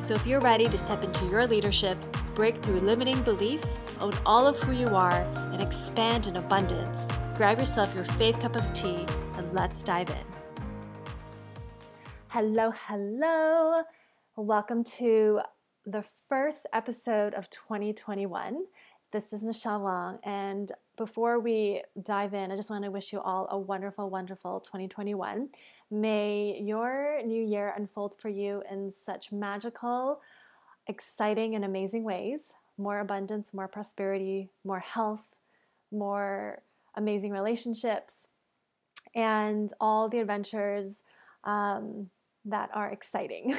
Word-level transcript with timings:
So 0.00 0.14
if 0.14 0.26
you're 0.26 0.40
ready 0.40 0.66
to 0.66 0.78
step 0.78 1.04
into 1.04 1.26
your 1.26 1.46
leadership, 1.46 1.98
break 2.34 2.56
through 2.56 2.78
limiting 2.78 3.20
beliefs, 3.22 3.78
own 4.00 4.12
all 4.24 4.46
of 4.46 4.58
who 4.60 4.72
you 4.72 4.86
are, 4.86 5.20
and 5.52 5.62
expand 5.62 6.26
in 6.26 6.36
abundance, 6.36 7.06
grab 7.36 7.58
yourself 7.58 7.94
your 7.94 8.06
faith 8.06 8.40
cup 8.40 8.56
of 8.56 8.72
tea 8.72 9.04
and 9.34 9.52
let's 9.52 9.84
dive 9.84 10.08
in. 10.08 10.24
Hello, 12.28 12.72
hello. 12.86 13.82
Welcome 14.36 14.84
to 14.84 15.40
the 15.84 16.02
first 16.30 16.66
episode 16.72 17.34
of 17.34 17.50
2021. 17.50 18.64
This 19.12 19.34
is 19.34 19.44
Michelle 19.44 19.82
Wong, 19.82 20.18
and 20.24 20.72
before 20.96 21.40
we 21.40 21.82
dive 22.02 22.32
in, 22.32 22.50
I 22.50 22.56
just 22.56 22.70
want 22.70 22.84
to 22.84 22.90
wish 22.90 23.12
you 23.12 23.20
all 23.20 23.48
a 23.50 23.58
wonderful, 23.58 24.08
wonderful 24.08 24.60
2021. 24.60 25.48
May 25.90 26.60
your 26.62 27.20
new 27.24 27.42
year 27.42 27.74
unfold 27.76 28.14
for 28.18 28.28
you 28.28 28.62
in 28.70 28.90
such 28.90 29.32
magical, 29.32 30.20
exciting, 30.86 31.54
and 31.54 31.64
amazing 31.64 32.04
ways 32.04 32.52
more 32.80 33.00
abundance, 33.00 33.52
more 33.52 33.68
prosperity, 33.68 34.48
more 34.64 34.80
health, 34.80 35.36
more 35.92 36.62
amazing 36.94 37.30
relationships, 37.30 38.26
and 39.14 39.72
all 39.80 40.08
the 40.08 40.18
adventures 40.18 41.02
um, 41.44 42.08
that 42.44 42.70
are 42.72 42.90
exciting. 42.90 43.54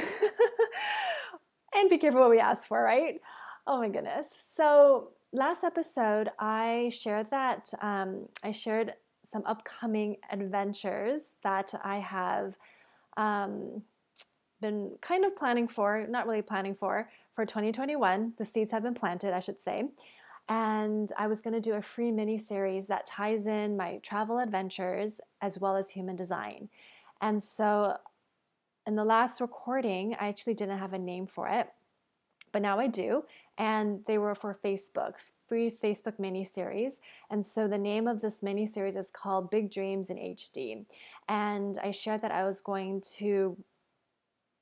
and 1.75 1.89
be 1.89 1.97
careful 1.97 2.21
what 2.21 2.29
we 2.29 2.39
ask 2.39 2.67
for, 2.67 2.81
right? 2.81 3.21
Oh 3.67 3.77
my 3.79 3.89
goodness. 3.89 4.33
So, 4.43 5.09
last 5.31 5.63
episode, 5.63 6.29
I 6.39 6.91
shared 6.93 7.29
that 7.29 7.71
um, 7.81 8.27
I 8.43 8.51
shared 8.51 8.93
some 9.31 9.43
upcoming 9.45 10.17
adventures 10.29 11.31
that 11.43 11.73
I 11.83 11.97
have 11.99 12.57
um, 13.17 13.81
been 14.61 14.97
kind 15.01 15.25
of 15.25 15.35
planning 15.35 15.67
for, 15.67 16.05
not 16.09 16.27
really 16.27 16.41
planning 16.41 16.75
for, 16.75 17.09
for 17.33 17.45
2021. 17.45 18.33
The 18.37 18.45
seeds 18.45 18.71
have 18.71 18.83
been 18.83 18.93
planted, 18.93 19.33
I 19.33 19.39
should 19.39 19.59
say. 19.59 19.89
And 20.49 21.11
I 21.17 21.27
was 21.27 21.41
going 21.41 21.53
to 21.53 21.61
do 21.61 21.75
a 21.75 21.81
free 21.81 22.11
mini 22.11 22.37
series 22.37 22.87
that 22.87 23.05
ties 23.05 23.45
in 23.47 23.77
my 23.77 23.99
travel 23.99 24.39
adventures 24.39 25.21
as 25.41 25.59
well 25.59 25.77
as 25.77 25.89
human 25.89 26.15
design. 26.15 26.69
And 27.21 27.41
so 27.41 27.95
in 28.85 28.95
the 28.95 29.05
last 29.05 29.39
recording, 29.39 30.15
I 30.19 30.27
actually 30.27 30.55
didn't 30.55 30.79
have 30.79 30.93
a 30.93 30.99
name 30.99 31.25
for 31.25 31.47
it, 31.47 31.69
but 32.51 32.61
now 32.61 32.79
I 32.79 32.87
do. 32.87 33.23
And 33.57 34.01
they 34.07 34.17
were 34.17 34.35
for 34.35 34.53
Facebook, 34.53 35.13
free 35.51 35.69
Facebook 35.69 36.17
mini 36.17 36.45
series. 36.45 37.01
And 37.29 37.45
so 37.45 37.67
the 37.67 37.77
name 37.77 38.07
of 38.07 38.21
this 38.21 38.41
mini 38.41 38.65
series 38.65 38.95
is 38.95 39.11
called 39.11 39.51
Big 39.51 39.69
Dreams 39.69 40.09
in 40.09 40.15
HD. 40.15 40.85
And 41.27 41.77
I 41.83 41.91
shared 41.91 42.21
that 42.21 42.31
I 42.31 42.45
was 42.45 42.61
going 42.61 43.01
to 43.17 43.57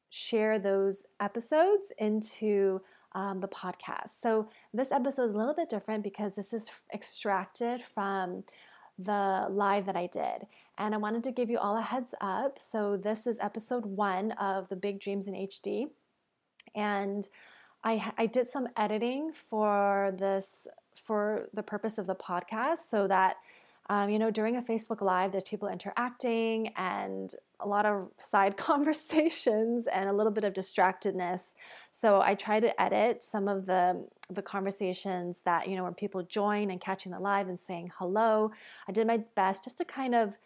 share 0.10 0.58
those 0.58 1.04
episodes 1.20 1.92
into 2.00 2.82
um, 3.14 3.40
the 3.40 3.48
podcast. 3.48 4.20
So 4.20 4.50
this 4.74 4.92
episode 4.92 5.26
is 5.26 5.36
a 5.36 5.38
little 5.38 5.54
bit 5.54 5.70
different 5.70 6.04
because 6.04 6.34
this 6.34 6.54
is 6.54 6.72
extracted 6.92 7.82
from 7.82 8.44
the 8.98 9.46
live 9.48 9.86
that 9.86 9.96
I 9.96 10.08
did. 10.08 10.48
And 10.80 10.96
I 10.96 10.98
wanted 10.98 11.24
to 11.26 11.32
give 11.32 11.52
you 11.52 11.60
all 11.60 11.78
a 11.78 11.84
heads 11.84 12.16
up. 12.20 12.58
So 12.60 12.98
this 12.98 13.28
is 13.28 13.38
episode 13.44 13.86
one 13.86 14.32
of 14.32 14.68
the 14.70 14.76
Big 14.76 15.00
Dreams 15.00 15.28
in 15.28 15.36
HD. 15.36 15.86
And 16.74 17.30
I, 17.84 18.12
I 18.18 18.26
did 18.26 18.48
some 18.48 18.68
editing 18.76 19.32
for 19.32 20.14
this 20.18 20.68
for 21.02 21.48
the 21.54 21.64
purpose 21.64 21.98
of 21.98 22.08
the 22.08 22.16
podcast 22.16 22.80
so 22.80 23.08
that 23.08 23.38
um, 23.90 24.10
you 24.10 24.20
know 24.20 24.30
during 24.30 24.58
a 24.58 24.62
facebook 24.62 25.02
live 25.02 25.32
there's 25.32 25.44
people 25.44 25.68
interacting 25.68 26.72
and 26.78 27.36
a 27.62 27.68
lot 27.68 27.86
of 27.86 28.10
side 28.18 28.56
conversations 28.70 29.88
and 29.88 30.10
a 30.10 30.14
little 30.14 30.32
bit 30.32 30.44
of 30.44 30.54
distractedness 30.54 31.54
so 31.92 32.22
i 32.22 32.36
try 32.36 32.60
to 32.60 32.82
edit 32.82 33.24
some 33.24 33.48
of 33.48 33.66
the 33.66 34.06
the 34.30 34.42
conversations 34.42 35.42
that 35.42 35.68
you 35.68 35.76
know 35.76 35.84
when 35.84 35.94
people 35.94 36.22
join 36.24 36.70
and 36.72 36.82
catching 36.82 37.12
the 37.12 37.20
live 37.20 37.48
and 37.48 37.60
saying 37.60 37.92
hello 37.98 38.52
i 38.88 38.92
did 38.92 39.08
my 39.08 39.18
best 39.36 39.64
just 39.64 39.78
to 39.78 39.86
kind 39.86 40.14
of 40.14 40.38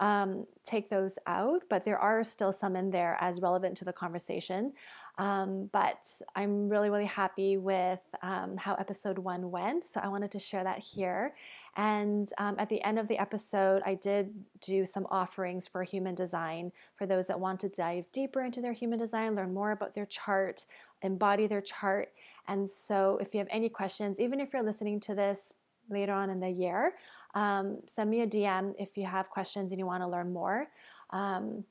um, 0.00 0.46
take 0.64 0.88
those 0.88 1.18
out, 1.26 1.62
but 1.68 1.84
there 1.84 1.98
are 1.98 2.24
still 2.24 2.52
some 2.52 2.76
in 2.76 2.90
there 2.90 3.16
as 3.20 3.40
relevant 3.40 3.76
to 3.78 3.84
the 3.84 3.92
conversation. 3.92 4.72
Um, 5.16 5.70
but 5.72 6.08
I'm 6.34 6.68
really, 6.68 6.90
really 6.90 7.04
happy 7.04 7.56
with 7.56 8.00
um, 8.22 8.56
how 8.56 8.74
episode 8.74 9.18
one 9.18 9.50
went. 9.50 9.84
So 9.84 10.00
I 10.02 10.08
wanted 10.08 10.32
to 10.32 10.40
share 10.40 10.64
that 10.64 10.78
here. 10.78 11.34
And 11.76 12.28
um, 12.38 12.56
at 12.58 12.68
the 12.68 12.82
end 12.82 12.98
of 12.98 13.06
the 13.06 13.18
episode, 13.18 13.82
I 13.86 13.94
did 13.94 14.32
do 14.60 14.84
some 14.84 15.06
offerings 15.10 15.68
for 15.68 15.84
human 15.84 16.14
design 16.14 16.72
for 16.96 17.06
those 17.06 17.28
that 17.28 17.38
want 17.38 17.60
to 17.60 17.68
dive 17.68 18.10
deeper 18.10 18.44
into 18.44 18.60
their 18.60 18.72
human 18.72 18.98
design, 18.98 19.34
learn 19.34 19.54
more 19.54 19.70
about 19.70 19.94
their 19.94 20.06
chart, 20.06 20.66
embody 21.02 21.46
their 21.46 21.60
chart. 21.60 22.12
And 22.48 22.68
so 22.68 23.18
if 23.20 23.34
you 23.34 23.38
have 23.38 23.48
any 23.50 23.68
questions, 23.68 24.18
even 24.18 24.40
if 24.40 24.52
you're 24.52 24.62
listening 24.62 24.98
to 25.00 25.14
this 25.14 25.52
later 25.90 26.12
on 26.12 26.30
in 26.30 26.40
the 26.40 26.50
year, 26.50 26.94
um, 27.34 27.78
send 27.86 28.10
me 28.10 28.22
a 28.22 28.26
DM 28.26 28.74
if 28.78 28.96
you 28.96 29.06
have 29.06 29.30
questions 29.30 29.70
and 29.70 29.78
you 29.78 29.86
want 29.86 30.02
to 30.02 30.08
learn 30.08 30.32
more. 30.32 30.68
Um, 31.10 31.64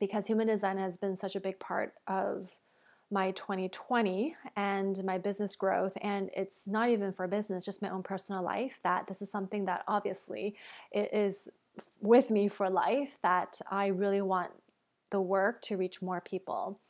because 0.00 0.26
human 0.26 0.48
design 0.48 0.78
has 0.78 0.96
been 0.96 1.14
such 1.14 1.36
a 1.36 1.40
big 1.40 1.60
part 1.60 1.94
of 2.08 2.50
my 3.12 3.30
2020 3.32 4.34
and 4.56 5.04
my 5.04 5.18
business 5.18 5.54
growth 5.54 5.92
and 6.00 6.30
it's 6.34 6.66
not 6.66 6.88
even 6.88 7.12
for 7.12 7.28
business 7.28 7.64
just 7.64 7.82
my 7.82 7.90
own 7.90 8.02
personal 8.02 8.42
life 8.42 8.80
that 8.82 9.06
this 9.06 9.20
is 9.20 9.30
something 9.30 9.66
that 9.66 9.84
obviously 9.86 10.56
is 10.92 11.48
with 12.00 12.30
me 12.30 12.48
for 12.48 12.70
life 12.70 13.18
that 13.22 13.60
i 13.70 13.88
really 13.88 14.22
want 14.22 14.50
the 15.10 15.20
work 15.20 15.60
to 15.60 15.76
reach 15.76 16.00
more 16.00 16.22
people 16.22 16.80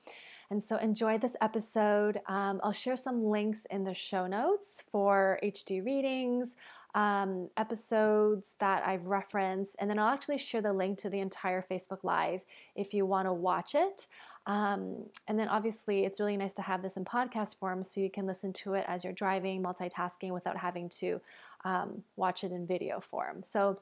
and 0.50 0.62
so 0.62 0.76
enjoy 0.76 1.18
this 1.18 1.34
episode 1.40 2.20
um, 2.26 2.60
i'll 2.62 2.72
share 2.72 2.96
some 2.96 3.24
links 3.24 3.66
in 3.70 3.82
the 3.82 3.94
show 3.94 4.28
notes 4.28 4.84
for 4.92 5.40
hd 5.42 5.84
readings 5.84 6.54
um, 6.94 7.48
episodes 7.56 8.54
that 8.58 8.86
I've 8.86 9.06
referenced, 9.06 9.76
and 9.78 9.88
then 9.88 9.98
I'll 9.98 10.12
actually 10.12 10.38
share 10.38 10.60
the 10.60 10.72
link 10.72 10.98
to 10.98 11.08
the 11.08 11.20
entire 11.20 11.62
Facebook 11.62 12.04
Live 12.04 12.44
if 12.76 12.92
you 12.92 13.06
want 13.06 13.26
to 13.26 13.32
watch 13.32 13.74
it. 13.74 14.08
Um, 14.47 15.04
and 15.28 15.38
then 15.38 15.48
obviously, 15.48 16.04
it's 16.04 16.19
really 16.19 16.36
nice 16.36 16.54
to 16.54 16.62
have 16.62 16.82
this 16.82 16.97
in 16.97 17.04
podcast 17.04 17.58
form 17.58 17.82
so 17.82 18.00
you 18.00 18.10
can 18.10 18.26
listen 18.26 18.53
to 18.54 18.75
it 18.75 18.84
as 18.88 19.04
you're 19.04 19.12
driving, 19.12 19.62
multitasking 19.62 20.32
without 20.32 20.56
having 20.56 20.88
to 21.00 21.20
um, 21.64 22.03
watch 22.16 22.42
it 22.42 22.52
in 22.52 22.66
video 22.66 23.00
form. 23.00 23.42
So, 23.42 23.78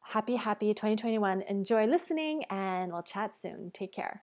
happy, 0.00 0.36
happy 0.36 0.72
2021. 0.72 1.42
Enjoy 1.42 1.86
listening, 1.86 2.44
and 2.50 2.92
we'll 2.92 3.02
chat 3.02 3.34
soon. 3.34 3.70
Take 3.72 3.92
care. 3.92 4.22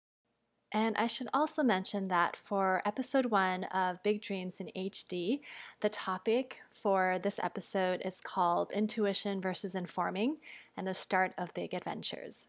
And 0.73 0.97
I 0.97 1.09
should 1.09 1.29
also 1.35 1.65
mention 1.65 2.09
that 2.09 2.37
for 2.37 2.81
episode 2.85 3.27
one 3.27 3.65
of 3.65 4.03
Big 4.05 4.23
Dreams 4.23 4.61
in 4.61 4.71
HD, 4.77 5.41
the 5.81 5.89
topic 5.89 6.61
for 6.71 7.19
this 7.21 7.41
episode 7.43 8.01
is 8.05 8.21
called 8.21 8.71
Intuition 8.71 9.41
versus 9.41 9.75
Informing 9.75 10.37
and 10.77 10.87
the 10.87 10.95
Start 10.95 11.33
of 11.37 11.53
Big 11.55 11.75
Adventures. 11.75 12.47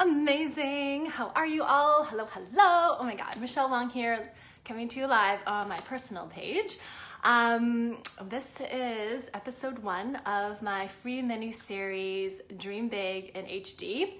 Amazing! 0.00 1.06
How 1.06 1.30
are 1.36 1.46
you 1.46 1.62
all? 1.62 2.02
Hello, 2.02 2.26
hello! 2.26 2.96
Oh 2.98 3.04
my 3.04 3.14
god, 3.14 3.40
Michelle 3.40 3.70
Wong 3.70 3.88
here, 3.88 4.32
coming 4.64 4.88
to 4.88 4.98
you 4.98 5.06
live 5.06 5.38
on 5.46 5.68
my 5.68 5.76
personal 5.78 6.26
page. 6.26 6.78
Um, 7.22 7.98
this 8.24 8.58
is 8.72 9.30
episode 9.34 9.78
one 9.78 10.16
of 10.26 10.60
my 10.62 10.88
free 10.88 11.22
mini 11.22 11.52
series 11.52 12.40
Dream 12.58 12.88
Big 12.88 13.36
in 13.36 13.44
HD 13.44 14.14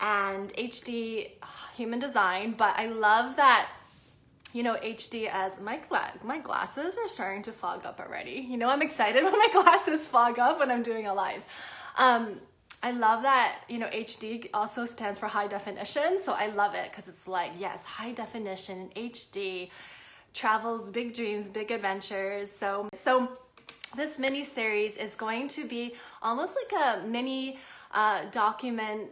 and 0.00 0.50
HD 0.54 1.32
human 1.76 1.98
design, 1.98 2.54
but 2.56 2.74
I 2.78 2.86
love 2.86 3.36
that 3.36 3.68
you 4.54 4.62
know 4.62 4.76
HD 4.76 5.28
as 5.30 5.60
my 5.60 5.76
gla- 5.76 6.14
my 6.24 6.38
glasses 6.38 6.96
are 6.96 7.06
starting 7.06 7.42
to 7.42 7.52
fog 7.52 7.84
up 7.84 8.00
already. 8.00 8.46
You 8.48 8.56
know, 8.56 8.70
I'm 8.70 8.80
excited 8.80 9.22
when 9.24 9.32
my 9.38 9.48
glasses 9.52 10.06
fog 10.06 10.38
up 10.38 10.58
when 10.58 10.70
I'm 10.70 10.82
doing 10.82 11.06
a 11.06 11.12
live. 11.12 11.44
Um, 11.98 12.40
I 12.82 12.92
love 12.92 13.22
that, 13.22 13.60
you 13.68 13.78
know, 13.78 13.88
HD 13.88 14.48
also 14.54 14.86
stands 14.86 15.18
for 15.18 15.26
high 15.26 15.48
definition. 15.48 16.20
So 16.20 16.32
I 16.32 16.46
love 16.46 16.74
it 16.74 16.90
because 16.90 17.08
it's 17.08 17.26
like, 17.26 17.50
yes, 17.58 17.84
high 17.84 18.12
definition 18.12 18.90
HD 18.94 19.70
travels, 20.32 20.90
big 20.90 21.14
dreams, 21.14 21.48
big 21.48 21.70
adventures. 21.72 22.50
So, 22.50 22.88
so 22.94 23.28
this 23.96 24.18
mini 24.18 24.44
series 24.44 24.96
is 24.96 25.16
going 25.16 25.48
to 25.48 25.64
be 25.64 25.94
almost 26.22 26.54
like 26.54 26.80
a 26.80 27.06
mini 27.06 27.58
uh, 27.92 28.26
document 28.30 29.08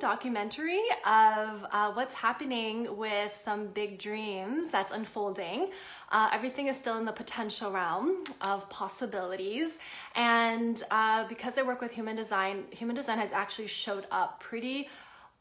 documentary 0.00 0.82
of 1.04 1.66
uh, 1.70 1.92
what's 1.92 2.14
happening 2.14 2.96
with 2.96 3.34
some 3.34 3.68
big 3.68 3.98
dreams 3.98 4.70
that's 4.70 4.92
unfolding. 4.92 5.70
Uh, 6.10 6.28
everything 6.32 6.68
is 6.68 6.76
still 6.76 6.98
in 6.98 7.04
the 7.04 7.12
potential 7.12 7.70
realm 7.70 8.24
of 8.40 8.68
possibilities. 8.70 9.78
And 10.14 10.82
uh, 10.90 11.28
because 11.28 11.58
I 11.58 11.62
work 11.62 11.80
with 11.80 11.92
human 11.92 12.16
design, 12.16 12.64
human 12.70 12.96
design 12.96 13.18
has 13.18 13.32
actually 13.32 13.68
showed 13.68 14.06
up 14.10 14.40
pretty 14.40 14.88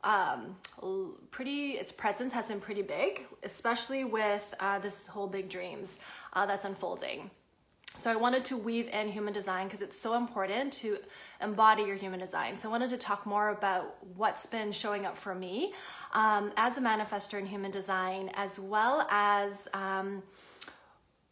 um, 0.03 0.55
pretty, 1.31 1.71
its 1.71 1.91
presence 1.91 2.31
has 2.31 2.49
been 2.49 2.61
pretty 2.61 2.83
big, 2.83 3.25
especially 3.41 4.05
with 4.05 4.53
uh, 4.59 4.77
this 4.77 5.07
whole 5.07 5.25
big 5.27 5.49
dreams 5.49 5.97
uh, 6.33 6.45
that's 6.45 6.63
unfolding. 6.63 7.31
So 7.95 8.11
I 8.11 8.15
wanted 8.15 8.45
to 8.45 8.57
weave 8.57 8.89
in 8.89 9.09
human 9.09 9.33
design 9.33 9.67
because 9.67 9.81
it's 9.81 9.97
so 9.97 10.15
important 10.15 10.73
to 10.73 10.97
embody 11.41 11.83
your 11.83 11.95
human 11.95 12.19
design. 12.19 12.55
So 12.57 12.67
I 12.69 12.71
wanted 12.71 12.89
to 12.91 12.97
talk 12.97 13.25
more 13.25 13.49
about 13.49 13.95
what's 14.15 14.45
been 14.45 14.71
showing 14.71 15.05
up 15.05 15.17
for 15.17 15.33
me 15.33 15.73
um, 16.13 16.51
as 16.57 16.77
a 16.77 16.81
manifester 16.81 17.39
in 17.39 17.45
human 17.45 17.71
design, 17.71 18.29
as 18.35 18.59
well 18.59 19.07
as 19.09 19.67
um, 19.73 20.21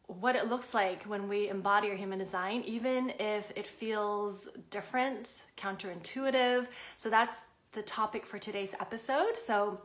what 0.07 0.35
it 0.35 0.47
looks 0.47 0.73
like 0.73 1.03
when 1.03 1.27
we 1.27 1.49
embody 1.49 1.89
our 1.89 1.95
human 1.95 2.19
design, 2.19 2.63
even 2.65 3.13
if 3.19 3.51
it 3.55 3.67
feels 3.67 4.49
different, 4.69 5.43
counterintuitive. 5.57 6.67
So 6.97 7.09
that's 7.09 7.41
the 7.73 7.81
topic 7.81 8.25
for 8.25 8.39
today's 8.39 8.73
episode. 8.79 9.37
So 9.37 9.79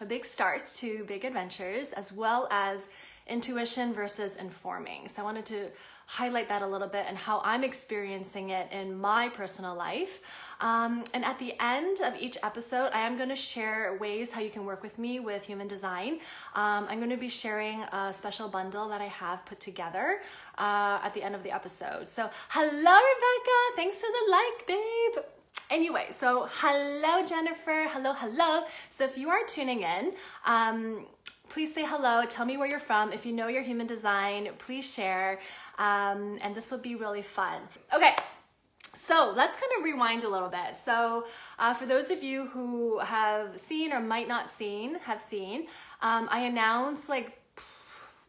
a 0.00 0.04
big 0.04 0.24
start 0.24 0.66
to 0.76 1.04
big 1.04 1.24
adventures, 1.24 1.92
as 1.92 2.12
well 2.12 2.48
as 2.50 2.88
intuition 3.26 3.92
versus 3.92 4.36
informing. 4.36 5.08
So 5.08 5.22
I 5.22 5.24
wanted 5.24 5.46
to 5.46 5.70
highlight 6.06 6.48
that 6.48 6.62
a 6.62 6.66
little 6.66 6.88
bit 6.88 7.06
and 7.08 7.16
how 7.16 7.40
I'm 7.44 7.64
experiencing 7.64 8.50
it 8.50 8.70
in 8.72 8.98
my 8.98 9.28
personal 9.30 9.74
life. 9.74 10.20
Um, 10.60 11.04
and 11.12 11.24
at 11.24 11.38
the 11.38 11.54
end 11.60 12.00
of 12.00 12.14
each 12.20 12.36
episode, 12.42 12.90
I 12.92 13.00
am 13.00 13.16
going 13.16 13.28
to 13.28 13.36
share 13.36 13.96
ways 14.00 14.30
how 14.30 14.40
you 14.40 14.50
can 14.50 14.64
work 14.64 14.82
with 14.82 14.98
me 14.98 15.20
with 15.20 15.44
human 15.44 15.66
design. 15.68 16.14
Um, 16.54 16.86
I'm 16.88 16.98
going 16.98 17.10
to 17.10 17.16
be 17.16 17.28
sharing 17.28 17.82
a 17.82 18.12
special 18.12 18.48
bundle 18.48 18.88
that 18.88 19.00
I 19.00 19.06
have 19.06 19.44
put 19.46 19.60
together 19.60 20.20
uh, 20.58 21.00
at 21.02 21.14
the 21.14 21.22
end 21.22 21.34
of 21.34 21.42
the 21.42 21.50
episode. 21.50 22.08
So, 22.08 22.30
hello, 22.48 22.70
Rebecca. 22.70 23.58
Thanks 23.76 24.00
for 24.00 24.08
the 24.08 24.30
like, 24.30 24.66
babe. 24.66 25.24
Anyway, 25.70 26.06
so 26.10 26.48
hello, 26.50 27.26
Jennifer. 27.26 27.86
Hello, 27.88 28.12
hello. 28.12 28.64
So, 28.88 29.04
if 29.04 29.16
you 29.16 29.28
are 29.30 29.44
tuning 29.46 29.82
in, 29.82 30.12
um, 30.46 31.06
please 31.48 31.72
say 31.74 31.84
hello. 31.84 32.24
Tell 32.26 32.46
me 32.46 32.56
where 32.56 32.68
you're 32.68 32.80
from. 32.80 33.12
If 33.12 33.24
you 33.24 33.32
know 33.32 33.48
your 33.48 33.62
human 33.62 33.86
design, 33.86 34.48
please 34.58 34.90
share. 34.90 35.40
Um, 35.78 36.38
and 36.42 36.54
this 36.54 36.70
will 36.70 36.78
be 36.78 36.94
really 36.94 37.22
fun. 37.22 37.60
Okay. 37.94 38.14
So 38.94 39.32
let's 39.34 39.56
kind 39.56 39.72
of 39.78 39.84
rewind 39.84 40.24
a 40.24 40.28
little 40.28 40.48
bit. 40.48 40.76
So 40.76 41.26
uh, 41.58 41.74
for 41.74 41.84
those 41.84 42.10
of 42.10 42.22
you 42.22 42.46
who 42.46 42.98
have 43.00 43.58
seen 43.58 43.92
or 43.92 44.00
might 44.00 44.28
not 44.28 44.50
seen, 44.50 44.96
have 45.00 45.20
seen, 45.20 45.66
um, 46.00 46.28
I 46.30 46.40
announced 46.40 47.08
like 47.08 47.38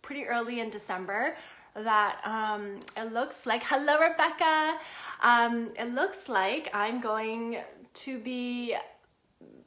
pretty 0.01 0.25
early 0.25 0.59
in 0.59 0.69
December 0.69 1.37
that 1.75 2.19
um, 2.23 2.79
it 2.97 3.13
looks 3.13 3.45
like, 3.45 3.63
hello 3.65 3.99
Rebecca, 3.99 4.77
um, 5.21 5.71
it 5.77 5.93
looks 5.93 6.29
like 6.29 6.69
I'm 6.73 6.99
going 7.01 7.59
to 7.93 8.19
be 8.19 8.75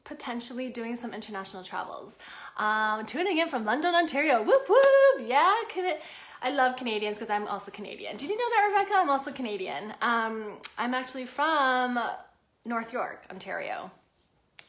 potentially 0.08 0.68
doing 0.70 0.96
some 0.96 1.12
international 1.12 1.62
travels. 1.62 2.18
Um, 2.56 3.04
tuning 3.06 3.38
in 3.38 3.48
from 3.48 3.64
London, 3.64 3.94
Ontario. 3.94 4.42
Whoop 4.42 4.68
whoop! 4.68 5.26
Yeah, 5.26 5.54
can? 5.68 5.96
I 6.40 6.50
love 6.50 6.76
Canadians 6.76 7.18
because 7.18 7.30
I'm 7.30 7.46
also 7.46 7.70
Canadian. 7.70 8.16
Did 8.16 8.30
you 8.30 8.38
know 8.38 8.50
that, 8.50 8.68
Rebecca? 8.70 8.94
I'm 8.96 9.10
also 9.10 9.30
Canadian. 9.30 9.92
Um, 10.00 10.58
I'm 10.78 10.94
actually 10.94 11.26
from 11.26 12.00
North 12.64 12.92
York, 12.92 13.24
Ontario. 13.30 13.90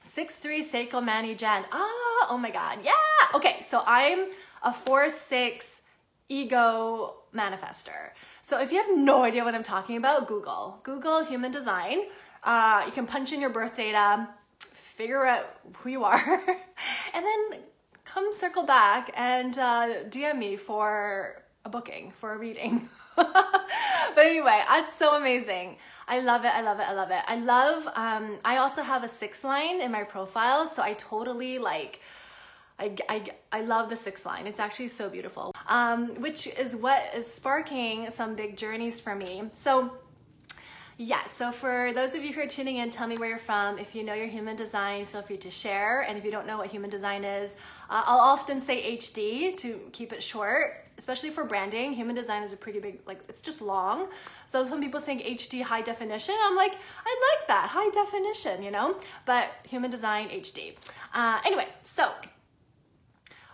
Six 0.03 0.35
three 0.35 0.63
Seiko 0.63 1.03
Manny 1.03 1.35
Gen. 1.35 1.63
Ah, 1.71 2.27
oh 2.29 2.37
my 2.39 2.51
God. 2.51 2.79
Yeah. 2.83 2.91
Okay, 3.33 3.61
so 3.61 3.81
I'm 3.85 4.25
a 4.63 4.73
four 4.73 5.09
six 5.09 5.81
ego 6.27 7.15
manifester. 7.33 8.11
So 8.41 8.59
if 8.59 8.71
you 8.71 8.77
have 8.77 8.97
no 8.97 9.23
idea 9.23 9.43
what 9.43 9.55
I'm 9.55 9.63
talking 9.63 9.97
about, 9.97 10.27
Google. 10.27 10.79
Google 10.83 11.23
human 11.23 11.51
design. 11.51 11.99
Uh, 12.43 12.83
you 12.85 12.91
can 12.91 13.05
punch 13.05 13.31
in 13.33 13.41
your 13.41 13.49
birth 13.49 13.75
data 13.75 14.27
figure 14.99 15.25
out 15.25 15.45
who 15.77 15.89
you 15.89 16.03
are, 16.03 16.19
and 17.13 17.25
then 17.25 17.59
come 18.03 18.33
circle 18.33 18.63
back 18.63 19.09
and 19.15 19.57
uh, 19.57 20.03
DM 20.09 20.37
me 20.37 20.57
for 20.57 21.41
a 21.63 21.69
booking, 21.69 22.11
for 22.11 22.33
a 22.33 22.37
reading. 22.37 22.89
but 23.15 24.17
anyway, 24.17 24.61
that's 24.67 24.91
so 24.91 25.15
amazing. 25.15 25.77
I 26.05 26.19
love 26.19 26.43
it. 26.43 26.49
I 26.53 26.59
love 26.59 26.81
it. 26.81 26.87
I 26.89 26.91
love 26.91 27.11
it. 27.11 27.21
I 27.27 27.35
love, 27.37 27.87
um, 27.95 28.39
I 28.43 28.57
also 28.57 28.81
have 28.81 29.05
a 29.05 29.07
six 29.07 29.45
line 29.45 29.79
in 29.79 29.89
my 29.89 30.03
profile. 30.03 30.67
So 30.67 30.83
I 30.83 30.95
totally 30.95 31.59
like, 31.59 32.01
I, 32.77 32.93
I, 33.07 33.23
I 33.53 33.61
love 33.61 33.89
the 33.89 33.95
six 33.95 34.25
line. 34.25 34.47
It's 34.47 34.59
actually 34.59 34.89
so 34.89 35.09
beautiful, 35.09 35.55
um, 35.67 36.09
which 36.15 36.45
is 36.45 36.75
what 36.75 37.03
is 37.15 37.25
sparking 37.25 38.11
some 38.11 38.35
big 38.35 38.57
journeys 38.57 38.99
for 38.99 39.15
me. 39.15 39.43
So 39.53 39.93
yeah, 41.01 41.25
so 41.27 41.53
for 41.53 41.93
those 41.93 42.13
of 42.13 42.25
you 42.25 42.33
who 42.33 42.41
are 42.41 42.45
tuning 42.45 42.75
in, 42.75 42.89
tell 42.89 43.07
me 43.07 43.15
where 43.15 43.29
you're 43.29 43.39
from. 43.39 43.79
If 43.79 43.95
you 43.95 44.03
know 44.03 44.13
your 44.13 44.27
human 44.27 44.57
design, 44.57 45.05
feel 45.05 45.21
free 45.21 45.37
to 45.37 45.49
share. 45.49 46.01
And 46.01 46.17
if 46.17 46.25
you 46.25 46.29
don't 46.29 46.45
know 46.45 46.57
what 46.57 46.67
human 46.67 46.89
design 46.89 47.23
is, 47.23 47.55
uh, 47.89 48.03
I'll 48.05 48.19
often 48.19 48.59
say 48.59 48.97
HD 48.97 49.55
to 49.55 49.79
keep 49.93 50.11
it 50.11 50.21
short, 50.21 50.85
especially 50.97 51.29
for 51.29 51.45
branding. 51.45 51.93
Human 51.93 52.17
design 52.17 52.43
is 52.43 52.51
a 52.51 52.57
pretty 52.57 52.81
big, 52.81 52.99
like, 53.05 53.21
it's 53.29 53.39
just 53.39 53.61
long. 53.61 54.09
So 54.45 54.67
some 54.67 54.81
people 54.81 54.99
think 54.99 55.21
HD 55.21 55.61
high 55.61 55.81
definition. 55.81 56.35
I'm 56.43 56.57
like, 56.57 56.73
I 57.05 57.37
like 57.39 57.47
that, 57.47 57.69
high 57.71 57.89
definition, 57.91 58.61
you 58.61 58.71
know? 58.71 58.97
But 59.25 59.51
human 59.63 59.89
design, 59.89 60.27
HD. 60.27 60.75
Uh, 61.13 61.39
anyway, 61.45 61.69
so 61.81 62.11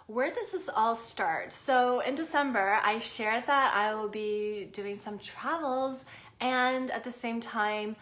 where 0.08 0.32
does 0.32 0.52
this 0.52 0.70
all 0.76 0.96
start? 0.96 1.52
So 1.52 2.00
in 2.02 2.14
December, 2.14 2.80
I 2.84 3.00
shared 3.00 3.48
that 3.48 3.74
I 3.74 3.96
will 3.96 4.08
be 4.08 4.70
doing 4.72 4.98
some 4.98 5.18
travels 5.18 6.06
and 6.40 6.92
at 6.92 7.04
the 7.04 7.12
same 7.12 7.40
time, 7.40 7.96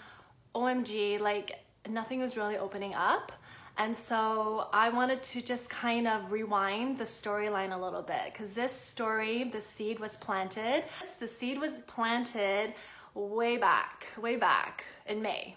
OMG, 0.56 1.20
like 1.20 1.64
nothing 1.90 2.20
was 2.20 2.38
really 2.38 2.58
opening 2.58 2.94
up. 2.94 3.32
And 3.78 3.96
so 3.96 4.68
I 4.72 4.90
wanted 4.90 5.24
to 5.24 5.42
just 5.42 5.70
kind 5.70 6.08
of 6.08 6.32
rewind 6.32 7.00
the 7.00 7.06
storyline 7.06 7.76
a 7.76 7.78
little 7.78 8.04
bit 8.04 8.32
because 8.32 8.54
this 8.54 8.72
story, 8.72 9.46
the 9.46 9.60
seed 9.62 10.00
was 10.00 10.16
planted. 10.16 10.84
The 11.20 11.28
seed 11.28 11.60
was 11.60 11.82
planted 11.84 12.76
way 13.16 13.58
back, 13.58 14.06
way 14.22 14.36
back 14.36 14.84
in 15.08 15.22
May. 15.22 15.56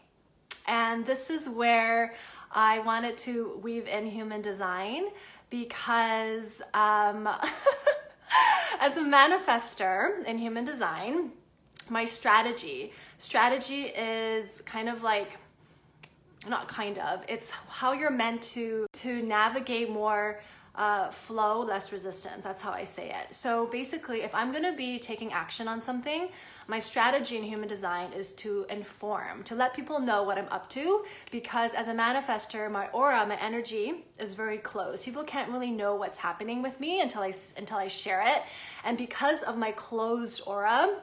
And 0.66 1.04
this 1.04 1.28
is 1.30 1.48
where 1.48 2.14
I 2.50 2.78
wanted 2.80 3.18
to 3.18 3.60
weave 3.62 3.86
in 3.86 4.06
human 4.06 4.40
design 4.40 5.08
because 5.50 6.62
um, 6.72 7.28
as 8.80 8.96
a 8.96 9.04
manifester 9.04 10.24
in 10.24 10.38
human 10.38 10.64
design, 10.64 11.32
my 11.90 12.04
strategy. 12.04 12.92
Strategy 13.18 13.84
is 13.96 14.62
kind 14.66 14.88
of 14.88 15.02
like 15.02 15.38
not 16.48 16.68
kind 16.68 16.98
of 16.98 17.24
it's 17.28 17.50
how 17.50 17.92
you're 17.92 18.10
meant 18.10 18.42
to 18.42 18.86
to 18.92 19.22
navigate 19.22 19.90
more 19.90 20.40
uh, 20.76 21.08
flow 21.08 21.60
less 21.60 21.90
resistance. 21.90 22.44
That's 22.44 22.60
how 22.60 22.70
i 22.70 22.84
say 22.84 23.08
it. 23.08 23.34
So 23.34 23.66
basically 23.66 24.22
if 24.22 24.34
i'm 24.34 24.52
going 24.52 24.64
to 24.64 24.74
be 24.74 24.98
taking 24.98 25.32
action 25.32 25.68
on 25.68 25.80
something 25.80 26.28
my 26.68 26.78
strategy 26.78 27.36
in 27.36 27.42
human 27.44 27.68
design 27.68 28.12
is 28.12 28.32
to 28.34 28.66
inform 28.68 29.42
to 29.44 29.54
let 29.54 29.72
people 29.72 30.00
know 30.00 30.24
what 30.24 30.36
i'm 30.36 30.48
up 30.48 30.68
to 30.70 31.04
because 31.30 31.72
as 31.74 31.86
a 31.88 31.94
manifester 31.94 32.70
my 32.70 32.88
aura 32.88 33.24
my 33.26 33.40
energy 33.40 34.04
is 34.18 34.34
very 34.34 34.58
closed. 34.58 35.04
People 35.04 35.24
can't 35.24 35.50
really 35.50 35.70
know 35.70 35.94
what's 35.94 36.18
happening 36.18 36.60
with 36.62 36.78
me 36.78 37.00
until 37.00 37.22
i 37.22 37.32
until 37.56 37.78
i 37.78 37.88
share 37.88 38.22
it. 38.26 38.42
And 38.84 38.98
because 38.98 39.42
of 39.42 39.56
my 39.56 39.72
closed 39.72 40.42
aura 40.46 41.00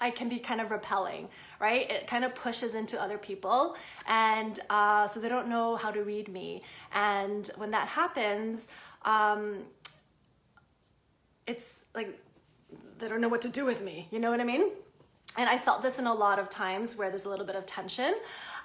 I 0.00 0.10
can 0.10 0.28
be 0.28 0.38
kind 0.38 0.60
of 0.60 0.70
repelling, 0.70 1.28
right? 1.60 1.90
It 1.90 2.06
kind 2.06 2.24
of 2.24 2.34
pushes 2.34 2.74
into 2.74 3.00
other 3.00 3.18
people, 3.18 3.76
and 4.06 4.58
uh, 4.70 5.08
so 5.08 5.20
they 5.20 5.28
don't 5.28 5.48
know 5.48 5.76
how 5.76 5.90
to 5.90 6.02
read 6.02 6.28
me. 6.28 6.62
And 6.92 7.50
when 7.56 7.70
that 7.70 7.88
happens, 7.88 8.68
um, 9.04 9.58
it's 11.46 11.84
like 11.94 12.18
they 12.98 13.08
don't 13.08 13.20
know 13.20 13.28
what 13.28 13.42
to 13.42 13.48
do 13.48 13.64
with 13.64 13.82
me. 13.82 14.08
You 14.10 14.18
know 14.18 14.30
what 14.30 14.40
I 14.40 14.44
mean? 14.44 14.70
And 15.38 15.50
I 15.50 15.58
felt 15.58 15.82
this 15.82 15.98
in 15.98 16.06
a 16.06 16.14
lot 16.14 16.38
of 16.38 16.48
times 16.48 16.96
where 16.96 17.10
there's 17.10 17.26
a 17.26 17.28
little 17.28 17.44
bit 17.44 17.56
of 17.56 17.66
tension. 17.66 18.14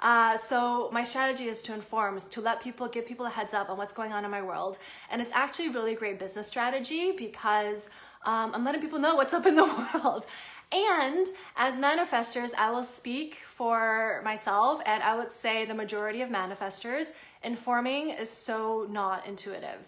Uh, 0.02 0.38
so 0.38 0.90
my 0.94 1.04
strategy 1.04 1.48
is 1.48 1.62
to 1.64 1.74
inform, 1.74 2.20
to 2.20 2.42
let 2.42 2.62
people, 2.62 2.88
give 2.88 3.06
people 3.06 3.26
a 3.26 3.30
heads 3.30 3.54
up 3.54 3.70
on 3.70 3.78
what's 3.78 3.92
going 3.92 4.14
on 4.14 4.24
in 4.24 4.32
my 4.32 4.42
world. 4.42 4.78
And 5.10 5.22
it's 5.22 5.32
actually 5.34 5.68
a 5.68 5.72
really 5.72 5.96
great 5.96 6.18
business 6.18 6.48
strategy 6.48 7.12
because 7.12 7.90
um, 8.26 8.52
I'm 8.54 8.64
letting 8.64 8.80
people 8.80 9.00
know 9.00 9.16
what's 9.16 9.34
up 9.34 9.46
in 9.46 9.56
the 9.56 9.66
world. 9.94 10.26
And 10.72 11.28
as 11.58 11.76
manifestors, 11.76 12.54
I 12.58 12.72
will 12.72 12.84
speak 12.84 13.36
for 13.36 14.22
myself 14.24 14.82
and 14.86 15.04
I 15.04 15.16
would 15.16 15.32
say 15.32 15.66
the 15.66 15.74
majority 15.74 16.22
of 16.22 16.30
manifestors, 16.30 17.12
informing 17.44 18.10
is 18.10 18.30
so 18.30 18.88
not 18.90 19.28
intuitive. 19.28 19.80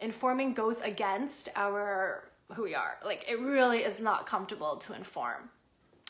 Informing 0.00 0.52
goes 0.52 0.80
against 0.80 1.48
our 1.56 2.28
who 2.52 2.62
we 2.62 2.74
are. 2.74 2.98
Like 3.04 3.30
it 3.30 3.40
really 3.40 3.78
is 3.78 4.00
not 4.00 4.26
comfortable 4.26 4.76
to 4.76 4.94
inform. 4.94 5.50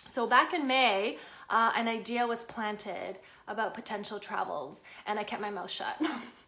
So 0.06 0.26
back 0.26 0.52
in 0.52 0.66
May, 0.66 1.18
uh, 1.50 1.72
an 1.76 1.87
idea 1.87 2.26
was 2.26 2.42
planted 2.42 3.18
about 3.46 3.75
potential 3.75 4.18
travels, 4.18 4.82
and 5.06 5.18
I 5.18 5.25
kept 5.25 5.42
my 5.42 5.50
mouth 5.50 5.70
shut. 5.70 6.00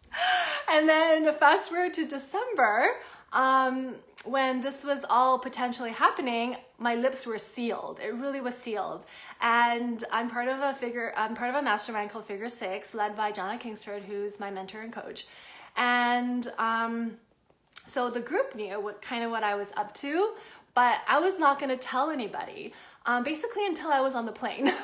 and 0.71 0.89
then 0.89 1.31
fast 1.33 1.69
forward 1.69 1.93
to 1.95 2.07
December, 2.07 2.97
um, 3.33 3.95
when 4.25 4.61
this 4.61 4.83
was 4.83 5.03
all 5.09 5.39
potentially 5.39 5.91
happening, 5.91 6.57
my 6.77 6.95
lips 6.95 7.25
were 7.25 7.37
sealed. 7.37 7.99
It 8.03 8.13
really 8.13 8.41
was 8.41 8.55
sealed. 8.55 9.05
And 9.41 10.03
I'm 10.11 10.29
part 10.29 10.47
of 10.47 10.59
a 10.59 10.73
figure, 10.73 11.13
I'm 11.17 11.35
part 11.35 11.49
of 11.49 11.55
a 11.55 11.61
mastermind 11.61 12.11
called 12.11 12.25
Figure 12.25 12.49
Six, 12.49 12.93
led 12.93 13.15
by 13.15 13.31
Jana 13.31 13.57
Kingsford, 13.57 14.03
who's 14.03 14.39
my 14.39 14.51
mentor 14.51 14.81
and 14.81 14.93
coach. 14.93 15.25
And 15.75 16.51
um, 16.57 17.17
so 17.87 18.09
the 18.09 18.19
group 18.19 18.55
knew 18.55 18.79
what 18.79 19.01
kind 19.01 19.23
of 19.23 19.31
what 19.31 19.43
I 19.43 19.55
was 19.55 19.71
up 19.75 19.93
to, 19.95 20.33
but 20.75 20.99
I 21.07 21.19
was 21.19 21.39
not 21.39 21.59
going 21.59 21.71
to 21.71 21.77
tell 21.77 22.09
anybody. 22.09 22.73
Um, 23.05 23.23
basically, 23.23 23.65
until 23.65 23.89
I 23.89 24.01
was 24.01 24.13
on 24.13 24.25
the 24.25 24.31
plane. 24.31 24.65
basically, 24.65 24.75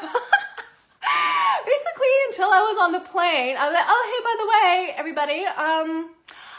until 2.27 2.49
I 2.49 2.61
was 2.61 2.77
on 2.81 2.91
the 2.91 2.99
plane, 3.01 3.55
I 3.57 3.67
was 3.67 3.75
like, 3.75 3.85
"Oh, 3.87 4.03
hey, 4.11 4.21
by 4.23 4.35
the 4.39 4.47
way, 4.53 4.95
everybody, 4.97 5.45
um, 5.45 6.09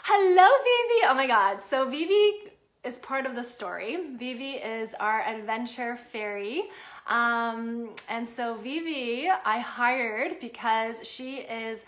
hello, 0.03 0.47
Vivi. 0.63 1.05
Oh 1.07 1.13
my 1.13 1.27
God. 1.27 1.61
So 1.61 1.89
Vivi 1.89 2.49
is 2.89 2.97
part 2.97 3.27
of 3.27 3.35
the 3.35 3.43
story. 3.43 3.99
Vivi 4.17 4.53
is 4.53 4.95
our 4.99 5.21
adventure 5.21 5.95
fairy. 5.95 6.63
Um, 7.07 7.91
and 8.09 8.27
so 8.27 8.55
Vivi, 8.55 9.29
I 9.29 9.59
hired 9.59 10.39
because 10.39 11.07
she 11.07 11.41
is 11.41 11.85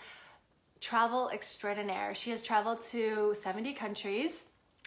travel 0.80 1.28
extraordinaire. 1.30 2.14
She 2.14 2.30
has 2.30 2.40
traveled 2.40 2.82
to 2.92 3.34
70 3.34 3.72
countries 3.72 4.44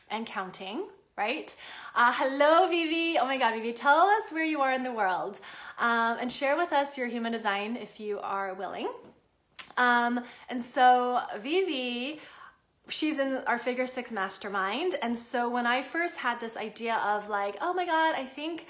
and 0.10 0.25
counting, 0.25 0.86
right? 1.17 1.53
Uh, 1.95 2.13
hello, 2.15 2.69
Vivi. 2.69 3.17
Oh 3.19 3.25
my 3.25 3.38
God, 3.38 3.53
Vivi, 3.53 3.74
tell 3.74 4.07
us 4.17 4.31
where 4.31 4.45
you 4.45 4.62
are 4.62 4.72
in 4.72 4.84
the 4.84 4.93
world 4.93 5.41
um, 5.79 6.17
and 6.22 6.31
share 6.31 6.55
with 6.55 6.72
us 6.72 6.98
your 6.98 7.07
human 7.07 7.34
design 7.34 7.75
if 7.75 8.00
you 8.00 8.19
are 8.19 8.53
willing. 8.53 8.89
Um, 9.75 10.24
and 10.50 10.63
so, 10.63 11.19
Vivi, 11.39 12.22
she's 12.89 13.20
in 13.20 13.38
our 13.48 13.58
figure 13.58 13.88
six 13.88 14.12
mastermind. 14.12 14.96
And 15.01 15.18
so, 15.18 15.50
when 15.50 15.65
I 15.65 15.82
first 15.82 16.18
had 16.18 16.39
this 16.39 16.58
idea 16.58 16.96
of 16.96 17.30
like, 17.30 17.58
oh 17.62 17.74
my 17.74 17.86
God, 17.86 18.15
I 18.15 18.25
think 18.25 18.68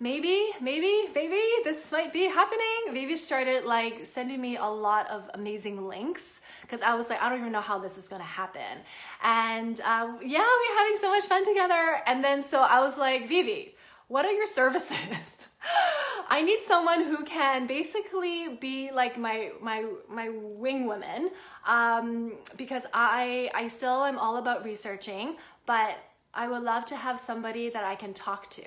maybe, 0.00 0.50
maybe, 0.60 1.08
maybe 1.14 1.40
this 1.64 1.90
might 1.90 2.12
be 2.12 2.24
happening, 2.24 2.92
Vivi 2.92 3.16
started 3.16 3.64
like 3.64 4.04
sending 4.04 4.40
me 4.40 4.56
a 4.56 4.64
lot 4.66 5.10
of 5.10 5.28
amazing 5.34 5.86
links 5.86 6.40
because 6.62 6.82
I 6.82 6.94
was 6.94 7.10
like, 7.10 7.20
I 7.20 7.28
don't 7.28 7.40
even 7.40 7.52
know 7.52 7.60
how 7.60 7.78
this 7.78 7.98
is 7.98 8.08
gonna 8.08 8.24
happen. 8.24 8.78
And 9.22 9.80
uh, 9.80 10.12
yeah, 10.22 10.46
we're 10.46 10.78
having 10.78 10.96
so 10.96 11.10
much 11.10 11.24
fun 11.24 11.44
together. 11.44 12.00
And 12.06 12.22
then 12.22 12.42
so 12.42 12.60
I 12.60 12.80
was 12.80 12.96
like, 12.96 13.28
Vivi, 13.28 13.74
what 14.06 14.24
are 14.24 14.32
your 14.32 14.46
services? 14.46 14.96
I 16.30 16.42
need 16.42 16.60
someone 16.60 17.04
who 17.04 17.24
can 17.24 17.66
basically 17.66 18.56
be 18.60 18.90
like 18.92 19.16
my 19.16 19.50
my 19.62 19.86
my 20.08 20.28
wing 20.28 20.86
woman 20.86 21.30
um, 21.66 22.34
because 22.56 22.84
I 22.92 23.50
I 23.54 23.66
still 23.68 24.04
am 24.04 24.18
all 24.18 24.36
about 24.36 24.64
researching, 24.64 25.36
but 25.64 25.96
I 26.34 26.46
would 26.46 26.62
love 26.62 26.84
to 26.86 26.96
have 26.96 27.18
somebody 27.18 27.70
that 27.70 27.84
I 27.84 27.94
can 27.94 28.12
talk 28.12 28.50
to, 28.50 28.62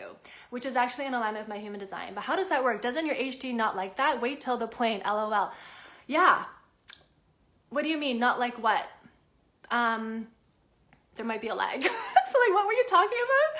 which 0.49 0.65
is 0.65 0.75
actually 0.75 1.05
in 1.05 1.13
alignment 1.13 1.47
with 1.47 1.55
my 1.55 1.61
human 1.61 1.79
design. 1.79 2.13
But 2.15 2.21
how 2.21 2.35
does 2.35 2.49
that 2.49 2.63
work? 2.63 2.81
Doesn't 2.81 3.05
your 3.05 3.15
HD 3.15 3.53
not 3.53 3.75
like 3.75 3.95
that? 3.97 4.19
Wait 4.19 4.41
till 4.41 4.57
the 4.57 4.67
plane, 4.67 5.01
lol. 5.05 5.51
Yeah, 6.07 6.45
what 7.69 7.83
do 7.83 7.89
you 7.89 7.97
mean? 7.97 8.19
Not 8.19 8.39
like 8.39 8.61
what? 8.61 8.89
Um, 9.69 10.27
there 11.15 11.25
might 11.25 11.41
be 11.41 11.49
a 11.49 11.55
lag. 11.55 11.81
so 11.83 11.89
like, 11.89 12.53
what 12.53 12.65
were 12.65 12.73
you 12.73 12.85
talking 12.87 13.17
about? 13.25 13.51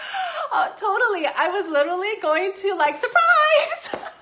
Uh, 0.53 0.70
totally. 0.75 1.25
I 1.27 1.50
was 1.50 1.67
literally 1.67 2.15
going 2.22 2.53
to 2.53 2.75
like 2.75 2.96
surprise. 2.96 4.10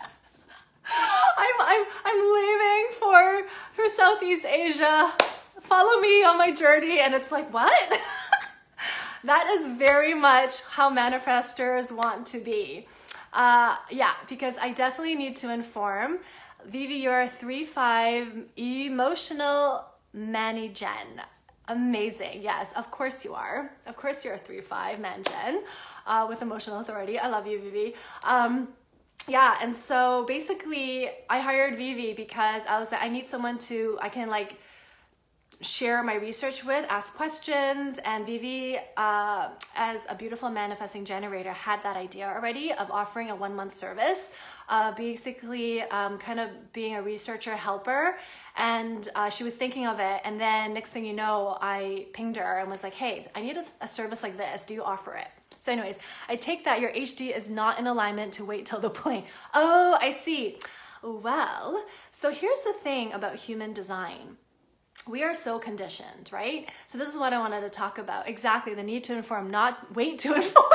I'm 1.38 1.56
I'm 1.60 1.86
I'm 2.06 2.34
leaving 2.34 2.94
for 3.00 3.48
for 3.74 3.90
Southeast 3.90 4.46
Asia. 4.46 5.12
Follow 5.62 6.02
me 6.02 6.24
on 6.24 6.38
my 6.38 6.52
journey, 6.52 7.00
and 7.00 7.14
it's 7.14 7.32
like 7.32 7.54
what? 7.54 8.00
that 9.24 9.48
is 9.48 9.68
very 9.78 10.16
much 10.16 10.62
how 10.62 10.90
manifestors 10.90 11.96
want 11.96 12.26
to 12.28 12.40
be. 12.40 12.88
Uh, 13.34 13.78
yeah, 13.92 14.14
because 14.28 14.58
I 14.58 14.72
definitely 14.72 15.14
need 15.14 15.36
to 15.38 15.54
inform 15.54 16.20
Vivi, 16.66 16.96
you're 16.96 17.22
a 17.22 17.30
3-5 17.30 18.46
emotional 18.58 19.86
Manny 20.14 20.70
Gen. 20.70 21.22
Amazing. 21.70 22.42
Yes, 22.42 22.74
of 22.74 22.90
course 22.90 23.24
you 23.24 23.36
are. 23.36 23.72
Of 23.86 23.96
course 23.96 24.26
you're 24.26 24.34
a 24.34 24.40
3-5 24.40 25.00
man 25.00 25.24
gen 25.24 25.62
uh, 26.08 26.26
with 26.28 26.42
emotional 26.42 26.80
authority. 26.80 27.20
I 27.20 27.28
love 27.28 27.46
you, 27.46 27.60
Vivi. 27.60 27.94
Um, 28.24 28.70
yeah, 29.28 29.56
and 29.62 29.76
so 29.76 30.26
basically 30.28 31.10
I 31.30 31.40
hired 31.40 31.78
Vivi 31.78 32.14
because 32.14 32.64
I 32.68 32.80
was 32.80 32.92
like, 32.92 33.04
I 33.04 33.10
need 33.10 33.28
someone 33.28 33.60
to, 33.70 34.00
I 34.02 34.10
can 34.10 34.30
like 34.30 34.56
share 35.62 36.02
my 36.04 36.16
research 36.16 36.64
with, 36.64 36.86
ask 36.90 37.14
questions, 37.16 38.00
and 38.06 38.26
Vivi, 38.26 38.78
uh, 38.96 39.50
as 39.76 40.06
a 40.08 40.16
beautiful 40.16 40.50
manifesting 40.50 41.04
generator, 41.04 41.52
had 41.52 41.84
that 41.84 41.98
idea 41.98 42.32
already 42.34 42.72
of 42.74 42.90
offering 42.92 43.30
a 43.30 43.36
one 43.36 43.56
month 43.56 43.74
service, 43.74 44.32
uh, 44.70 44.94
basically 44.94 45.82
um, 45.84 46.18
kind 46.18 46.40
of 46.40 46.50
being 46.72 46.96
a 46.96 47.02
researcher 47.02 47.56
helper. 47.56 48.18
And 48.56 49.10
uh, 49.16 49.30
she 49.30 49.44
was 49.44 49.56
thinking 49.56 49.86
of 49.86 50.00
it, 50.00 50.22
and 50.24 50.40
then 50.40 50.74
next 50.74 50.92
thing 50.92 51.06
you 51.06 51.14
know, 51.14 51.58
I 51.62 52.08
pinged 52.14 52.38
her 52.38 52.60
and 52.60 52.70
was 52.70 52.84
like, 52.84 52.94
"Hey, 52.94 53.28
I 53.36 53.42
need 53.42 53.58
a, 53.58 53.66
a 53.82 53.88
service 53.88 54.24
like 54.24 54.38
this. 54.38 54.64
Do 54.64 54.74
you 54.74 54.84
offer 54.84 55.16
it?" 55.16 55.28
So, 55.60 55.72
anyways, 55.74 56.00
I 56.30 56.36
take 56.36 56.64
that 56.66 56.80
your 56.80 56.92
HD 56.92 57.36
is 57.36 57.50
not 57.50 57.80
in 57.80 57.88
alignment 57.88 58.34
to 58.34 58.46
wait 58.46 58.66
till 58.66 58.80
the 58.80 58.90
plane. 58.90 59.26
Oh, 59.54 59.98
I 60.00 60.12
see. 60.12 60.60
Well, 61.02 61.84
so 62.12 62.32
here's 62.32 62.62
the 62.62 62.74
thing 62.74 63.14
about 63.14 63.36
human 63.36 63.74
design 63.74 64.38
we 65.10 65.24
are 65.24 65.34
so 65.34 65.60
conditioned, 65.60 66.30
right? 66.32 66.70
So 66.88 66.98
this 66.98 67.10
is 67.12 67.18
what 67.18 67.34
I 67.34 67.40
wanted 67.40 67.62
to 67.62 67.70
talk 67.70 67.98
about. 67.98 68.28
Exactly, 68.30 68.74
the 68.74 68.84
need 68.84 69.04
to 69.06 69.16
inform, 69.16 69.50
not 69.50 69.96
wait 69.96 70.20
to 70.20 70.34
inform. 70.36 70.66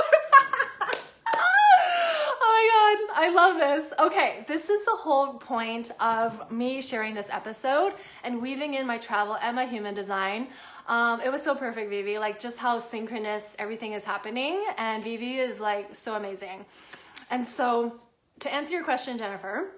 oh 1.35 2.37
my 2.41 3.07
god, 3.07 3.25
I 3.25 3.31
love 3.33 3.57
this. 3.57 3.93
Okay, 3.99 4.45
this 4.49 4.69
is 4.69 4.85
the 4.85 4.97
whole 4.97 5.35
point 5.35 5.93
of 6.01 6.51
me 6.51 6.83
sharing 6.83 7.15
this 7.15 7.29
episode 7.31 7.95
and 8.25 8.43
weaving 8.43 8.75
in 8.75 8.87
my 8.87 8.99
travel 8.99 9.37
and 9.41 9.55
my 9.55 9.67
human 9.67 9.95
design. 9.95 10.49
Um, 10.89 11.21
it 11.21 11.31
was 11.31 11.43
so 11.43 11.55
perfect, 11.55 11.89
Vivi. 11.89 12.19
Like 12.19 12.41
just 12.41 12.59
how 12.59 12.79
synchronous 12.81 13.55
everything 13.59 13.93
is 13.93 14.05
happening, 14.05 14.65
and 14.77 15.03
Vivi 15.05 15.37
is 15.37 15.61
like 15.61 15.95
so 15.95 16.15
amazing. 16.15 16.67
And 17.31 17.47
so, 17.47 18.01
to 18.41 18.53
answer 18.53 18.75
your 18.75 18.85
question, 18.85 19.17
Jennifer, 19.17 19.71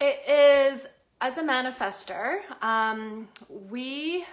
it 0.00 0.22
is 0.28 0.86
as 1.20 1.38
a 1.38 1.42
manifester, 1.42 2.40
um, 2.62 3.28
we 3.48 4.24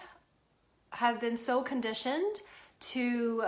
have 0.92 1.20
been 1.20 1.36
so 1.36 1.62
conditioned 1.62 2.42
to 2.80 3.44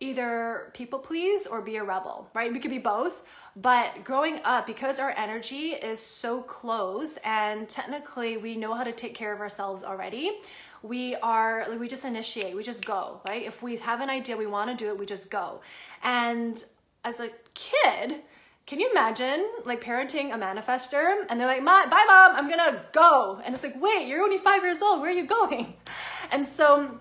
either 0.00 0.70
people 0.74 0.98
please 0.98 1.46
or 1.46 1.62
be 1.62 1.76
a 1.76 1.84
rebel, 1.84 2.28
right? 2.34 2.52
We 2.52 2.58
could 2.58 2.72
be 2.72 2.78
both. 2.78 3.22
But 3.54 4.02
growing 4.02 4.40
up, 4.44 4.66
because 4.66 4.98
our 4.98 5.14
energy 5.16 5.70
is 5.70 6.00
so 6.00 6.42
close 6.42 7.18
and 7.24 7.68
technically 7.68 8.36
we 8.36 8.56
know 8.56 8.74
how 8.74 8.82
to 8.82 8.92
take 8.92 9.14
care 9.14 9.32
of 9.32 9.40
ourselves 9.40 9.84
already, 9.84 10.40
we 10.82 11.14
are, 11.16 11.66
we 11.78 11.86
just 11.86 12.04
initiate, 12.04 12.56
we 12.56 12.64
just 12.64 12.84
go, 12.84 13.20
right? 13.28 13.42
If 13.42 13.62
we 13.62 13.76
have 13.76 14.00
an 14.00 14.10
idea, 14.10 14.36
we 14.36 14.46
want 14.46 14.76
to 14.76 14.84
do 14.84 14.90
it, 14.90 14.98
we 14.98 15.06
just 15.06 15.30
go. 15.30 15.60
And 16.02 16.62
as 17.04 17.20
a 17.20 17.30
kid, 17.54 18.22
can 18.66 18.78
you 18.80 18.90
imagine 18.90 19.48
like 19.64 19.82
parenting 19.82 20.32
a 20.32 20.38
manifester 20.38 21.24
and 21.28 21.40
they're 21.40 21.48
like, 21.48 21.64
bye 21.64 22.04
mom, 22.06 22.36
I'm 22.36 22.48
gonna 22.48 22.84
go. 22.92 23.40
And 23.44 23.54
it's 23.54 23.62
like, 23.62 23.80
wait, 23.80 24.06
you're 24.06 24.22
only 24.22 24.38
five 24.38 24.62
years 24.62 24.80
old, 24.82 25.00
where 25.00 25.10
are 25.10 25.14
you 25.14 25.26
going? 25.26 25.74
And 26.30 26.46
so 26.46 26.98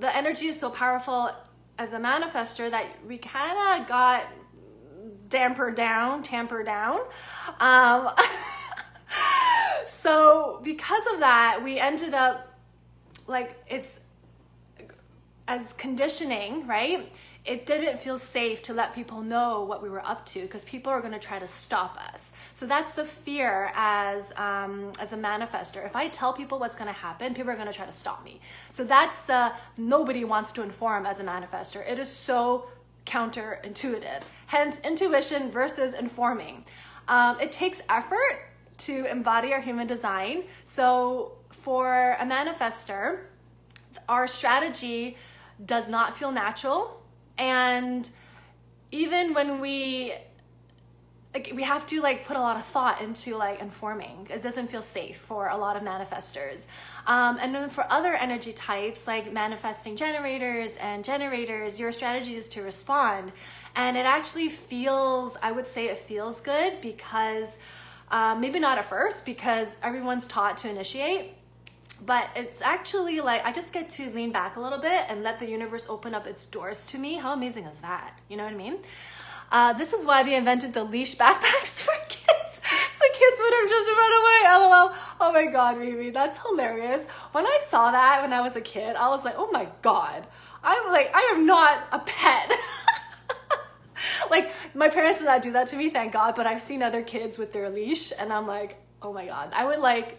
the 0.00 0.16
energy 0.16 0.48
is 0.48 0.58
so 0.58 0.70
powerful 0.70 1.30
as 1.78 1.92
a 1.92 1.98
manifester 1.98 2.68
that 2.68 2.86
we 3.06 3.16
kind 3.16 3.80
of 3.80 3.86
got 3.86 4.26
damper 5.28 5.70
down, 5.70 6.24
tamper 6.24 6.64
down. 6.64 7.00
Um, 7.60 8.10
so 9.86 10.60
because 10.64 11.06
of 11.14 11.20
that, 11.20 11.60
we 11.62 11.78
ended 11.78 12.14
up 12.14 12.54
like 13.26 13.62
it's 13.68 14.00
as 15.48 15.72
conditioning, 15.74 16.66
right? 16.66 17.12
It 17.46 17.64
didn't 17.64 17.98
feel 17.98 18.18
safe 18.18 18.60
to 18.62 18.74
let 18.74 18.94
people 18.94 19.22
know 19.22 19.62
what 19.62 19.82
we 19.82 19.88
were 19.88 20.04
up 20.04 20.26
to 20.26 20.40
because 20.40 20.64
people 20.64 20.90
are 20.92 21.00
going 21.00 21.12
to 21.12 21.18
try 21.18 21.38
to 21.38 21.46
stop 21.46 21.96
us. 22.12 22.32
So 22.52 22.66
that's 22.66 22.92
the 22.92 23.04
fear 23.04 23.70
as 23.74 24.32
um, 24.36 24.92
as 25.00 25.12
a 25.12 25.16
manifester. 25.16 25.84
If 25.86 25.94
I 25.94 26.08
tell 26.08 26.32
people 26.32 26.58
what's 26.58 26.74
going 26.74 26.88
to 26.88 26.98
happen, 26.98 27.34
people 27.34 27.50
are 27.50 27.54
going 27.54 27.68
to 27.68 27.72
try 27.72 27.86
to 27.86 27.92
stop 27.92 28.24
me. 28.24 28.40
So 28.72 28.84
that's 28.84 29.24
the 29.26 29.52
nobody 29.76 30.24
wants 30.24 30.52
to 30.52 30.62
inform 30.62 31.06
as 31.06 31.20
a 31.20 31.24
manifester. 31.24 31.88
It 31.88 31.98
is 31.98 32.08
so 32.08 32.66
counterintuitive. 33.06 34.22
Hence, 34.46 34.80
intuition 34.80 35.50
versus 35.50 35.94
informing. 35.94 36.64
Um, 37.06 37.38
it 37.40 37.52
takes 37.52 37.80
effort 37.88 38.48
to 38.78 39.06
embody 39.10 39.52
our 39.52 39.60
human 39.60 39.86
design. 39.86 40.42
So 40.64 41.32
for 41.50 42.16
a 42.18 42.24
manifester, 42.24 43.20
our 44.08 44.26
strategy 44.26 45.16
does 45.64 45.88
not 45.88 46.18
feel 46.18 46.32
natural 46.32 47.00
and 47.38 48.08
even 48.90 49.34
when 49.34 49.60
we 49.60 50.14
like 51.36 51.52
we 51.54 51.62
have 51.62 51.84
to 51.84 52.00
like 52.00 52.26
put 52.26 52.36
a 52.36 52.40
lot 52.40 52.56
of 52.56 52.64
thought 52.64 53.02
into 53.02 53.36
like 53.36 53.60
informing. 53.60 54.26
It 54.30 54.42
doesn't 54.42 54.68
feel 54.68 54.80
safe 54.80 55.18
for 55.18 55.48
a 55.48 55.56
lot 55.56 55.76
of 55.76 55.82
manifestors. 55.82 56.64
Um, 57.06 57.38
and 57.40 57.54
then 57.54 57.68
for 57.68 57.84
other 57.90 58.14
energy 58.14 58.52
types 58.52 59.06
like 59.06 59.32
manifesting 59.32 59.96
generators 59.96 60.76
and 60.76 61.04
generators 61.04 61.78
your 61.78 61.92
strategy 61.92 62.36
is 62.36 62.48
to 62.50 62.62
respond. 62.62 63.32
And 63.74 63.98
it 63.98 64.06
actually 64.06 64.48
feels 64.48 65.36
i 65.42 65.52
would 65.52 65.66
say 65.66 65.86
it 65.88 65.98
feels 65.98 66.40
good 66.40 66.80
because 66.80 67.58
uh, 68.10 68.34
maybe 68.38 68.58
not 68.58 68.78
at 68.78 68.86
first 68.86 69.26
because 69.26 69.76
everyone's 69.82 70.26
taught 70.26 70.56
to 70.58 70.70
initiate 70.70 71.35
but 72.04 72.28
it's 72.36 72.60
actually 72.60 73.20
like 73.20 73.44
I 73.46 73.52
just 73.52 73.72
get 73.72 73.88
to 73.90 74.10
lean 74.10 74.32
back 74.32 74.56
a 74.56 74.60
little 74.60 74.78
bit 74.78 75.04
and 75.08 75.22
let 75.22 75.38
the 75.38 75.48
universe 75.48 75.86
open 75.88 76.14
up 76.14 76.26
its 76.26 76.46
doors 76.46 76.84
to 76.86 76.98
me. 76.98 77.14
How 77.14 77.32
amazing 77.32 77.64
is 77.64 77.78
that? 77.80 78.18
You 78.28 78.36
know 78.36 78.44
what 78.44 78.52
I 78.52 78.56
mean? 78.56 78.78
Uh, 79.50 79.72
this 79.72 79.92
is 79.92 80.04
why 80.04 80.22
they 80.22 80.34
invented 80.34 80.74
the 80.74 80.84
leash 80.84 81.16
backpacks 81.18 81.82
for 81.82 81.94
kids. 82.08 82.60
so 82.60 83.04
kids 83.12 83.36
would 83.40 83.54
have 83.54 83.68
just 83.68 83.90
run 83.90 84.12
away. 84.12 84.36
LOL. 84.44 84.92
Oh 85.20 85.30
my 85.32 85.46
god, 85.46 85.76
Riri, 85.76 86.12
that's 86.12 86.38
hilarious. 86.42 87.06
When 87.32 87.46
I 87.46 87.58
saw 87.68 87.90
that 87.90 88.22
when 88.22 88.32
I 88.32 88.40
was 88.40 88.56
a 88.56 88.60
kid, 88.60 88.96
I 88.96 89.08
was 89.08 89.24
like, 89.24 89.34
oh 89.36 89.50
my 89.50 89.68
god. 89.82 90.26
I'm 90.62 90.90
like, 90.90 91.10
I 91.14 91.32
am 91.34 91.46
not 91.46 91.86
a 91.92 92.00
pet. 92.00 92.52
like 94.30 94.52
my 94.74 94.88
parents 94.88 95.18
did 95.18 95.26
not 95.26 95.42
do 95.42 95.52
that 95.52 95.68
to 95.68 95.76
me, 95.76 95.90
thank 95.90 96.12
God. 96.12 96.34
But 96.34 96.46
I've 96.46 96.60
seen 96.60 96.82
other 96.82 97.02
kids 97.02 97.38
with 97.38 97.52
their 97.52 97.70
leash, 97.70 98.12
and 98.18 98.32
I'm 98.32 98.46
like, 98.46 98.76
oh 99.00 99.12
my 99.12 99.26
god. 99.26 99.50
I 99.52 99.64
would 99.64 99.78
like 99.78 100.18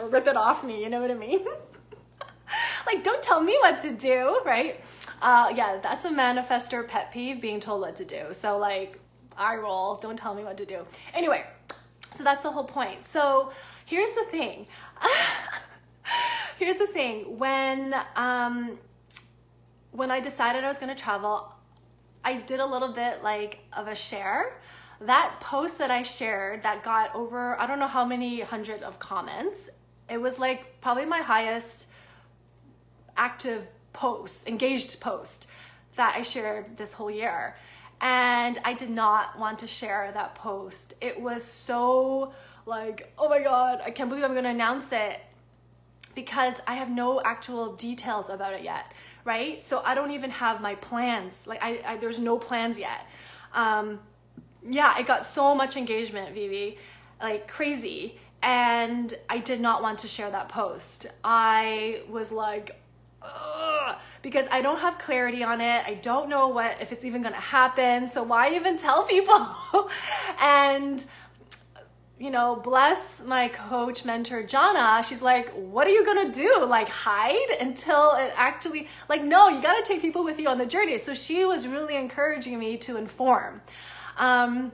rip 0.00 0.26
it 0.26 0.36
off 0.36 0.64
me. 0.64 0.82
You 0.82 0.90
know 0.90 1.00
what 1.00 1.10
I 1.10 1.14
mean? 1.14 1.44
like, 2.86 3.04
don't 3.04 3.22
tell 3.22 3.40
me 3.40 3.56
what 3.60 3.80
to 3.82 3.92
do, 3.92 4.40
right? 4.44 4.80
Uh, 5.20 5.52
yeah, 5.54 5.78
that's 5.82 6.04
a 6.04 6.10
manifester 6.10 6.86
pet 6.86 7.12
peeve 7.12 7.40
being 7.40 7.60
told 7.60 7.80
what 7.80 7.96
to 7.96 8.04
do. 8.04 8.26
So, 8.32 8.58
like, 8.58 8.98
I 9.36 9.56
roll, 9.56 9.96
don't 9.96 10.16
tell 10.16 10.34
me 10.34 10.44
what 10.44 10.56
to 10.58 10.66
do. 10.66 10.86
Anyway, 11.14 11.44
so 12.12 12.24
that's 12.24 12.42
the 12.42 12.50
whole 12.50 12.64
point. 12.64 13.04
So, 13.04 13.52
here's 13.86 14.12
the 14.12 14.24
thing. 14.30 14.66
here's 16.58 16.78
the 16.78 16.88
thing. 16.88 17.38
When, 17.38 17.94
um, 18.16 18.78
when 19.92 20.10
I 20.10 20.20
decided 20.20 20.64
I 20.64 20.68
was 20.68 20.78
going 20.78 20.94
to 20.94 21.00
travel, 21.00 21.54
I 22.24 22.38
did 22.38 22.60
a 22.60 22.66
little 22.66 22.92
bit 22.92 23.22
like 23.22 23.60
of 23.72 23.88
a 23.88 23.94
share. 23.94 24.60
That 25.00 25.34
post 25.40 25.78
that 25.78 25.90
I 25.90 26.02
shared 26.02 26.62
that 26.62 26.84
got 26.84 27.14
over, 27.14 27.60
I 27.60 27.66
don't 27.66 27.78
know 27.80 27.88
how 27.88 28.04
many 28.04 28.40
hundred 28.40 28.82
of 28.82 28.98
comments. 28.98 29.68
It 30.12 30.20
was 30.20 30.38
like 30.38 30.80
probably 30.82 31.06
my 31.06 31.20
highest 31.20 31.86
active 33.16 33.66
post, 33.94 34.46
engaged 34.46 35.00
post 35.00 35.46
that 35.96 36.14
I 36.16 36.22
shared 36.22 36.76
this 36.76 36.92
whole 36.92 37.10
year. 37.10 37.56
And 38.02 38.58
I 38.64 38.74
did 38.74 38.90
not 38.90 39.38
want 39.38 39.60
to 39.60 39.66
share 39.66 40.10
that 40.12 40.34
post. 40.34 40.92
It 41.00 41.18
was 41.18 41.42
so 41.42 42.34
like, 42.66 43.12
oh 43.18 43.28
my 43.28 43.40
God, 43.40 43.80
I 43.82 43.90
can't 43.90 44.10
believe 44.10 44.24
I'm 44.24 44.34
gonna 44.34 44.50
announce 44.50 44.92
it 44.92 45.18
because 46.14 46.56
I 46.66 46.74
have 46.74 46.90
no 46.90 47.22
actual 47.22 47.74
details 47.74 48.28
about 48.28 48.52
it 48.52 48.62
yet, 48.62 48.92
right? 49.24 49.64
So 49.64 49.80
I 49.82 49.94
don't 49.94 50.10
even 50.10 50.30
have 50.30 50.60
my 50.60 50.74
plans. 50.74 51.46
Like, 51.46 51.62
I, 51.62 51.80
I 51.86 51.96
there's 51.96 52.18
no 52.18 52.36
plans 52.36 52.78
yet. 52.78 53.06
Um, 53.54 53.98
yeah, 54.68 54.98
it 54.98 55.06
got 55.06 55.24
so 55.24 55.54
much 55.54 55.76
engagement, 55.76 56.34
Vivi, 56.34 56.76
like 57.20 57.48
crazy. 57.48 58.18
And 58.42 59.14
I 59.28 59.38
did 59.38 59.60
not 59.60 59.82
want 59.82 60.00
to 60.00 60.08
share 60.08 60.30
that 60.30 60.48
post. 60.48 61.06
I 61.22 62.02
was 62.08 62.32
like, 62.32 62.78
Ugh, 63.22 63.96
because 64.22 64.46
I 64.50 64.62
don't 64.62 64.80
have 64.80 64.98
clarity 64.98 65.44
on 65.44 65.60
it. 65.60 65.84
I 65.86 65.94
don't 65.94 66.28
know 66.28 66.48
what 66.48 66.80
if 66.80 66.92
it's 66.92 67.04
even 67.04 67.22
going 67.22 67.34
to 67.34 67.40
happen. 67.40 68.06
So 68.08 68.22
why 68.22 68.54
even 68.54 68.76
tell 68.76 69.04
people? 69.04 69.48
and 70.40 71.04
you 72.18 72.30
know, 72.30 72.54
bless 72.54 73.20
my 73.26 73.48
coach 73.48 74.04
mentor 74.04 74.44
Jana. 74.44 75.02
She's 75.02 75.22
like, 75.22 75.50
"What 75.50 75.88
are 75.88 75.90
you 75.90 76.04
going 76.04 76.30
to 76.30 76.32
do? 76.32 76.64
Like 76.64 76.88
hide 76.88 77.50
until 77.60 78.12
it 78.12 78.32
actually 78.36 78.86
like 79.08 79.24
no, 79.24 79.48
you 79.48 79.60
got 79.60 79.84
to 79.84 79.92
take 79.92 80.00
people 80.00 80.22
with 80.22 80.38
you 80.38 80.48
on 80.48 80.56
the 80.56 80.66
journey." 80.66 80.98
So 80.98 81.14
she 81.14 81.44
was 81.44 81.66
really 81.66 81.96
encouraging 81.96 82.60
me 82.60 82.76
to 82.78 82.96
inform. 82.96 83.60
Um, 84.18 84.70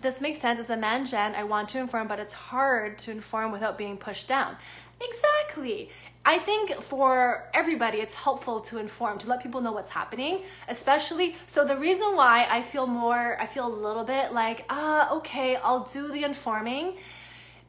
this 0.00 0.20
makes 0.20 0.40
sense 0.40 0.58
as 0.58 0.70
a 0.70 0.76
man 0.76 1.04
gen 1.04 1.34
i 1.34 1.44
want 1.44 1.68
to 1.68 1.78
inform 1.78 2.08
but 2.08 2.18
it's 2.18 2.32
hard 2.32 2.98
to 2.98 3.10
inform 3.10 3.52
without 3.52 3.76
being 3.78 3.96
pushed 3.96 4.28
down 4.28 4.56
exactly 5.00 5.90
I 6.24 6.38
think 6.38 6.72
for 6.82 7.48
everybody, 7.54 7.98
it's 7.98 8.12
helpful 8.12 8.60
to 8.60 8.78
inform, 8.78 9.18
to 9.18 9.28
let 9.28 9.42
people 9.42 9.62
know 9.62 9.72
what's 9.72 9.90
happening, 9.90 10.42
especially. 10.68 11.34
So, 11.46 11.64
the 11.64 11.76
reason 11.76 12.14
why 12.14 12.46
I 12.50 12.60
feel 12.60 12.86
more, 12.86 13.40
I 13.40 13.46
feel 13.46 13.66
a 13.66 13.74
little 13.74 14.04
bit 14.04 14.32
like, 14.32 14.64
ah, 14.68 15.16
okay, 15.16 15.56
I'll 15.56 15.84
do 15.84 16.08
the 16.08 16.24
informing 16.24 16.94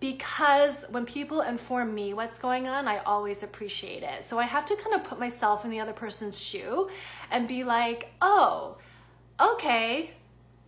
because 0.02 0.84
when 0.90 1.06
people 1.06 1.42
inform 1.42 1.96
me 1.96 2.14
what's 2.14 2.40
going 2.40 2.68
on, 2.68 2.88
I 2.88 2.98
always 3.00 3.42
appreciate 3.42 4.04
it. 4.04 4.26
So, 4.26 4.38
I 4.38 4.44
have 4.44 4.66
to 4.66 4.76
kind 4.76 4.96
of 4.96 5.06
put 5.06 5.18
myself 5.18 5.64
in 5.64 5.72
the 5.72 5.80
other 5.80 5.94
person's 5.94 6.38
shoe 6.38 6.90
and 7.32 7.48
be 7.48 7.64
like, 7.64 8.12
oh, 8.22 8.78
okay, 9.40 10.12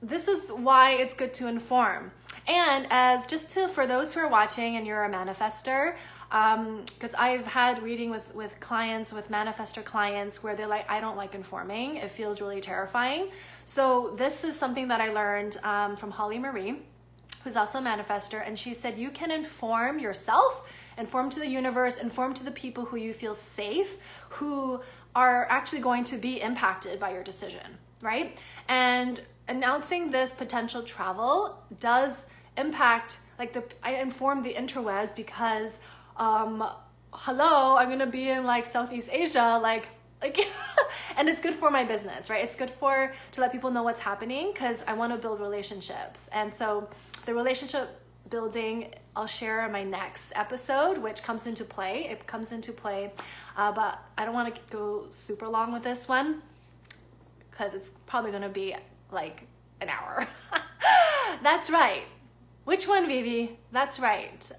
this 0.04 0.28
is 0.28 0.50
why 0.50 0.92
it's 0.92 1.14
good 1.14 1.34
to 1.36 1.48
inform. 1.48 2.12
And 2.46 2.86
as 2.90 3.26
just 3.26 3.52
to, 3.52 3.70
for 3.70 3.88
those 3.88 4.14
who 4.14 4.20
are 4.20 4.28
watching 4.28 4.76
and 4.76 4.86
you're 4.86 5.06
a 5.06 5.10
manifester, 5.10 5.96
because 6.30 7.14
um, 7.14 7.20
I've 7.20 7.46
had 7.46 7.82
reading 7.82 8.10
with 8.10 8.36
with 8.36 8.60
clients 8.60 9.14
with 9.14 9.32
manifester 9.32 9.84
clients 9.84 10.44
where 10.44 10.56
they're 10.56 10.68
like 10.68 10.90
I 10.92 11.00
don't 11.00 11.16
like 11.16 11.36
informing. 11.36 11.98
It 11.98 12.12
feels 12.12 12.42
really 12.42 12.60
terrifying. 12.60 13.30
So 13.66 14.14
this 14.18 14.44
is 14.44 14.60
something 14.60 14.90
that 14.90 15.00
I 15.00 15.10
learned 15.10 15.58
um, 15.64 15.96
from 15.96 16.12
Holly 16.12 16.38
Marie 16.38 16.80
who's 17.44 17.56
also 17.56 17.80
a 17.80 17.82
manifester 17.82 18.42
and 18.46 18.58
she 18.58 18.74
said 18.74 18.98
you 18.98 19.10
can 19.10 19.30
inform 19.30 20.00
yourself 20.00 20.72
inform 20.98 21.30
to 21.30 21.40
the 21.40 21.48
universe 21.48 21.98
inform 21.98 22.34
to 22.34 22.42
the 22.42 22.52
people 22.52 22.86
who 22.86 22.96
you 22.96 23.12
feel 23.12 23.36
safe 23.36 23.98
who 24.30 24.80
are 25.14 25.46
actually 25.50 25.82
going 25.82 26.06
to 26.06 26.16
be 26.16 26.40
impacted 26.40 27.02
by 27.02 27.12
your 27.12 27.22
decision 27.22 27.78
right? 28.04 28.38
And 28.68 29.22
announcing 29.48 30.12
this 30.12 30.32
potential 30.32 30.84
travel 30.84 31.58
does 31.80 32.26
impact 32.58 33.20
like 33.40 33.54
the 33.54 33.64
I 33.82 33.96
inform 33.96 34.44
the 34.44 34.54
interwebs 34.54 35.16
because 35.16 35.80
um, 36.18 36.64
hello, 37.12 37.76
I'm 37.76 37.90
gonna 37.90 38.08
be 38.08 38.30
in 38.30 38.46
like 38.46 38.66
Southeast 38.66 39.10
Asia, 39.12 39.60
like 39.62 39.88
like 40.22 40.40
and 41.18 41.28
it's 41.28 41.40
good 41.40 41.54
for 41.54 41.70
my 41.70 41.84
business 41.84 42.30
right? 42.30 42.44
It's 42.44 42.56
good 42.56 42.70
for 42.70 43.14
to 43.32 43.42
let 43.42 43.52
people 43.52 43.72
know 43.72 43.84
what's 43.84 44.00
happening 44.00 44.52
because 44.54 44.84
i 44.88 44.94
want 44.94 45.12
to 45.14 45.20
build 45.20 45.40
relationships. 45.40 46.30
And 46.32 46.54
so 46.54 46.90
the 47.26 47.34
relationship 47.34 48.00
building 48.30 48.92
i'll 49.16 49.28
share 49.28 49.66
in 49.66 49.72
my 49.72 49.84
next 49.84 50.32
episode 50.36 50.98
which 50.98 51.22
comes 51.24 51.46
into 51.46 51.66
play. 51.66 52.06
It 52.10 52.26
comes 52.26 52.52
into 52.52 52.72
play 52.72 53.12
uh, 53.58 53.72
but 53.72 54.00
i 54.18 54.26
don't 54.26 54.34
want 54.34 54.56
to 54.56 54.62
go 54.72 55.08
super 55.10 55.48
long 55.48 55.74
with 55.74 55.84
this 55.84 56.08
one 56.08 56.42
because 57.52 57.74
it's 57.74 57.92
probably 58.08 58.32
going 58.32 58.44
to 58.44 58.50
be 58.50 58.76
like 59.14 59.48
an 59.82 59.90
hour 59.90 60.28
that's 61.44 61.70
right 61.70 62.04
which 62.66 62.88
one 62.88 63.08
vivi 63.08 63.58
that's 63.72 64.00
right 64.00 64.52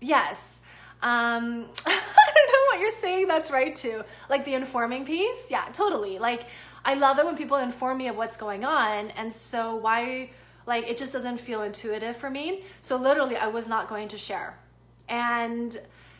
yes 0.00 0.58
um, 1.00 1.66
I 1.86 2.32
don't 2.34 2.48
know 2.48 2.76
what 2.76 2.80
you're 2.80 2.90
saying. 2.90 3.28
That's 3.28 3.52
right 3.52 3.74
too. 3.74 4.02
Like 4.28 4.44
the 4.44 4.54
informing 4.54 5.04
piece. 5.04 5.48
Yeah, 5.48 5.64
totally. 5.72 6.18
Like 6.18 6.46
I 6.84 6.94
love 6.94 7.18
it 7.18 7.24
when 7.24 7.36
people 7.36 7.56
inform 7.58 7.98
me 7.98 8.08
of 8.08 8.16
what's 8.16 8.36
going 8.36 8.64
on. 8.64 9.10
And 9.10 9.32
so 9.32 9.76
why, 9.76 10.30
like, 10.66 10.88
it 10.88 10.98
just 10.98 11.12
doesn't 11.12 11.38
feel 11.38 11.62
intuitive 11.62 12.16
for 12.16 12.30
me. 12.30 12.64
So 12.80 12.96
literally, 12.96 13.36
I 13.36 13.46
was 13.46 13.68
not 13.68 13.88
going 13.88 14.08
to 14.08 14.18
share. 14.18 14.58
And 15.08 15.76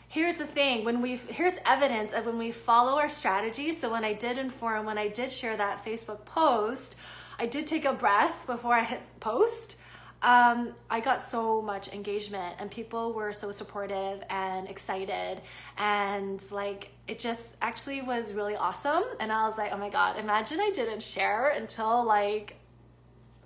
here's 0.07 0.37
the 0.37 0.45
thing 0.45 0.83
when 0.83 1.01
we 1.01 1.17
here's 1.17 1.55
evidence 1.65 2.13
of 2.13 2.25
when 2.25 2.37
we 2.37 2.51
follow 2.51 2.97
our 2.97 3.07
strategy 3.07 3.71
so 3.71 3.91
when 3.91 4.03
i 4.03 4.11
did 4.11 4.39
inform 4.39 4.83
when 4.83 4.97
i 4.97 5.07
did 5.07 5.31
share 5.31 5.55
that 5.55 5.85
facebook 5.85 6.25
post 6.25 6.95
i 7.39 7.45
did 7.45 7.65
take 7.65 7.85
a 7.85 7.93
breath 7.93 8.45
before 8.45 8.73
i 8.73 8.83
hit 8.83 9.01
post 9.19 9.77
um, 10.21 10.73
I 10.89 10.99
got 10.99 11.21
so 11.21 11.61
much 11.61 11.93
engagement 11.93 12.55
and 12.59 12.69
people 12.69 13.13
were 13.13 13.31
so 13.31 13.51
supportive 13.53 14.21
and 14.29 14.67
excited 14.67 15.41
and 15.77 16.45
like 16.51 16.89
it 17.07 17.19
just 17.19 17.55
actually 17.61 18.01
was 18.01 18.33
really 18.33 18.55
awesome 18.55 19.03
and 19.21 19.31
I 19.31 19.47
was 19.47 19.57
like, 19.57 19.71
"Oh 19.71 19.77
my 19.77 19.89
god, 19.89 20.17
imagine 20.17 20.59
I 20.59 20.71
didn't 20.71 21.01
share 21.01 21.49
until 21.49 22.03
like 22.03 22.57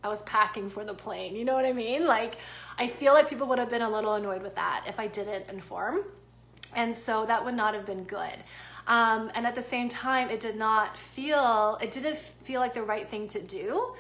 I 0.03 0.07
was 0.07 0.23
packing 0.23 0.67
for 0.67 0.83
the 0.83 0.95
plane." 0.95 1.35
You 1.35 1.45
know 1.45 1.53
what 1.53 1.65
I 1.65 1.73
mean? 1.73 2.07
Like 2.07 2.37
I 2.79 2.87
feel 2.87 3.13
like 3.13 3.29
people 3.29 3.45
would 3.49 3.59
have 3.59 3.69
been 3.69 3.83
a 3.83 3.89
little 3.89 4.15
annoyed 4.15 4.41
with 4.41 4.55
that 4.55 4.85
if 4.87 4.99
I 4.99 5.05
didn't 5.05 5.49
inform. 5.49 6.05
And 6.75 6.97
so 6.97 7.23
that 7.27 7.45
would 7.45 7.53
not 7.53 7.75
have 7.75 7.85
been 7.85 8.03
good. 8.03 8.35
Um, 8.87 9.31
and 9.35 9.47
at 9.47 9.55
the 9.55 9.61
same 9.61 9.89
time, 9.89 10.29
it 10.29 10.39
did 10.39 10.57
not 10.57 10.97
feel, 10.97 11.77
it 11.81 11.91
didn't 11.91 12.17
feel 12.17 12.59
like 12.59 12.73
the 12.73 12.83
right 12.83 13.09
thing 13.09 13.27
to 13.29 13.41
do. 13.41 13.93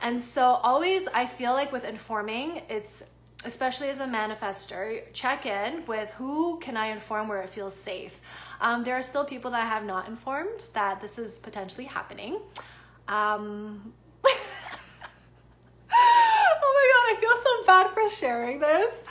And 0.00 0.20
so 0.20 0.42
always 0.42 1.08
I 1.08 1.26
feel 1.26 1.52
like 1.52 1.72
with 1.72 1.84
informing, 1.84 2.62
it's 2.68 3.02
especially 3.44 3.88
as 3.88 4.00
a 4.00 4.06
manifester, 4.06 5.02
check 5.12 5.46
in 5.46 5.84
with 5.86 6.10
who 6.10 6.58
can 6.58 6.76
I 6.76 6.86
inform 6.86 7.28
where 7.28 7.40
it 7.42 7.50
feels 7.50 7.74
safe. 7.74 8.20
Um, 8.60 8.82
there 8.82 8.94
are 8.96 9.02
still 9.02 9.24
people 9.24 9.50
that 9.52 9.62
I 9.62 9.64
have 9.64 9.84
not 9.84 10.08
informed 10.08 10.66
that 10.74 11.00
this 11.00 11.18
is 11.18 11.38
potentially 11.38 11.84
happening. 11.84 12.40
Um, 13.06 13.92
oh 14.24 14.36
my 15.90 16.84
god, 16.92 17.16
I 17.16 17.16
feel 17.20 17.36
so 17.36 17.66
bad 17.66 17.90
for 17.94 18.08
sharing 18.10 18.58
this, 18.58 19.04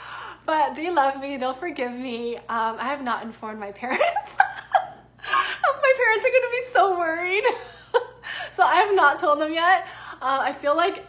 but 0.44 0.74
they 0.74 0.90
love 0.90 1.20
me. 1.20 1.38
They'll 1.38 1.54
forgive 1.54 1.92
me. 1.92 2.36
Um, 2.36 2.42
I 2.48 2.84
have 2.84 3.02
not 3.02 3.22
informed 3.22 3.58
my 3.58 3.72
parents. 3.72 4.02
my 4.02 5.94
parents 5.96 6.26
are 6.26 6.30
gonna 6.30 6.50
be 6.50 6.64
so 7.92 8.00
so 8.52 8.64
I 8.64 8.76
have 8.76 8.94
not 8.94 9.20
told 9.20 9.40
them 9.40 9.52
yet. 9.52 9.86
Uh, 10.20 10.40
I 10.42 10.52
feel 10.52 10.76
like 10.76 11.04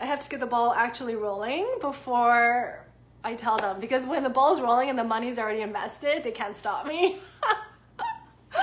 I 0.00 0.06
have 0.06 0.20
to 0.20 0.28
get 0.28 0.38
the 0.38 0.46
ball 0.46 0.72
actually 0.72 1.16
rolling 1.16 1.66
before 1.80 2.86
I 3.24 3.34
tell 3.34 3.56
them 3.56 3.80
because 3.80 4.06
when 4.06 4.22
the 4.22 4.30
ball's 4.30 4.60
rolling 4.60 4.88
and 4.88 4.96
the 4.98 5.04
money's 5.04 5.38
already 5.38 5.62
invested, 5.62 6.22
they 6.22 6.30
can't 6.30 6.56
stop 6.56 6.86
me. 6.86 7.18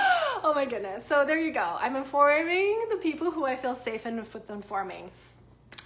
oh 0.42 0.52
my 0.54 0.64
goodness. 0.64 1.04
So 1.04 1.24
there 1.26 1.38
you 1.38 1.52
go. 1.52 1.76
I'm 1.78 1.96
informing 1.96 2.86
the 2.90 2.96
people 2.96 3.30
who 3.30 3.44
I 3.44 3.56
feel 3.56 3.74
safe 3.74 4.06
in 4.06 4.16
with 4.16 4.48
informing. 4.48 5.10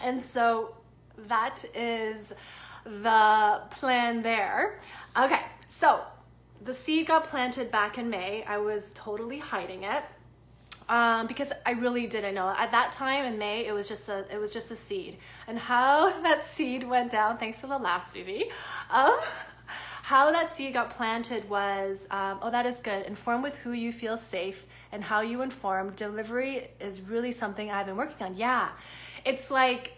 And 0.00 0.22
so 0.22 0.76
that 1.26 1.64
is 1.74 2.32
the 2.84 3.62
plan 3.70 4.22
there. 4.22 4.78
Okay, 5.16 5.40
so 5.66 6.02
the 6.64 6.72
seed 6.72 7.08
got 7.08 7.24
planted 7.24 7.70
back 7.70 7.98
in 7.98 8.08
May. 8.10 8.44
I 8.44 8.58
was 8.58 8.92
totally 8.94 9.40
hiding 9.40 9.82
it 9.82 10.04
um, 10.88 11.26
because 11.26 11.52
I 11.64 11.72
really 11.72 12.06
didn't 12.06 12.34
know. 12.34 12.54
At 12.56 12.70
that 12.72 12.92
time 12.92 13.24
in 13.24 13.38
May, 13.38 13.66
it 13.66 13.72
was 13.72 13.88
just 13.88 14.08
a 14.08 14.24
it 14.32 14.38
was 14.38 14.52
just 14.52 14.70
a 14.70 14.76
seed, 14.76 15.16
and 15.46 15.58
how 15.58 16.20
that 16.22 16.42
seed 16.42 16.84
went 16.84 17.10
down. 17.10 17.38
Thanks 17.38 17.60
to 17.60 17.66
the 17.66 17.78
laughs, 17.78 18.12
baby. 18.12 18.50
Um, 18.90 19.16
how 19.66 20.30
that 20.32 20.54
seed 20.54 20.74
got 20.74 20.90
planted 20.90 21.48
was 21.48 22.06
um, 22.10 22.38
oh 22.42 22.50
that 22.50 22.66
is 22.66 22.78
good. 22.78 23.06
Inform 23.06 23.42
with 23.42 23.56
who 23.58 23.72
you 23.72 23.92
feel 23.92 24.16
safe 24.16 24.66
and 24.92 25.02
how 25.02 25.20
you 25.20 25.42
inform. 25.42 25.90
Delivery 25.90 26.68
is 26.80 27.00
really 27.00 27.32
something 27.32 27.70
I've 27.70 27.86
been 27.86 27.96
working 27.96 28.26
on. 28.26 28.36
Yeah, 28.36 28.68
it's 29.24 29.50
like 29.50 29.92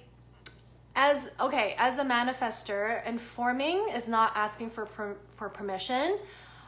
as 0.96 1.30
okay 1.38 1.74
as 1.78 1.98
a 1.98 2.04
manifester 2.04 3.06
informing 3.06 3.86
is 3.94 4.08
not 4.08 4.32
asking 4.34 4.70
for 4.70 4.86
for, 4.86 5.16
for 5.34 5.48
permission 5.48 6.18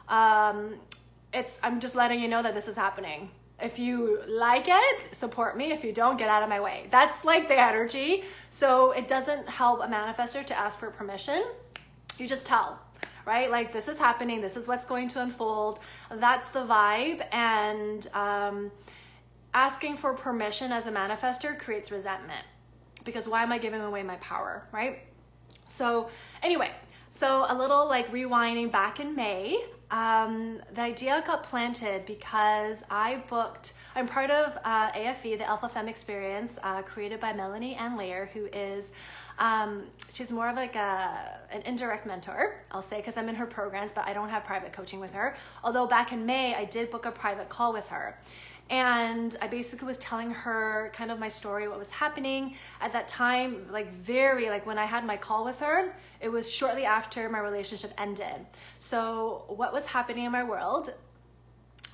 um, 0.07 0.75
it's 1.33 1.59
i'm 1.63 1.79
just 1.79 1.95
letting 1.95 2.21
you 2.21 2.27
know 2.27 2.41
that 2.41 2.53
this 2.53 2.67
is 2.67 2.75
happening 2.75 3.29
if 3.61 3.79
you 3.79 4.21
like 4.27 4.65
it, 4.67 5.15
support 5.15 5.57
me. 5.57 5.71
If 5.71 5.83
you 5.83 5.91
don't, 5.91 6.17
get 6.17 6.29
out 6.29 6.43
of 6.43 6.49
my 6.49 6.59
way. 6.59 6.87
That's 6.91 7.25
like 7.25 7.47
the 7.47 7.59
energy. 7.59 8.23
So 8.49 8.91
it 8.91 9.07
doesn't 9.07 9.47
help 9.47 9.81
a 9.81 9.87
manifester 9.87 10.45
to 10.45 10.57
ask 10.57 10.79
for 10.79 10.89
permission. 10.89 11.43
You 12.17 12.27
just 12.27 12.45
tell, 12.45 12.79
right? 13.25 13.49
Like 13.49 13.71
this 13.71 13.87
is 13.87 13.97
happening. 13.97 14.41
This 14.41 14.57
is 14.57 14.67
what's 14.67 14.85
going 14.85 15.07
to 15.09 15.21
unfold. 15.21 15.79
That's 16.11 16.49
the 16.49 16.65
vibe. 16.65 17.25
And 17.31 18.07
um, 18.13 18.71
asking 19.53 19.97
for 19.97 20.13
permission 20.13 20.71
as 20.71 20.87
a 20.87 20.91
manifester 20.91 21.57
creates 21.57 21.91
resentment 21.91 22.45
because 23.03 23.27
why 23.27 23.43
am 23.43 23.51
I 23.51 23.57
giving 23.57 23.81
away 23.81 24.03
my 24.03 24.15
power, 24.17 24.67
right? 24.71 24.99
So 25.67 26.09
anyway, 26.43 26.71
so 27.09 27.45
a 27.47 27.55
little 27.55 27.87
like 27.87 28.11
rewinding 28.11 28.71
back 28.71 28.99
in 28.99 29.15
May, 29.15 29.57
um, 29.91 30.61
the 30.73 30.81
idea 30.81 31.23
got 31.25 31.43
planted 31.43 32.05
because 32.05 32.83
I 32.89 33.23
booked, 33.27 33.73
I'm 33.95 34.07
part 34.07 34.29
of 34.29 34.57
uh, 34.63 34.91
AFE, 34.91 35.37
the 35.37 35.47
Alpha 35.47 35.67
Femme 35.69 35.87
Experience, 35.87 36.59
uh, 36.61 36.81
created 36.83 37.19
by 37.19 37.33
Melanie 37.33 37.75
Ann 37.75 37.97
Layer, 37.97 38.29
who 38.33 38.45
is, 38.53 38.91
um, 39.39 39.83
she's 40.13 40.31
more 40.31 40.47
of 40.47 40.55
like 40.55 40.75
a, 40.75 41.39
an 41.51 41.63
indirect 41.63 42.05
mentor, 42.05 42.61
I'll 42.71 42.83
say, 42.83 42.97
because 42.97 43.17
I'm 43.17 43.29
in 43.29 43.35
her 43.35 43.47
programs, 43.47 43.91
but 43.91 44.07
I 44.07 44.13
don't 44.13 44.29
have 44.29 44.43
private 44.45 44.73
coaching 44.73 44.99
with 44.99 45.13
her. 45.13 45.35
Although 45.63 45.87
back 45.87 46.11
in 46.11 46.25
May, 46.25 46.53
I 46.53 46.65
did 46.65 46.91
book 46.91 47.05
a 47.05 47.11
private 47.11 47.49
call 47.49 47.73
with 47.73 47.87
her. 47.89 48.17
And 48.69 49.35
I 49.41 49.47
basically 49.47 49.87
was 49.87 49.97
telling 49.97 50.29
her 50.31 50.91
kind 50.93 51.09
of 51.11 51.17
my 51.19 51.27
story, 51.27 51.67
what 51.67 51.79
was 51.79 51.89
happening. 51.89 52.55
At 52.81 52.93
that 52.93 53.07
time, 53.07 53.65
like 53.71 53.91
very, 53.91 54.49
like 54.49 54.65
when 54.65 54.77
I 54.77 54.85
had 54.85 55.05
my 55.05 55.17
call 55.17 55.43
with 55.43 55.59
her, 55.59 55.95
it 56.21 56.29
was 56.29 56.51
shortly 56.51 56.85
after 56.85 57.29
my 57.29 57.39
relationship 57.39 57.91
ended. 57.97 58.45
So, 58.77 59.45
what 59.47 59.73
was 59.73 59.87
happening 59.87 60.25
in 60.25 60.31
my 60.31 60.43
world 60.43 60.93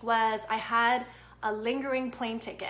was 0.01 0.41
I 0.49 0.57
had 0.57 1.05
a 1.43 1.53
lingering 1.53 2.11
plane 2.11 2.39
ticket 2.39 2.67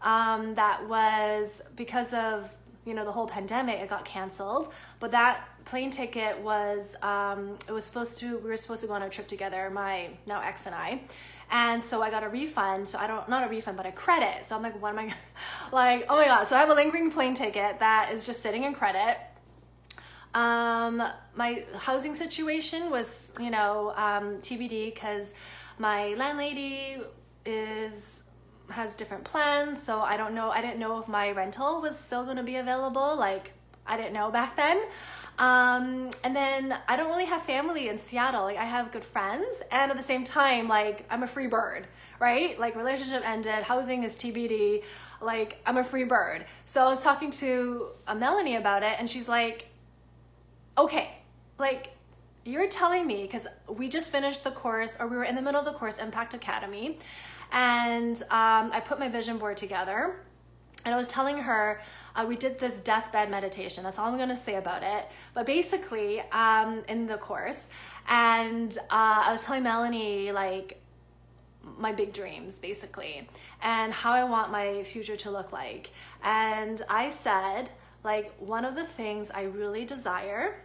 um, 0.00 0.54
that 0.54 0.86
was 0.88 1.62
because 1.76 2.12
of 2.12 2.52
you 2.86 2.92
know 2.92 3.04
the 3.04 3.12
whole 3.12 3.26
pandemic 3.26 3.80
it 3.80 3.88
got 3.88 4.04
canceled. 4.04 4.72
But 5.00 5.10
that 5.12 5.48
plane 5.64 5.90
ticket 5.90 6.38
was 6.38 6.96
um, 7.02 7.56
it 7.68 7.72
was 7.72 7.84
supposed 7.84 8.18
to 8.18 8.38
we 8.38 8.48
were 8.48 8.56
supposed 8.56 8.82
to 8.82 8.86
go 8.86 8.94
on 8.94 9.02
a 9.02 9.08
trip 9.08 9.26
together 9.26 9.70
my 9.70 10.10
now 10.26 10.40
ex 10.42 10.66
and 10.66 10.74
i 10.74 11.00
and 11.54 11.84
so 11.84 12.02
I 12.02 12.10
got 12.10 12.24
a 12.24 12.28
refund. 12.28 12.88
So 12.88 12.98
I 12.98 13.06
don't, 13.06 13.28
not 13.28 13.46
a 13.46 13.48
refund, 13.48 13.76
but 13.76 13.86
a 13.86 13.92
credit. 13.92 14.44
So 14.44 14.56
I'm 14.56 14.62
like, 14.62 14.82
what 14.82 14.90
am 14.90 14.98
I, 14.98 15.14
like, 15.72 16.04
oh 16.08 16.16
my 16.16 16.24
God. 16.24 16.48
So 16.48 16.56
I 16.56 16.58
have 16.58 16.68
a 16.68 16.74
lingering 16.74 17.12
plane 17.12 17.34
ticket 17.34 17.78
that 17.78 18.10
is 18.12 18.26
just 18.26 18.42
sitting 18.42 18.64
in 18.64 18.74
credit. 18.74 19.18
Um, 20.34 21.00
my 21.36 21.64
housing 21.78 22.16
situation 22.16 22.90
was, 22.90 23.30
you 23.38 23.50
know, 23.50 23.92
um, 23.96 24.38
TBD 24.38 24.92
because 24.92 25.32
my 25.78 26.14
landlady 26.14 26.98
is 27.46 28.24
has 28.70 28.94
different 28.94 29.22
plans 29.24 29.80
so 29.82 30.00
i 30.00 30.16
don't 30.16 30.34
know 30.34 30.48
i 30.50 30.62
didn't 30.62 30.78
know 30.78 30.98
if 30.98 31.06
my 31.06 31.30
rental 31.32 31.82
was 31.82 31.98
still 31.98 32.24
to 32.34 32.42
be 32.42 32.56
available 32.56 33.14
like 33.14 33.52
i 33.86 33.94
didn't 33.94 34.14
know 34.14 34.30
back 34.30 34.56
then 34.56 34.82
um, 35.38 36.10
and 36.22 36.34
then 36.34 36.76
I 36.88 36.96
don't 36.96 37.08
really 37.08 37.24
have 37.24 37.42
family 37.42 37.88
in 37.88 37.98
Seattle. 37.98 38.44
Like 38.44 38.56
I 38.56 38.64
have 38.64 38.92
good 38.92 39.04
friends, 39.04 39.62
and 39.70 39.90
at 39.90 39.96
the 39.96 40.02
same 40.02 40.24
time, 40.24 40.68
like 40.68 41.04
I'm 41.10 41.22
a 41.22 41.26
free 41.26 41.46
bird, 41.46 41.86
right? 42.20 42.58
Like 42.58 42.76
relationship 42.76 43.28
ended, 43.28 43.64
housing 43.64 44.04
is 44.04 44.14
TBD. 44.14 44.84
Like 45.20 45.60
I'm 45.66 45.76
a 45.76 45.84
free 45.84 46.04
bird. 46.04 46.44
So 46.64 46.84
I 46.84 46.88
was 46.88 47.02
talking 47.02 47.30
to 47.30 47.88
a 48.06 48.14
Melanie 48.14 48.56
about 48.56 48.82
it, 48.82 48.96
and 48.98 49.08
she's 49.08 49.28
like, 49.28 49.66
"Okay, 50.78 51.10
like." 51.58 51.90
You're 52.46 52.68
telling 52.68 53.06
me 53.06 53.22
because 53.22 53.46
we 53.70 53.88
just 53.88 54.12
finished 54.12 54.44
the 54.44 54.50
course, 54.50 54.98
or 55.00 55.06
we 55.06 55.16
were 55.16 55.24
in 55.24 55.34
the 55.34 55.40
middle 55.40 55.58
of 55.58 55.64
the 55.64 55.72
course, 55.72 55.96
Impact 55.96 56.34
Academy, 56.34 56.98
and 57.52 58.20
um, 58.24 58.70
I 58.70 58.82
put 58.84 58.98
my 58.98 59.08
vision 59.08 59.38
board 59.38 59.56
together 59.56 60.16
and 60.84 60.94
I 60.94 60.98
was 60.98 61.06
telling 61.06 61.38
her 61.38 61.80
uh, 62.16 62.24
we 62.26 62.36
did 62.36 62.58
this 62.58 62.80
deathbed 62.80 63.30
meditation. 63.30 63.84
That's 63.84 63.98
all 63.98 64.06
I'm 64.06 64.16
going 64.16 64.28
to 64.28 64.36
say 64.36 64.56
about 64.56 64.82
it. 64.82 65.08
But 65.34 65.46
basically, 65.46 66.20
um, 66.30 66.82
in 66.88 67.06
the 67.06 67.16
course, 67.16 67.68
and 68.08 68.76
uh, 68.90 69.24
I 69.26 69.32
was 69.32 69.44
telling 69.44 69.62
Melanie 69.62 70.32
like 70.32 70.80
my 71.78 71.92
big 71.92 72.12
dreams, 72.12 72.58
basically, 72.58 73.28
and 73.62 73.92
how 73.92 74.12
I 74.12 74.24
want 74.24 74.52
my 74.52 74.82
future 74.84 75.16
to 75.16 75.30
look 75.30 75.52
like. 75.52 75.90
And 76.22 76.80
I 76.88 77.10
said 77.10 77.70
like 78.04 78.32
one 78.38 78.64
of 78.64 78.76
the 78.76 78.84
things 78.84 79.30
I 79.30 79.44
really 79.44 79.84
desire. 79.84 80.56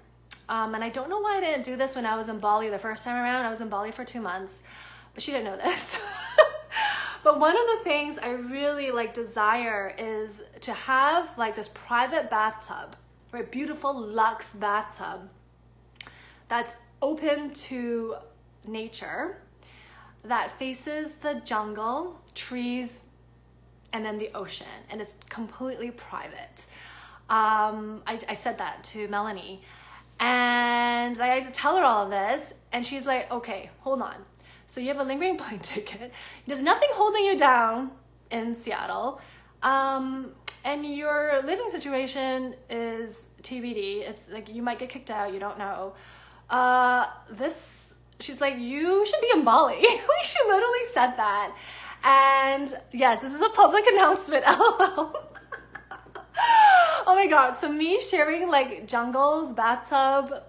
Um, 0.50 0.76
and 0.76 0.84
I 0.84 0.90
don't 0.90 1.10
know 1.10 1.20
why 1.20 1.38
I 1.38 1.40
didn't 1.40 1.64
do 1.64 1.76
this 1.76 1.96
when 1.96 2.06
I 2.06 2.18
was 2.18 2.28
in 2.28 2.40
Bali 2.40 2.70
the 2.70 2.80
first 2.80 3.04
time 3.04 3.16
around. 3.16 3.46
I 3.46 3.52
was 3.52 3.62
in 3.62 3.70
Bali 3.70 3.92
for 3.92 4.04
two 4.04 4.22
months, 4.22 4.62
but 5.14 5.24
she 5.24 5.32
didn't 5.32 5.46
know 5.46 5.58
this. 5.58 6.00
But 7.24 7.40
one 7.40 7.56
of 7.56 7.68
the 7.78 7.84
things 7.84 8.18
I 8.18 8.32
really 8.32 8.92
like 8.92 9.14
desire 9.14 9.94
is 9.98 10.42
to 10.62 10.74
have 10.74 11.38
like 11.38 11.56
this 11.56 11.68
private 11.68 12.30
bathtub, 12.30 12.96
right? 13.32 13.50
Beautiful 13.52 13.94
luxe 13.94 14.54
bathtub 14.54 15.30
that's 16.48 16.76
open 17.02 17.54
to 17.54 18.16
nature, 18.68 19.38
that 20.24 20.52
faces 20.58 21.16
the 21.16 21.36
jungle, 21.46 22.20
trees, 22.36 23.02
and 23.94 24.06
then 24.06 24.18
the 24.18 24.30
ocean, 24.34 24.68
and 24.90 25.02
it's 25.02 25.16
completely 25.30 25.92
private. 25.92 26.66
Um, 27.30 28.02
I, 28.08 28.20
I 28.28 28.34
said 28.34 28.58
that 28.58 28.84
to 28.86 29.08
Melanie, 29.08 29.62
and 30.20 31.20
I 31.20 31.42
tell 31.52 31.78
her 31.78 31.84
all 31.84 32.06
of 32.06 32.12
this, 32.12 32.54
and 32.72 32.86
she's 32.86 33.06
like, 33.06 33.32
okay, 33.32 33.70
hold 33.80 34.02
on. 34.02 34.16
So 34.70 34.80
you 34.80 34.88
have 34.90 35.00
a 35.00 35.04
lingering 35.04 35.36
plane 35.44 35.60
ticket. 35.60 36.14
There's 36.46 36.62
nothing 36.62 36.90
holding 36.94 37.26
you 37.26 37.36
down 37.36 37.90
in 38.30 38.56
Seattle. 38.56 39.20
Um, 39.64 40.32
and 40.64 40.86
your 40.86 41.42
living 41.44 41.70
situation 41.70 42.54
is 42.70 43.30
TBD. 43.42 44.08
It's 44.08 44.30
like 44.30 44.48
you 44.48 44.62
might 44.62 44.78
get 44.78 44.90
kicked 44.90 45.10
out, 45.10 45.34
you 45.34 45.40
don't 45.40 45.58
know. 45.58 45.96
Uh, 46.52 47.08
this, 47.32 47.96
she's 48.20 48.40
like, 48.40 48.60
you 48.60 49.06
should 49.08 49.22
be 49.22 49.32
in 49.34 49.44
Bali. 49.44 49.82
Like 49.82 50.24
she 50.24 50.38
literally 50.46 50.86
said 50.94 51.16
that. 51.18 51.56
And 52.04 52.74
yes, 52.92 53.22
this 53.22 53.34
is 53.34 53.42
a 53.42 53.50
public 53.50 53.86
announcement. 53.92 54.44
Oh 57.12 57.16
my 57.16 57.26
god. 57.26 57.58
So 57.58 57.72
me 57.72 58.00
sharing 58.02 58.50
like 58.50 58.88
jungles, 58.88 59.52
bathtub, 59.52 60.44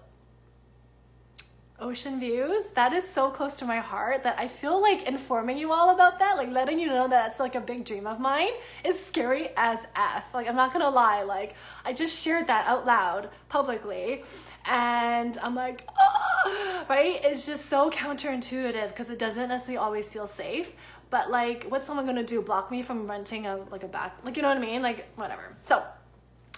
ocean 1.81 2.19
views 2.19 2.67
that 2.75 2.93
is 2.93 3.07
so 3.07 3.29
close 3.29 3.55
to 3.55 3.65
my 3.65 3.77
heart 3.77 4.23
that 4.23 4.37
i 4.37 4.47
feel 4.47 4.81
like 4.81 5.07
informing 5.07 5.57
you 5.57 5.71
all 5.71 5.89
about 5.89 6.19
that 6.19 6.37
like 6.37 6.49
letting 6.49 6.79
you 6.79 6.87
know 6.87 7.07
that 7.07 7.21
that's 7.21 7.39
like 7.39 7.55
a 7.55 7.61
big 7.61 7.85
dream 7.85 8.07
of 8.07 8.19
mine 8.19 8.49
is 8.83 8.99
scary 8.99 9.49
as 9.55 9.85
f. 9.95 10.33
Like 10.33 10.47
i'm 10.47 10.55
not 10.55 10.73
gonna 10.73 10.89
lie 10.89 11.23
like 11.23 11.55
i 11.85 11.93
just 11.93 12.17
shared 12.17 12.47
that 12.47 12.67
out 12.67 12.85
loud 12.85 13.29
publicly 13.47 14.23
and 14.65 15.37
i'm 15.39 15.55
like 15.55 15.87
oh, 15.99 16.85
right? 16.89 17.19
It's 17.23 17.45
just 17.45 17.67
so 17.67 17.89
counterintuitive 17.89 18.89
because 18.89 19.09
it 19.09 19.19
doesn't 19.19 19.49
necessarily 19.49 19.77
always 19.77 20.09
feel 20.09 20.27
safe 20.27 20.73
but 21.09 21.29
like 21.29 21.65
what's 21.65 21.85
someone 21.85 22.05
gonna 22.05 22.23
do? 22.23 22.41
Block 22.41 22.71
me 22.71 22.81
from 22.81 23.05
renting 23.07 23.45
a 23.45 23.57
like 23.71 23.83
a 23.83 23.87
bath 23.87 24.13
like 24.23 24.35
you 24.35 24.41
know 24.41 24.49
what 24.49 24.57
i 24.57 24.61
mean? 24.61 24.81
Like 24.81 25.07
whatever. 25.15 25.55
So 25.61 25.83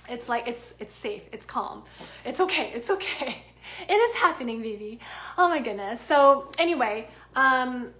it's 0.09 0.29
like 0.29 0.47
it's 0.47 0.73
it's 0.79 0.93
safe, 0.93 1.23
it's 1.31 1.45
calm, 1.45 1.83
it's 2.25 2.39
okay, 2.39 2.71
it's 2.73 2.89
okay. 2.89 3.43
It 3.87 3.93
is 3.93 4.15
happening, 4.15 4.61
baby. 4.61 4.99
Oh 5.37 5.47
my 5.47 5.61
goodness. 5.61 6.01
So 6.01 6.51
anyway, 6.59 7.07
um, 7.33 7.93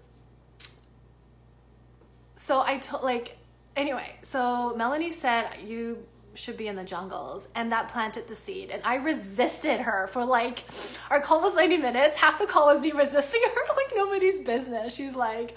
so 2.35 2.59
I 2.59 2.79
told 2.79 3.03
like 3.03 3.37
anyway. 3.77 4.17
So 4.23 4.75
Melanie 4.75 5.13
said 5.13 5.47
you 5.65 6.05
should 6.35 6.57
be 6.57 6.67
in 6.67 6.75
the 6.75 6.83
jungles 6.83 7.47
and 7.55 7.71
that 7.71 7.87
planted 7.89 8.27
the 8.27 8.35
seed 8.35 8.71
and 8.71 8.81
i 8.83 8.95
resisted 8.95 9.79
her 9.79 10.07
for 10.07 10.25
like 10.25 10.63
our 11.09 11.21
call 11.21 11.41
was 11.41 11.55
90 11.55 11.77
minutes 11.77 12.17
half 12.17 12.39
the 12.39 12.45
call 12.45 12.67
was 12.67 12.81
me 12.81 12.91
resisting 12.91 13.41
her 13.55 13.75
like 13.75 13.95
nobody's 13.95 14.41
business 14.41 14.95
she's 14.95 15.15
like 15.15 15.55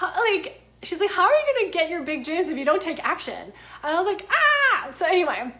like 0.00 0.62
she's 0.82 1.00
like 1.00 1.10
how 1.10 1.24
are 1.24 1.32
you 1.32 1.54
gonna 1.60 1.72
get 1.72 1.90
your 1.90 2.02
big 2.02 2.24
dreams 2.24 2.48
if 2.48 2.56
you 2.56 2.64
don't 2.64 2.82
take 2.82 3.04
action 3.04 3.34
and 3.34 3.52
i 3.82 4.00
was 4.00 4.06
like 4.06 4.28
ah 4.30 4.88
so 4.92 5.04
anyway 5.06 5.52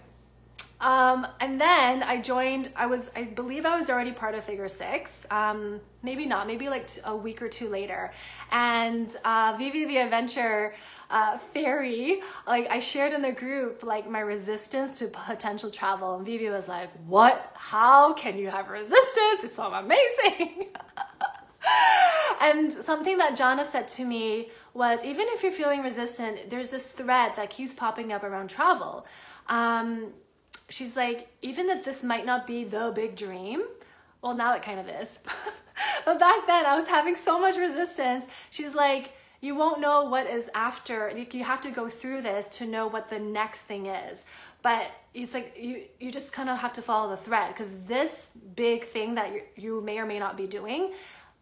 um, 0.85 1.27
and 1.40 1.59
then 1.59 2.03
I 2.03 2.20
joined, 2.20 2.70
I 2.77 2.85
was, 2.85 3.11
I 3.16 3.25
believe 3.25 3.64
I 3.64 3.79
was 3.79 3.88
already 3.88 4.12
part 4.12 4.35
of 4.35 4.44
Figure 4.44 4.68
Six. 4.68 5.27
Um, 5.31 5.81
maybe 6.03 6.27
not, 6.27 6.47
maybe 6.47 6.68
like 6.68 6.87
t- 6.87 7.01
a 7.07 7.16
week 7.16 7.40
or 7.40 7.49
two 7.49 7.70
later. 7.70 8.12
And 8.53 9.16
uh, 9.25 9.57
Vivi 9.59 9.87
the 9.87 9.97
Adventure 9.97 10.75
uh, 11.09 11.38
Fairy, 11.38 12.20
like 12.47 12.70
I 12.70 12.81
shared 12.81 13.14
in 13.14 13.23
the 13.23 13.33
group, 13.33 13.83
like 13.83 14.11
my 14.11 14.20
resistance 14.20 14.92
to 14.99 15.07
potential 15.07 15.70
travel. 15.70 16.16
And 16.16 16.27
Vivi 16.27 16.51
was 16.51 16.68
like, 16.68 16.90
What? 17.07 17.51
How 17.55 18.12
can 18.12 18.37
you 18.37 18.51
have 18.51 18.68
resistance? 18.68 19.42
It's 19.42 19.57
so 19.57 19.73
amazing. 19.73 20.66
and 22.42 22.70
something 22.70 23.16
that 23.16 23.37
Jana 23.37 23.64
said 23.64 23.88
to 23.88 24.05
me 24.05 24.51
was 24.75 25.03
even 25.03 25.25
if 25.31 25.42
you're 25.42 25.51
feeling 25.51 25.83
resistant, 25.83 26.51
there's 26.51 26.68
this 26.68 26.92
thread 26.92 27.33
that 27.37 27.49
keeps 27.49 27.73
popping 27.73 28.12
up 28.12 28.23
around 28.23 28.51
travel. 28.51 29.07
Um, 29.49 30.12
she's 30.75 30.97
like, 30.97 31.29
even 31.41 31.71
if 31.71 31.85
this 31.85 32.03
might 32.03 32.27
not 32.27 32.47
be 32.47 32.65
the 32.65 32.93
big 32.95 33.17
dream, 33.17 33.63
well, 34.23 34.35
now 34.35 34.55
it 34.55 34.63
kind 34.63 34.81
of 34.81 34.89
is. 34.89 35.19
but 36.05 36.19
back 36.19 36.47
then, 36.47 36.67
I 36.67 36.77
was 36.77 36.89
having 36.89 37.17
so 37.17 37.39
much 37.39 37.57
resistance. 37.57 38.27
She's 38.51 38.75
like, 38.75 39.13
you 39.41 39.55
won't 39.55 39.81
know 39.81 40.05
what 40.05 40.27
is 40.27 40.51
after. 40.55 41.13
You 41.17 41.45
have 41.45 41.61
to 41.61 41.71
go 41.71 41.89
through 41.89 42.23
this 42.23 42.49
to 42.59 42.67
know 42.67 42.87
what 42.87 43.11
the 43.11 43.19
next 43.19 43.63
thing 43.63 43.87
is. 43.87 44.25
But 44.63 44.91
it's 45.13 45.35
like 45.35 45.55
you 45.61 45.83
you 46.01 46.11
just 46.11 46.33
kind 46.33 46.49
of 46.49 46.57
have 46.57 46.73
to 46.73 46.83
follow 46.83 47.11
the 47.11 47.19
thread 47.19 47.49
because 47.49 47.79
this 47.81 48.31
big 48.57 48.85
thing 48.85 49.15
that 49.17 49.33
you, 49.35 49.43
you 49.57 49.81
may 49.83 49.99
or 49.99 50.07
may 50.07 50.19
not 50.19 50.39
be 50.39 50.47
doing, 50.47 50.93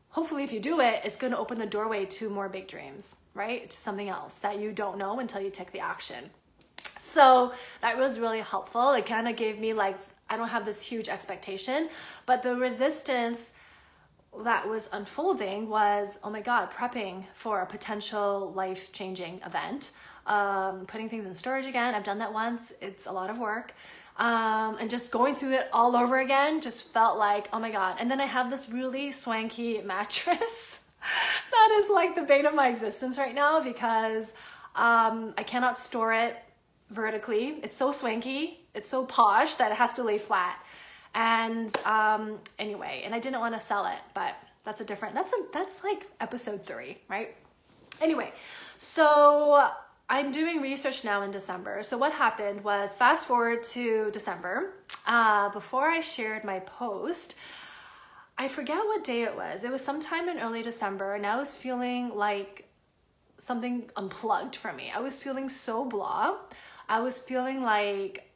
hopefully, 0.08 0.42
if 0.42 0.52
you 0.52 0.58
do 0.58 0.80
it, 0.80 1.02
it's 1.04 1.14
going 1.14 1.32
to 1.32 1.38
open 1.38 1.58
the 1.58 1.66
doorway 1.66 2.04
to 2.06 2.28
more 2.28 2.48
big 2.48 2.66
dreams, 2.66 3.14
right? 3.34 3.70
To 3.70 3.76
something 3.76 4.08
else 4.08 4.38
that 4.38 4.58
you 4.58 4.72
don't 4.72 4.98
know 4.98 5.20
until 5.20 5.40
you 5.40 5.50
take 5.50 5.70
the 5.70 5.78
action. 5.78 6.30
So 6.98 7.52
that 7.80 7.98
was 7.98 8.18
really 8.18 8.40
helpful. 8.40 8.92
It 8.92 9.06
kind 9.06 9.28
of 9.28 9.36
gave 9.36 9.58
me 9.58 9.72
like, 9.72 9.98
I 10.30 10.36
don't 10.36 10.48
have 10.48 10.64
this 10.64 10.80
huge 10.80 11.08
expectation, 11.08 11.90
but 12.24 12.42
the 12.42 12.56
resistance 12.56 13.52
that 14.44 14.66
was 14.66 14.88
unfolding 14.92 15.68
was, 15.68 16.18
oh 16.24 16.30
my 16.30 16.40
God, 16.40 16.70
prepping 16.70 17.24
for 17.34 17.60
a 17.60 17.66
potential 17.66 18.52
life 18.52 18.90
changing 18.92 19.40
event, 19.44 19.90
um, 20.26 20.86
putting 20.86 21.08
things 21.08 21.26
in 21.26 21.34
storage 21.34 21.66
again. 21.66 21.94
I've 21.94 22.04
done 22.04 22.18
that 22.18 22.32
once, 22.32 22.72
it's 22.80 23.06
a 23.06 23.12
lot 23.12 23.28
of 23.28 23.38
work. 23.38 23.74
Um, 24.16 24.76
and 24.78 24.90
just 24.90 25.10
going 25.10 25.34
through 25.34 25.52
it 25.54 25.68
all 25.72 25.96
over 25.96 26.18
again 26.18 26.60
just 26.60 26.88
felt 26.88 27.18
like, 27.18 27.48
oh 27.52 27.58
my 27.58 27.70
God. 27.70 27.96
And 27.98 28.10
then 28.10 28.20
I 28.20 28.26
have 28.26 28.50
this 28.50 28.70
really 28.70 29.10
swanky 29.10 29.80
mattress 29.84 30.80
that 31.50 31.80
is 31.82 31.90
like 31.90 32.14
the 32.14 32.22
bane 32.22 32.46
of 32.46 32.54
my 32.54 32.68
existence 32.68 33.18
right 33.18 33.34
now 33.34 33.60
because 33.60 34.32
um, 34.76 35.34
I 35.36 35.42
cannot 35.42 35.76
store 35.76 36.12
it 36.12 36.36
vertically. 36.92 37.58
It's 37.62 37.76
so 37.76 37.90
swanky, 37.92 38.60
it's 38.74 38.88
so 38.88 39.04
posh 39.04 39.54
that 39.56 39.72
it 39.72 39.76
has 39.76 39.92
to 39.94 40.02
lay 40.02 40.18
flat. 40.18 40.58
And 41.14 41.76
um, 41.84 42.38
anyway, 42.58 43.02
and 43.04 43.14
I 43.14 43.18
didn't 43.18 43.40
want 43.40 43.54
to 43.54 43.60
sell 43.60 43.86
it, 43.86 43.98
but 44.14 44.34
that's 44.64 44.80
a 44.80 44.84
different. 44.84 45.14
That's 45.14 45.32
a 45.32 45.36
that's 45.52 45.82
like 45.82 46.06
episode 46.20 46.64
three, 46.64 46.98
right? 47.08 47.34
Anyway, 48.00 48.32
so 48.78 49.68
I'm 50.08 50.30
doing 50.30 50.60
research 50.60 51.04
now 51.04 51.22
in 51.22 51.30
December. 51.30 51.82
So 51.82 51.98
what 51.98 52.12
happened 52.12 52.64
was 52.64 52.96
fast 52.96 53.26
forward 53.26 53.62
to 53.64 54.10
December. 54.12 54.74
Uh, 55.06 55.50
before 55.50 55.88
I 55.88 56.00
shared 56.00 56.44
my 56.44 56.60
post, 56.60 57.34
I 58.38 58.48
forget 58.48 58.78
what 58.78 59.04
day 59.04 59.22
it 59.22 59.36
was. 59.36 59.64
It 59.64 59.70
was 59.70 59.84
sometime 59.84 60.28
in 60.28 60.38
early 60.38 60.62
December, 60.62 61.14
and 61.14 61.26
I 61.26 61.36
was 61.36 61.54
feeling 61.54 62.14
like 62.14 62.68
something 63.38 63.90
unplugged 63.96 64.56
from 64.56 64.76
me. 64.76 64.92
I 64.94 65.00
was 65.00 65.22
feeling 65.22 65.48
so 65.48 65.84
blah. 65.84 66.36
I 66.88 67.00
was 67.00 67.20
feeling 67.20 67.62
like 67.62 68.28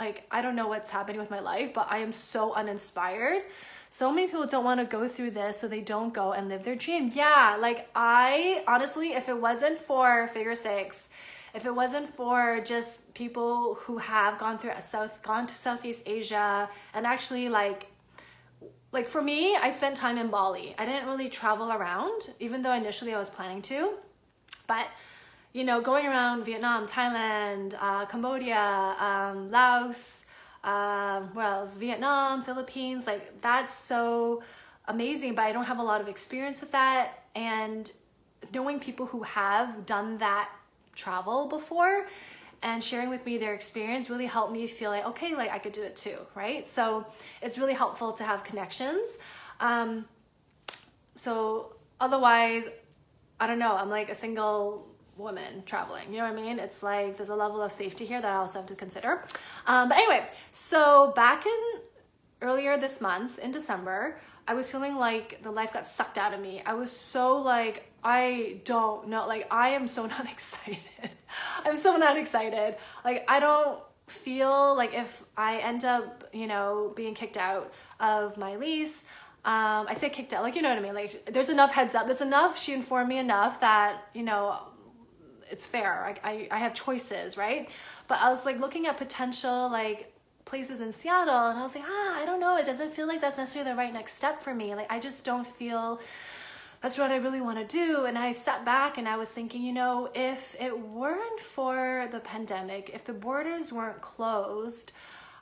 like 0.00 0.26
I 0.30 0.42
don't 0.42 0.54
know 0.54 0.68
what's 0.68 0.90
happening 0.90 1.20
with 1.20 1.30
my 1.30 1.40
life, 1.40 1.74
but 1.74 1.88
I 1.90 1.98
am 1.98 2.12
so 2.12 2.52
uninspired. 2.52 3.42
So 3.90 4.12
many 4.12 4.26
people 4.26 4.46
don't 4.46 4.64
want 4.64 4.80
to 4.80 4.86
go 4.86 5.08
through 5.08 5.32
this, 5.32 5.58
so 5.58 5.66
they 5.66 5.80
don't 5.80 6.12
go 6.12 6.32
and 6.32 6.48
live 6.48 6.62
their 6.62 6.76
dream. 6.76 7.10
Yeah, 7.14 7.56
like 7.58 7.88
I 7.94 8.62
honestly, 8.68 9.14
if 9.14 9.28
it 9.28 9.40
wasn't 9.40 9.78
for 9.78 10.28
figure 10.28 10.54
six, 10.54 11.08
if 11.54 11.64
it 11.64 11.74
wasn't 11.74 12.14
for 12.14 12.60
just 12.60 13.12
people 13.14 13.74
who 13.74 13.98
have 13.98 14.38
gone 14.38 14.58
through 14.58 14.72
South, 14.80 15.22
gone 15.22 15.46
to 15.46 15.54
Southeast 15.54 16.02
Asia, 16.06 16.68
and 16.94 17.06
actually 17.06 17.48
like, 17.48 17.86
like 18.92 19.08
for 19.08 19.22
me, 19.22 19.56
I 19.56 19.70
spent 19.70 19.96
time 19.96 20.18
in 20.18 20.28
Bali. 20.28 20.74
I 20.78 20.84
didn't 20.84 21.08
really 21.08 21.28
travel 21.28 21.72
around, 21.72 22.30
even 22.38 22.62
though 22.62 22.74
initially 22.74 23.14
I 23.14 23.18
was 23.18 23.30
planning 23.30 23.62
to, 23.62 23.94
but 24.66 24.86
you 25.52 25.64
know, 25.64 25.80
going 25.80 26.06
around 26.06 26.44
Vietnam, 26.44 26.86
Thailand, 26.86 27.74
uh, 27.80 28.06
Cambodia, 28.06 28.94
um, 29.00 29.50
Laos, 29.50 30.24
um, 30.64 31.34
where 31.34 31.46
else? 31.46 31.76
Vietnam, 31.76 32.42
Philippines, 32.42 33.06
like 33.06 33.40
that's 33.40 33.72
so 33.74 34.42
amazing, 34.86 35.34
but 35.34 35.44
I 35.44 35.52
don't 35.52 35.64
have 35.64 35.78
a 35.78 35.82
lot 35.82 36.00
of 36.00 36.08
experience 36.08 36.60
with 36.60 36.72
that. 36.72 37.24
And 37.34 37.90
knowing 38.52 38.78
people 38.80 39.06
who 39.06 39.22
have 39.22 39.86
done 39.86 40.18
that 40.18 40.50
travel 40.94 41.46
before 41.46 42.06
and 42.62 42.82
sharing 42.82 43.08
with 43.08 43.24
me 43.24 43.38
their 43.38 43.54
experience 43.54 44.10
really 44.10 44.26
helped 44.26 44.52
me 44.52 44.66
feel 44.66 44.90
like, 44.90 45.06
okay, 45.06 45.34
like 45.34 45.50
I 45.50 45.58
could 45.58 45.72
do 45.72 45.82
it 45.82 45.94
too, 45.94 46.16
right? 46.34 46.66
So 46.66 47.06
it's 47.40 47.56
really 47.56 47.74
helpful 47.74 48.12
to 48.14 48.24
have 48.24 48.42
connections. 48.42 49.18
Um, 49.60 50.06
so 51.14 51.74
otherwise, 52.00 52.64
I 53.38 53.46
don't 53.46 53.60
know, 53.60 53.76
I'm 53.76 53.90
like 53.90 54.10
a 54.10 54.14
single 54.14 54.88
woman 55.18 55.62
traveling. 55.66 56.04
You 56.10 56.18
know 56.18 56.24
what 56.24 56.38
I 56.38 56.42
mean? 56.42 56.58
It's 56.58 56.82
like 56.82 57.16
there's 57.16 57.28
a 57.28 57.36
level 57.36 57.60
of 57.62 57.72
safety 57.72 58.06
here 58.06 58.20
that 58.20 58.30
I 58.30 58.36
also 58.36 58.60
have 58.60 58.68
to 58.68 58.74
consider. 58.74 59.24
Um, 59.66 59.88
but 59.88 59.98
anyway, 59.98 60.26
so 60.52 61.12
back 61.14 61.44
in 61.44 61.80
earlier 62.40 62.78
this 62.78 63.00
month 63.00 63.38
in 63.38 63.50
December, 63.50 64.18
I 64.46 64.54
was 64.54 64.70
feeling 64.70 64.96
like 64.96 65.42
the 65.42 65.50
life 65.50 65.72
got 65.72 65.86
sucked 65.86 66.16
out 66.16 66.32
of 66.32 66.40
me. 66.40 66.62
I 66.64 66.74
was 66.74 66.90
so 66.90 67.36
like, 67.36 67.90
I 68.02 68.60
don't 68.64 69.08
know, 69.08 69.26
like, 69.26 69.46
I 69.50 69.70
am 69.70 69.88
so 69.88 70.06
not 70.14 70.24
excited. 70.30 70.78
I'm 71.64 71.76
so 71.76 71.96
not 71.96 72.16
excited. 72.16 72.76
Like, 73.04 73.24
I 73.28 73.40
don't 73.40 73.80
feel 74.06 74.74
like 74.74 74.94
if 74.94 75.22
I 75.36 75.58
end 75.58 75.84
up, 75.84 76.28
you 76.32 76.46
know, 76.46 76.92
being 76.96 77.14
kicked 77.14 77.36
out 77.36 77.72
of 78.00 78.38
my 78.38 78.56
lease, 78.56 79.04
um, 79.44 79.86
I 79.88 79.94
say 79.94 80.08
kicked 80.10 80.32
out, 80.32 80.42
like, 80.42 80.56
you 80.56 80.62
know 80.62 80.70
what 80.70 80.78
I 80.78 80.82
mean? 80.82 80.94
Like, 80.94 81.30
there's 81.32 81.50
enough 81.50 81.70
heads 81.70 81.94
up. 81.94 82.06
There's 82.06 82.20
enough, 82.20 82.58
she 82.58 82.72
informed 82.72 83.08
me 83.08 83.18
enough 83.18 83.60
that, 83.60 84.08
you 84.14 84.22
know, 84.22 84.62
it's 85.50 85.66
fair. 85.66 86.16
I, 86.24 86.30
I, 86.30 86.48
I 86.50 86.58
have 86.58 86.74
choices, 86.74 87.36
right? 87.36 87.72
But 88.06 88.18
I 88.20 88.30
was 88.30 88.44
like 88.44 88.60
looking 88.60 88.86
at 88.86 88.96
potential 88.96 89.68
like 89.70 90.12
places 90.44 90.80
in 90.80 90.92
Seattle 90.92 91.48
and 91.48 91.58
I 91.58 91.62
was 91.62 91.74
like, 91.74 91.84
ah, 91.86 92.16
I 92.16 92.24
don't 92.24 92.40
know. 92.40 92.56
It 92.56 92.66
doesn't 92.66 92.92
feel 92.92 93.06
like 93.06 93.20
that's 93.20 93.38
necessarily 93.38 93.70
the 93.70 93.76
right 93.76 93.92
next 93.92 94.14
step 94.14 94.42
for 94.42 94.54
me. 94.54 94.74
Like 94.74 94.90
I 94.90 94.98
just 94.98 95.24
don't 95.24 95.46
feel 95.46 96.00
that's 96.80 96.96
what 96.96 97.10
I 97.10 97.16
really 97.16 97.40
want 97.40 97.58
to 97.58 97.64
do. 97.64 98.04
And 98.04 98.16
I 98.16 98.34
sat 98.34 98.64
back 98.64 98.98
and 98.98 99.08
I 99.08 99.16
was 99.16 99.30
thinking, 99.30 99.62
you 99.62 99.72
know, 99.72 100.10
if 100.14 100.56
it 100.60 100.78
weren't 100.78 101.40
for 101.40 102.08
the 102.12 102.20
pandemic, 102.20 102.90
if 102.94 103.04
the 103.04 103.12
borders 103.12 103.72
weren't 103.72 104.00
closed, 104.00 104.92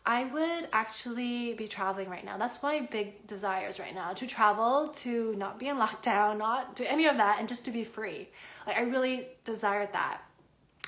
I 0.07 0.25
would 0.25 0.69
actually 0.73 1.55
be 1.55 1.67
traveling 1.67 2.09
right 2.09 2.25
now. 2.25 2.39
That's 2.39 2.63
my 2.63 2.81
big 2.81 3.27
desires 3.27 3.79
right 3.81 3.95
now 3.95 4.13
to 4.15 4.27
travel, 4.27 4.89
to 4.89 5.35
not 5.37 5.59
be 5.59 5.69
in 5.69 5.77
lockdown, 5.77 6.39
not 6.39 6.77
do 6.77 6.85
any 6.85 7.07
of 7.07 7.17
that, 7.17 7.39
and 7.41 7.49
just 7.49 7.65
to 7.65 7.71
be 7.71 7.83
free. 7.85 8.29
Like, 8.67 8.77
I 8.77 8.83
really 8.83 9.29
desired 9.45 9.93
that. 9.93 10.21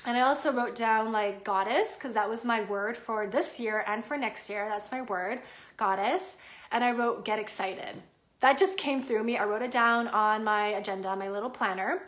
And 0.05 0.17
I 0.17 0.21
also 0.21 0.51
wrote 0.51 0.75
down 0.75 1.11
like 1.11 1.43
goddess 1.43 1.95
because 1.95 2.13
that 2.13 2.29
was 2.29 2.45
my 2.45 2.63
word 2.63 2.95
for 2.95 3.27
this 3.27 3.59
year 3.59 3.83
and 3.85 4.03
for 4.03 4.17
next 4.17 4.49
year. 4.49 4.65
That's 4.69 4.91
my 4.91 5.01
word, 5.01 5.41
goddess. 5.75 6.37
And 6.71 6.83
I 6.83 6.91
wrote 6.91 7.25
get 7.25 7.37
excited. 7.37 8.01
That 8.39 8.57
just 8.57 8.77
came 8.77 9.01
through 9.01 9.23
me. 9.23 9.37
I 9.37 9.43
wrote 9.43 9.61
it 9.61 9.71
down 9.71 10.07
on 10.07 10.43
my 10.45 10.67
agenda, 10.67 11.13
my 11.15 11.29
little 11.29 11.49
planner. 11.49 12.03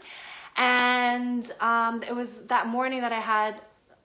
And 0.56 1.50
um, 1.60 2.02
it 2.04 2.16
was 2.16 2.44
that 2.44 2.68
morning 2.68 3.02
that 3.02 3.12
I 3.12 3.20
had 3.20 3.62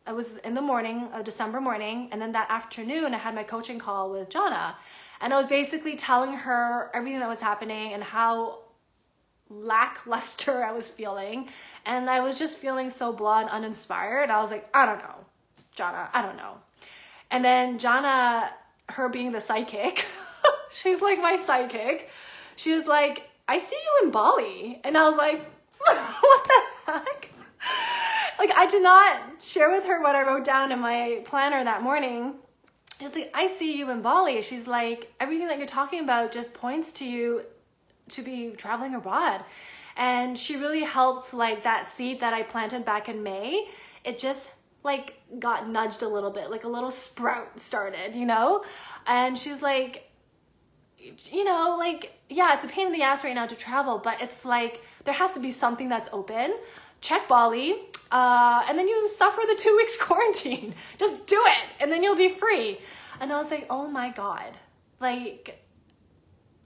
it 0.09 0.15
was 0.15 0.37
in 0.39 0.55
the 0.55 0.63
morning, 0.63 1.09
a 1.13 1.23
December 1.23 1.61
morning, 1.61 2.09
and 2.13 2.23
then 2.23 2.31
that 2.33 2.49
afternoon 2.49 3.13
I 3.13 3.19
had 3.19 3.35
my 3.35 3.43
coaching 3.43 3.79
call 3.79 4.11
with 4.13 4.29
Jana. 4.29 4.77
And 5.21 5.33
I 5.33 5.37
was 5.37 5.47
basically 5.47 5.97
telling 5.97 6.33
her 6.33 6.91
everything 6.95 7.21
that 7.21 7.29
was 7.29 7.41
happening 7.41 7.93
and 7.93 8.05
how 8.05 8.59
lackluster 9.49 10.65
I 10.69 10.73
was 10.73 10.91
feeling. 10.91 11.49
And 11.85 12.11
I 12.11 12.21
was 12.21 12.39
just 12.39 12.59
feeling 12.59 12.91
so 12.91 13.13
blah 13.13 13.41
and 13.41 13.51
uninspired. 13.51 14.31
I 14.31 14.41
was 14.41 14.51
like, 14.51 14.69
I 14.75 14.87
don't 14.87 14.99
know, 14.99 15.25
Jana, 15.75 16.09
I 16.13 16.23
don't 16.23 16.37
know. 16.37 16.59
And 17.31 17.45
then 17.45 17.79
Jana, 17.79 18.51
her 18.91 19.09
being 19.09 19.33
the 19.33 19.41
psychic, 19.41 20.07
she's 20.73 21.01
like 21.01 21.21
my 21.21 21.37
psychic. 21.37 22.11
She 22.57 22.73
was 22.73 22.87
like, 22.87 23.29
I 23.49 23.59
see 23.59 23.77
you 23.77 24.07
in 24.07 24.11
Bali. 24.11 24.81
And 24.85 24.97
I 24.97 25.09
was 25.09 25.17
like, 25.17 25.45
what 25.79 26.49
the 26.87 26.93
heck? 26.93 27.31
Like, 28.39 28.53
I 28.57 28.67
did 28.67 28.83
not 28.83 29.43
share 29.43 29.71
with 29.71 29.87
her 29.87 30.03
what 30.03 30.15
I 30.15 30.23
wrote 30.23 30.45
down 30.45 30.73
in 30.73 30.79
my 30.79 31.23
planner 31.25 31.63
that 31.65 31.83
morning. 31.83 32.35
She's 33.01 33.15
like, 33.15 33.31
I 33.35 33.47
see 33.47 33.79
you 33.79 33.91
in 33.91 34.03
Bali. 34.03 34.41
She's 34.43 34.67
like, 34.67 35.13
everything 35.21 35.49
that 35.49 35.59
you're 35.59 35.67
talking 35.67 36.01
about 36.01 36.33
just 36.33 36.55
points 36.55 36.93
to 36.93 37.05
you 37.05 37.43
to 38.11 38.23
be 38.23 38.51
traveling 38.51 38.95
abroad. 38.95 39.45
And 39.97 40.39
she 40.39 40.57
really 40.57 40.83
helped, 40.83 41.33
like, 41.33 41.65
that 41.65 41.87
seed 41.87 42.21
that 42.21 42.35
I 42.35 42.43
planted 42.43 42.85
back 42.85 43.09
in 43.09 43.23
May. 43.23 43.69
It 44.05 44.19
just 44.19 44.51
like 44.87 45.21
got 45.39 45.69
nudged 45.69 46.01
a 46.03 46.09
little 46.09 46.31
bit, 46.31 46.51
like 46.51 46.65
a 46.65 46.69
little 46.69 46.91
sprout 46.91 47.61
started, 47.61 48.15
you 48.15 48.25
know? 48.25 48.65
And 49.07 49.37
she's 49.37 49.61
like, 49.61 50.11
you 50.99 51.45
know, 51.45 51.77
like, 51.79 52.19
yeah, 52.31 52.55
it's 52.55 52.65
a 52.65 52.69
pain 52.69 52.87
in 52.87 52.93
the 52.93 53.03
ass 53.03 53.23
right 53.25 53.35
now 53.35 53.47
to 53.47 53.57
travel, 53.57 53.99
but 53.99 54.23
it's 54.23 54.45
like 54.45 54.83
there 55.05 55.13
has 55.13 55.35
to 55.35 55.41
be 55.41 55.51
something 55.51 55.89
that's 55.89 56.09
open. 56.13 56.55
Check 57.01 57.29
Bali, 57.29 57.75
uh, 58.11 58.65
and 58.69 58.79
then 58.79 58.89
you 58.89 59.07
suffer 59.09 59.43
the 59.47 59.55
two 59.59 59.77
weeks 59.77 60.01
quarantine. 60.01 60.75
Just 60.99 61.27
do 61.27 61.41
it, 61.47 61.83
and 61.83 61.93
then 61.93 62.03
you'll 62.03 62.17
be 62.17 62.29
free. 62.29 62.79
And 63.21 63.33
I 63.33 63.39
was 63.39 63.51
like, 63.51 63.67
oh 63.69 63.87
my 63.89 64.11
God. 64.11 64.57
Like, 64.99 65.63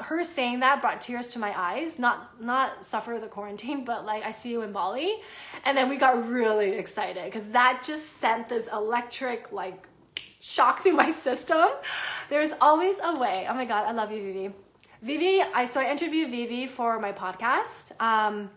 her 0.02 0.24
saying 0.24 0.60
that 0.60 0.80
brought 0.80 1.00
tears 1.00 1.28
to 1.28 1.38
my 1.38 1.58
eyes. 1.58 1.98
Not 1.98 2.40
not 2.40 2.84
suffer 2.84 3.18
the 3.20 3.26
quarantine 3.26 3.84
but 3.84 4.04
like 4.04 4.24
i 4.24 4.32
see 4.32 4.50
you 4.50 4.62
in 4.62 4.72
bali. 4.72 5.16
And 5.64 5.76
then 5.76 5.88
we 5.88 5.96
got 5.96 6.28
really 6.28 6.72
excited 6.72 7.24
because 7.24 7.50
that 7.50 7.82
just 7.84 8.16
sent 8.16 8.48
this 8.48 8.68
electric 8.72 9.52
like 9.52 9.86
shock 10.40 10.82
through 10.82 10.92
my 10.92 11.10
system. 11.26 11.68
There's 12.28 12.52
always 12.60 12.98
a 13.02 13.18
way. 13.18 13.46
Oh 13.48 13.54
my 13.54 13.64
god 13.64 13.86
i 13.86 13.92
love 13.92 14.12
you 14.12 14.22
vivi. 14.22 14.54
Vivi 15.02 15.42
i 15.42 15.64
so 15.64 15.80
i 15.80 15.90
interviewed 15.90 16.30
vivi 16.30 16.66
for 16.66 16.98
my 16.98 17.12
podcast. 17.12 17.92
Um 18.00 18.50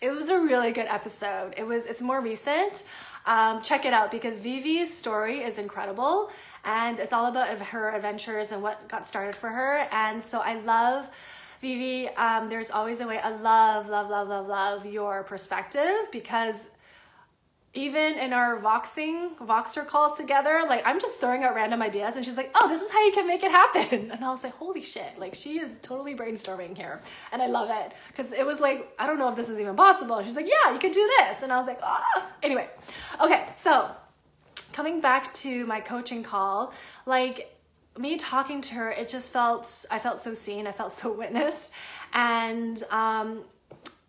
it 0.00 0.10
was 0.10 0.28
a 0.28 0.38
really 0.38 0.70
good 0.70 0.86
episode. 0.86 1.54
It 1.56 1.66
was 1.66 1.84
it's 1.86 2.00
more 2.00 2.20
recent 2.20 2.84
um, 3.28 3.62
check 3.62 3.84
it 3.84 3.92
out 3.92 4.10
because 4.10 4.38
vivi's 4.38 4.92
story 4.92 5.42
is 5.42 5.58
incredible 5.58 6.30
and 6.64 6.98
it's 6.98 7.12
all 7.12 7.26
about 7.26 7.48
her 7.58 7.90
adventures 7.94 8.52
and 8.52 8.62
what 8.62 8.88
got 8.88 9.06
started 9.06 9.34
for 9.34 9.48
her. 9.48 9.88
And 9.90 10.22
so 10.22 10.40
I 10.40 10.60
love 10.60 11.08
Vivi. 11.60 12.08
Um, 12.10 12.48
there's 12.48 12.70
always 12.70 13.00
a 13.00 13.06
way. 13.06 13.18
I 13.18 13.30
love, 13.30 13.88
love, 13.88 14.10
love, 14.10 14.28
love, 14.28 14.46
love 14.46 14.86
your 14.86 15.22
perspective 15.22 16.08
because 16.12 16.68
even 17.78 18.18
in 18.18 18.32
our 18.32 18.58
voxing 18.58 19.36
voxer 19.38 19.86
calls 19.86 20.16
together 20.16 20.64
like 20.68 20.82
i'm 20.84 21.00
just 21.00 21.20
throwing 21.20 21.44
out 21.44 21.54
random 21.54 21.80
ideas 21.80 22.16
and 22.16 22.24
she's 22.24 22.36
like 22.36 22.50
oh 22.56 22.68
this 22.68 22.82
is 22.82 22.90
how 22.90 23.04
you 23.04 23.12
can 23.12 23.26
make 23.26 23.42
it 23.42 23.50
happen. 23.50 24.10
And 24.18 24.24
i 24.24 24.30
was 24.30 24.42
like 24.42 24.56
holy 24.56 24.82
shit 24.82 25.18
like 25.18 25.34
she 25.34 25.58
is 25.58 25.78
totally 25.82 26.14
brainstorming 26.14 26.76
here. 26.76 27.00
And 27.32 27.40
i 27.40 27.46
love 27.46 27.70
it 27.70 27.92
because 28.08 28.32
it 28.32 28.44
was 28.44 28.58
like 28.58 28.92
i 28.98 29.06
don't 29.06 29.18
know 29.18 29.28
if 29.28 29.36
this 29.36 29.48
is 29.48 29.60
even 29.60 29.76
possible. 29.76 30.22
She's 30.22 30.34
like 30.36 30.48
yeah 30.48 30.72
you 30.72 30.78
can 30.78 30.92
do 30.92 31.10
this. 31.18 31.42
And 31.42 31.52
i 31.52 31.56
was 31.56 31.66
like 31.66 31.78
oh 31.82 32.26
anyway 32.42 32.68
okay 33.20 33.46
so 33.54 33.90
coming 34.72 35.00
back 35.00 35.32
to 35.34 35.66
my 35.66 35.80
coaching 35.80 36.22
call, 36.22 36.72
like 37.06 37.52
me 37.98 38.16
talking 38.16 38.60
to 38.60 38.74
her, 38.74 38.90
it 38.90 39.08
just 39.08 39.32
felt, 39.32 39.84
I 39.90 39.98
felt 39.98 40.20
so 40.20 40.34
seen, 40.34 40.66
I 40.66 40.72
felt 40.72 40.92
so 40.92 41.12
witnessed. 41.12 41.72
And 42.12 42.80
um, 42.90 43.42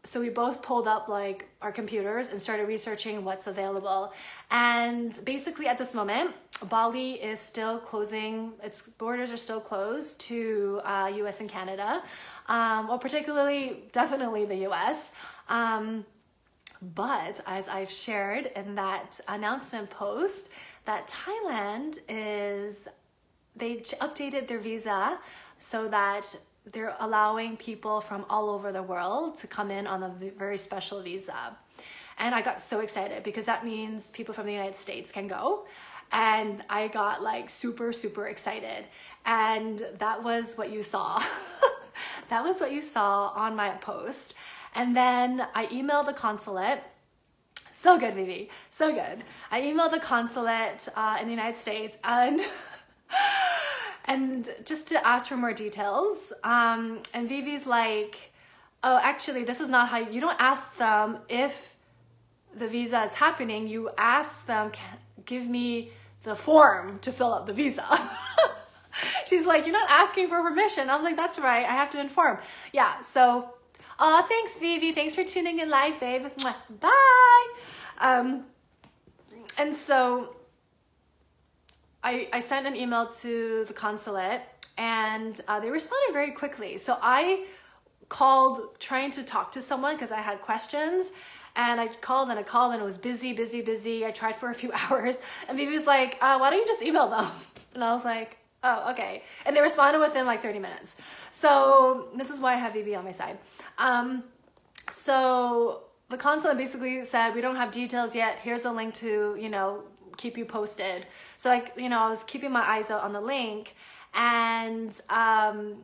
so 0.10 0.20
we 0.20 0.30
both 0.30 0.64
pulled 0.64 0.88
up 0.88 1.08
like 1.08 1.48
our 1.62 1.72
computers 1.72 2.30
and 2.30 2.42
started 2.42 2.68
researching 2.68 3.24
what's 3.24 3.46
available. 3.46 4.12
And 4.50 5.24
basically 5.24 5.68
at 5.68 5.78
this 5.78 5.94
moment, 5.94 6.34
Bali 6.68 7.12
is 7.14 7.40
still 7.40 7.78
closing, 7.78 8.54
its 8.64 8.82
borders 8.82 9.30
are 9.32 9.38
still 9.38 9.62
closed 9.62 10.20
to 10.22 10.82
uh, 10.84 11.12
US 11.14 11.42
and 11.42 11.50
Canada, 11.50 12.02
um, 12.48 12.88
well, 12.88 12.98
particularly, 12.98 13.84
definitely 13.92 14.46
the 14.46 14.68
US. 14.70 15.12
Um, 15.48 16.04
but 16.96 17.40
as 17.46 17.68
I've 17.68 17.92
shared 17.92 18.48
in 18.56 18.74
that 18.76 19.20
announcement 19.28 19.92
post, 19.92 20.50
that 20.86 21.08
Thailand 21.08 22.00
is, 22.10 22.88
they 23.56 23.76
updated 24.02 24.48
their 24.48 24.60
visa 24.60 25.20
so 25.60 25.88
that 25.90 26.36
they're 26.72 26.96
allowing 27.00 27.58
people 27.58 28.02
from 28.02 28.26
all 28.30 28.50
over 28.50 28.72
the 28.72 28.84
world 28.84 29.38
to 29.38 29.48
come 29.48 29.72
in 29.72 29.88
on 29.88 30.04
a 30.04 30.10
very 30.38 30.58
special 30.58 31.02
visa. 31.02 31.58
And 32.18 32.36
I 32.36 32.42
got 32.42 32.62
so 32.62 32.82
excited 32.82 33.24
because 33.24 33.46
that 33.46 33.66
means 33.66 34.10
people 34.12 34.34
from 34.34 34.46
the 34.46 34.52
United 34.52 34.76
States 34.76 35.12
can 35.12 35.28
go. 35.28 35.66
And 36.12 36.64
I 36.70 36.88
got 36.88 37.24
like 37.24 37.50
super, 37.50 37.94
super 37.94 38.28
excited. 38.28 38.86
And 39.26 39.82
that 40.00 40.24
was 40.24 40.56
what 40.56 40.72
you 40.72 40.84
saw. 40.84 41.24
that 42.30 42.44
was 42.44 42.60
what 42.60 42.72
you 42.72 42.82
saw 42.82 43.28
on 43.36 43.56
my 43.56 43.70
post. 43.70 44.36
And 44.76 44.96
then 44.96 45.48
I 45.56 45.68
emailed 45.68 46.08
the 46.08 46.14
consulate. 46.14 46.84
So 47.72 47.98
good, 47.98 48.16
Vivi. 48.16 48.50
So 48.72 48.92
good. 48.92 49.24
I 49.52 49.62
emailed 49.62 49.92
the 49.92 50.00
consulate 50.00 50.90
uh, 50.96 51.18
in 51.22 51.28
the 51.28 51.34
United 51.34 51.58
States 51.58 51.98
and 52.04 52.42
and 54.10 54.50
just 54.66 54.88
to 54.90 55.08
ask 55.08 55.30
for 55.30 55.38
more 55.38 55.54
details. 55.54 56.34
Um, 56.44 57.02
and 57.14 57.30
Vivi's 57.30 57.66
like, 57.66 58.32
oh, 58.84 59.00
actually, 59.02 59.46
this 59.46 59.62
is 59.62 59.70
not 59.70 59.88
how 59.88 60.00
you 60.00 60.20
don't 60.20 60.40
ask 60.42 60.76
them 60.76 61.20
if 61.30 61.78
the 62.54 62.68
visa 62.68 63.04
is 63.04 63.14
happening. 63.14 63.68
You 63.70 63.92
ask 63.98 64.46
them, 64.46 64.72
give 65.26 65.48
me 65.48 65.92
the 66.24 66.36
form 66.36 67.00
to 67.00 67.12
fill 67.12 67.34
out 67.34 67.48
the 67.48 67.54
visa. 67.54 67.86
She's 69.26 69.46
like, 69.46 69.66
you're 69.66 69.74
not 69.74 69.90
asking 69.90 70.28
for 70.28 70.42
permission. 70.42 70.90
I 70.90 70.96
was 70.96 71.06
like, 71.06 71.16
that's 71.16 71.40
right. 71.40 71.64
I 71.66 71.74
have 71.74 71.92
to 71.92 72.02
inform. 72.02 72.40
Yeah. 72.74 73.00
So 73.00 73.54
Aw, 74.02 74.22
thanks, 74.24 74.58
Vivi. 74.58 74.94
Thanks 74.94 75.14
for 75.14 75.26
tuning 75.26 75.60
in 75.60 75.70
live, 75.70 76.00
babe. 76.00 76.28
Bye. 76.80 77.48
Um, 78.00 78.46
and 79.58 79.76
so 79.76 80.38
I, 82.04 82.30
I 82.32 82.40
sent 82.40 82.66
an 82.66 82.76
email 82.76 83.08
to 83.08 83.66
the 83.66 83.74
consulate 83.74 84.42
and 84.78 85.40
uh, 85.48 85.60
they 85.60 85.70
responded 85.70 86.14
very 86.14 86.32
quickly. 86.32 86.78
So 86.78 86.98
I 87.02 87.46
called 88.08 88.80
trying 88.80 89.12
to 89.12 89.24
talk 89.24 89.52
to 89.52 89.62
someone 89.62 89.96
because 89.96 90.12
I 90.12 90.22
had 90.22 90.42
questions 90.42 91.12
and 91.56 91.82
I 91.82 91.88
called 91.88 92.30
and 92.30 92.40
I 92.40 92.44
called 92.44 92.74
and 92.74 92.82
it 92.82 92.86
was 92.86 92.98
busy, 92.98 93.34
busy, 93.34 93.62
busy. 93.62 94.06
I 94.06 94.12
tried 94.12 94.36
for 94.36 94.50
a 94.50 94.54
few 94.54 94.72
hours 94.90 95.20
and 95.48 95.58
Vivi 95.58 95.74
was 95.74 95.88
like, 95.88 96.18
uh, 96.22 96.38
why 96.38 96.50
don't 96.50 96.60
you 96.60 96.68
just 96.68 96.82
email 96.82 97.10
them? 97.10 97.28
And 97.76 97.84
I 97.84 97.94
was 97.94 98.04
like, 98.04 98.38
oh, 98.64 98.92
okay. 98.92 99.22
And 99.46 99.56
they 99.56 99.62
responded 99.62 100.00
within 100.00 100.26
like 100.26 100.42
30 100.42 100.58
minutes. 100.58 100.96
So 101.30 102.08
this 102.16 102.32
is 102.32 102.40
why 102.40 102.54
I 102.54 102.56
have 102.56 102.74
Vivi 102.74 102.96
on 102.96 103.06
my 103.06 103.12
side. 103.12 103.38
Um, 103.78 104.24
so 104.92 105.84
the 106.10 106.18
consulate 106.18 106.58
basically 106.58 107.04
said, 107.04 107.36
we 107.36 107.42
don't 107.42 107.56
have 107.58 107.70
details 107.70 108.16
yet. 108.16 108.40
Here's 108.42 108.66
a 108.66 108.72
link 108.72 108.96
to, 108.96 109.38
you 109.40 109.50
know, 109.50 109.84
keep 110.20 110.38
you 110.38 110.46
posted. 110.46 111.08
So 111.38 111.50
like, 111.50 111.74
you 111.78 111.90
know, 111.90 112.00
I 112.00 112.10
was 112.10 112.24
keeping 112.24 112.52
my 112.52 112.62
eyes 112.62 112.92
out 112.92 113.04
on 113.04 113.14
the 113.14 113.22
link 113.22 113.76
and 114.14 114.90
um, 115.10 115.78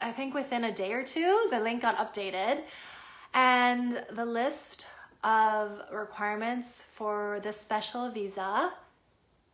I 0.00 0.12
think 0.12 0.34
within 0.34 0.64
a 0.64 0.72
day 0.72 0.92
or 0.92 1.04
two, 1.04 1.46
the 1.50 1.60
link 1.60 1.82
got 1.82 1.96
updated 1.96 2.62
and 3.32 4.04
the 4.10 4.24
list 4.24 4.86
of 5.22 5.82
requirements 5.92 6.84
for 6.92 7.40
this 7.42 7.58
special 7.58 8.10
visa 8.10 8.72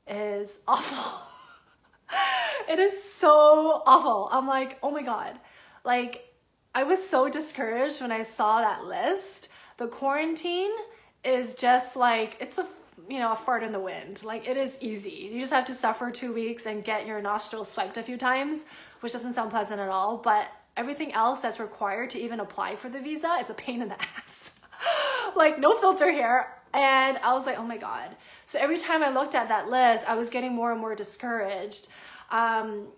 is 0.08 0.58
awful. 0.68 1.28
it 2.68 2.78
is 2.78 3.02
so 3.02 3.82
awful. 3.86 4.28
I'm 4.32 4.46
like, 4.46 4.78
oh 4.82 4.90
my 4.90 5.02
God. 5.02 5.38
Like, 5.84 6.32
I 6.74 6.82
was 6.84 7.06
so 7.06 7.28
discouraged 7.28 8.00
when 8.00 8.10
I 8.10 8.22
saw 8.22 8.60
that 8.60 8.84
list. 8.84 9.48
The 9.76 9.86
quarantine 9.86 10.72
is 11.22 11.54
just 11.54 11.96
like 11.96 12.36
it's 12.40 12.58
a 12.58 12.64
you 13.08 13.18
know 13.18 13.32
a 13.32 13.36
fart 13.36 13.62
in 13.62 13.72
the 13.72 13.80
wind. 13.80 14.22
Like 14.24 14.48
it 14.48 14.56
is 14.56 14.78
easy. 14.80 15.30
You 15.32 15.40
just 15.40 15.52
have 15.52 15.64
to 15.66 15.74
suffer 15.74 16.10
two 16.10 16.32
weeks 16.32 16.66
and 16.66 16.84
get 16.84 17.06
your 17.06 17.20
nostrils 17.20 17.70
swiped 17.70 17.96
a 17.96 18.02
few 18.02 18.16
times, 18.16 18.64
which 19.00 19.12
doesn't 19.12 19.34
sound 19.34 19.50
pleasant 19.50 19.80
at 19.80 19.88
all. 19.88 20.16
But 20.16 20.50
everything 20.76 21.12
else 21.12 21.42
that's 21.42 21.60
required 21.60 22.10
to 22.10 22.20
even 22.20 22.40
apply 22.40 22.76
for 22.76 22.88
the 22.88 23.00
visa 23.00 23.36
is 23.40 23.50
a 23.50 23.54
pain 23.54 23.82
in 23.82 23.88
the 23.88 24.00
ass. 24.16 24.50
like 25.36 25.58
no 25.58 25.74
filter 25.74 26.10
here. 26.10 26.48
And 26.72 27.18
I 27.18 27.34
was 27.34 27.46
like, 27.46 27.58
oh 27.58 27.64
my 27.64 27.76
god. 27.76 28.10
So 28.46 28.58
every 28.58 28.78
time 28.78 29.02
I 29.02 29.10
looked 29.10 29.34
at 29.34 29.48
that 29.48 29.68
list, 29.68 30.04
I 30.08 30.14
was 30.14 30.28
getting 30.28 30.54
more 30.54 30.72
and 30.72 30.80
more 30.80 30.94
discouraged. 30.94 31.88
Um, 32.30 32.88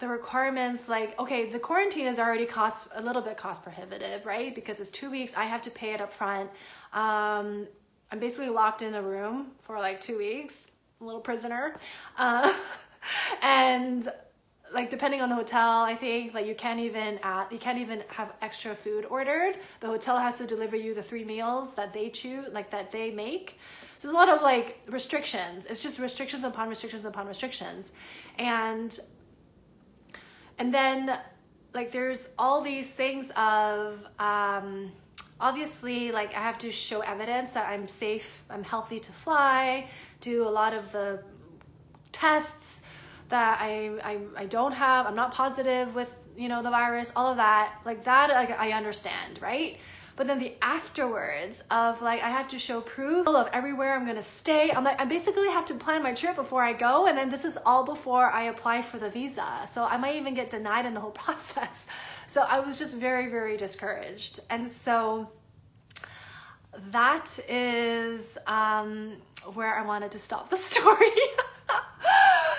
the 0.00 0.08
requirements 0.08 0.88
like 0.88 1.18
okay 1.20 1.50
the 1.50 1.58
quarantine 1.58 2.06
is 2.06 2.18
already 2.18 2.46
cost 2.46 2.88
a 2.94 3.02
little 3.02 3.20
bit 3.20 3.36
cost 3.36 3.62
prohibitive 3.62 4.24
right 4.24 4.54
because 4.54 4.80
it's 4.80 4.88
two 4.88 5.10
weeks 5.10 5.34
i 5.36 5.44
have 5.44 5.60
to 5.60 5.70
pay 5.70 5.92
it 5.92 6.00
up 6.00 6.12
front 6.12 6.50
um, 6.94 7.68
i'm 8.10 8.18
basically 8.18 8.48
locked 8.48 8.82
in 8.82 8.94
a 8.94 9.02
room 9.02 9.48
for 9.62 9.78
like 9.78 10.00
two 10.00 10.18
weeks 10.18 10.70
a 11.00 11.04
little 11.04 11.20
prisoner 11.20 11.76
uh, 12.18 12.52
and 13.42 14.08
like 14.72 14.88
depending 14.88 15.20
on 15.20 15.28
the 15.28 15.34
hotel, 15.34 15.82
I 15.82 15.94
think 15.96 16.34
like 16.34 16.46
you 16.46 16.54
can't 16.54 16.80
even 16.80 17.18
add, 17.22 17.46
you 17.50 17.58
can't 17.58 17.78
even 17.78 18.04
have 18.08 18.32
extra 18.40 18.74
food 18.74 19.04
ordered. 19.06 19.56
The 19.80 19.88
hotel 19.88 20.18
has 20.18 20.38
to 20.38 20.46
deliver 20.46 20.76
you 20.76 20.94
the 20.94 21.02
three 21.02 21.24
meals 21.24 21.74
that 21.74 21.92
they 21.92 22.08
choose, 22.08 22.46
like 22.52 22.70
that 22.70 22.92
they 22.92 23.10
make. 23.10 23.58
So 23.98 24.08
there's 24.08 24.14
a 24.14 24.16
lot 24.16 24.28
of 24.28 24.42
like 24.42 24.80
restrictions. 24.88 25.66
It's 25.66 25.82
just 25.82 25.98
restrictions 25.98 26.44
upon 26.44 26.68
restrictions 26.68 27.04
upon 27.04 27.26
restrictions, 27.26 27.90
and 28.38 28.98
and 30.58 30.72
then 30.72 31.18
like 31.74 31.90
there's 31.90 32.28
all 32.38 32.60
these 32.60 32.92
things 32.92 33.30
of 33.36 34.06
um, 34.18 34.92
obviously 35.40 36.12
like 36.12 36.36
I 36.36 36.40
have 36.40 36.58
to 36.58 36.72
show 36.72 37.00
evidence 37.00 37.52
that 37.52 37.68
I'm 37.68 37.88
safe, 37.88 38.44
I'm 38.50 38.64
healthy 38.64 39.00
to 39.00 39.12
fly, 39.12 39.88
do 40.20 40.46
a 40.46 40.50
lot 40.50 40.74
of 40.74 40.92
the 40.92 41.22
tests 42.12 42.80
that 43.30 43.58
I, 43.60 43.90
I, 44.02 44.18
I 44.36 44.46
don't 44.46 44.72
have, 44.72 45.06
I'm 45.06 45.14
not 45.14 45.32
positive 45.32 45.94
with, 45.94 46.12
you 46.36 46.48
know, 46.48 46.62
the 46.62 46.70
virus, 46.70 47.12
all 47.16 47.28
of 47.28 47.36
that, 47.36 47.74
like 47.84 48.04
that 48.04 48.30
I, 48.30 48.70
I 48.70 48.72
understand, 48.72 49.40
right? 49.40 49.78
But 50.20 50.26
then 50.26 50.38
the 50.38 50.52
afterwards 50.60 51.64
of 51.70 52.02
like, 52.02 52.22
I 52.22 52.28
have 52.28 52.46
to 52.48 52.58
show 52.58 52.82
proof 52.82 53.26
of 53.26 53.48
everywhere 53.54 53.94
I'm 53.94 54.04
gonna 54.04 54.20
stay. 54.20 54.70
I'm 54.70 54.84
like, 54.84 55.00
I 55.00 55.06
basically 55.06 55.48
have 55.48 55.64
to 55.64 55.74
plan 55.74 56.02
my 56.02 56.12
trip 56.12 56.36
before 56.36 56.62
I 56.62 56.74
go. 56.74 57.06
And 57.06 57.16
then 57.16 57.30
this 57.30 57.46
is 57.46 57.56
all 57.64 57.84
before 57.84 58.30
I 58.30 58.42
apply 58.42 58.82
for 58.82 58.98
the 58.98 59.08
visa. 59.08 59.46
So 59.66 59.82
I 59.82 59.96
might 59.96 60.16
even 60.16 60.34
get 60.34 60.50
denied 60.50 60.84
in 60.84 60.92
the 60.92 61.00
whole 61.00 61.10
process. 61.24 61.86
So 62.26 62.42
I 62.42 62.60
was 62.60 62.78
just 62.78 62.98
very, 62.98 63.30
very 63.30 63.56
discouraged. 63.56 64.40
And 64.50 64.68
so 64.68 65.30
that 66.90 67.38
is 67.48 68.36
um, 68.46 69.12
where 69.54 69.74
I 69.74 69.86
wanted 69.86 70.10
to 70.10 70.18
stop 70.18 70.50
the 70.50 70.56
story. 70.68 71.08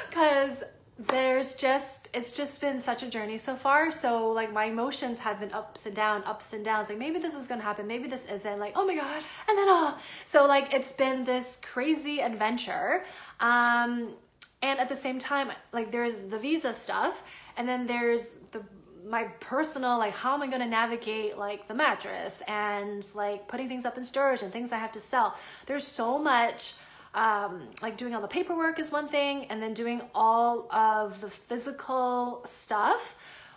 Because 0.09 0.63
there's 1.07 1.55
just 1.55 2.07
it's 2.13 2.31
just 2.31 2.59
been 2.59 2.79
such 2.79 3.03
a 3.03 3.07
journey 3.07 3.37
so 3.37 3.55
far. 3.55 3.91
So 3.91 4.29
like 4.29 4.51
my 4.51 4.65
emotions 4.65 5.19
have 5.19 5.39
been 5.39 5.53
ups 5.53 5.85
and 5.85 5.95
down 5.95 6.23
ups 6.25 6.53
and 6.53 6.63
downs. 6.63 6.89
Like 6.89 6.97
maybe 6.97 7.19
this 7.19 7.33
is 7.33 7.47
gonna 7.47 7.63
happen 7.63 7.87
maybe 7.87 8.07
this 8.07 8.25
isn't. 8.25 8.59
Like 8.59 8.73
oh 8.75 8.85
my 8.85 8.95
god 8.95 9.23
and 9.47 9.57
then 9.57 9.67
oh 9.69 9.97
so 10.25 10.45
like 10.45 10.73
it's 10.73 10.91
been 10.91 11.23
this 11.23 11.59
crazy 11.61 12.19
adventure 12.19 13.03
um 13.39 14.13
and 14.61 14.79
at 14.79 14.89
the 14.89 14.95
same 14.95 15.17
time 15.17 15.51
like 15.71 15.91
there's 15.91 16.19
the 16.19 16.37
visa 16.37 16.73
stuff 16.73 17.23
and 17.57 17.67
then 17.67 17.87
there's 17.87 18.35
the 18.51 18.61
my 19.05 19.23
personal 19.39 19.97
like 19.97 20.13
how 20.13 20.33
am 20.33 20.43
i 20.43 20.47
going 20.47 20.61
to 20.61 20.67
navigate 20.67 21.37
like 21.37 21.67
the 21.67 21.73
mattress 21.73 22.43
and 22.47 23.07
like 23.15 23.47
putting 23.47 23.67
things 23.67 23.83
up 23.83 23.97
in 23.97 24.03
storage 24.03 24.43
and 24.43 24.53
things 24.53 24.71
i 24.71 24.77
have 24.77 24.91
to 24.91 24.99
sell. 24.99 25.35
There's 25.65 25.87
so 25.87 26.19
much 26.19 26.75
um, 27.13 27.63
like 27.81 27.97
doing 27.97 28.15
all 28.15 28.21
the 28.21 28.27
paperwork 28.27 28.79
is 28.79 28.91
one 28.91 29.07
thing, 29.07 29.45
and 29.45 29.61
then 29.61 29.73
doing 29.73 30.01
all 30.15 30.71
of 30.71 31.21
the 31.21 31.29
physical 31.29 32.41
stuff. 32.45 33.15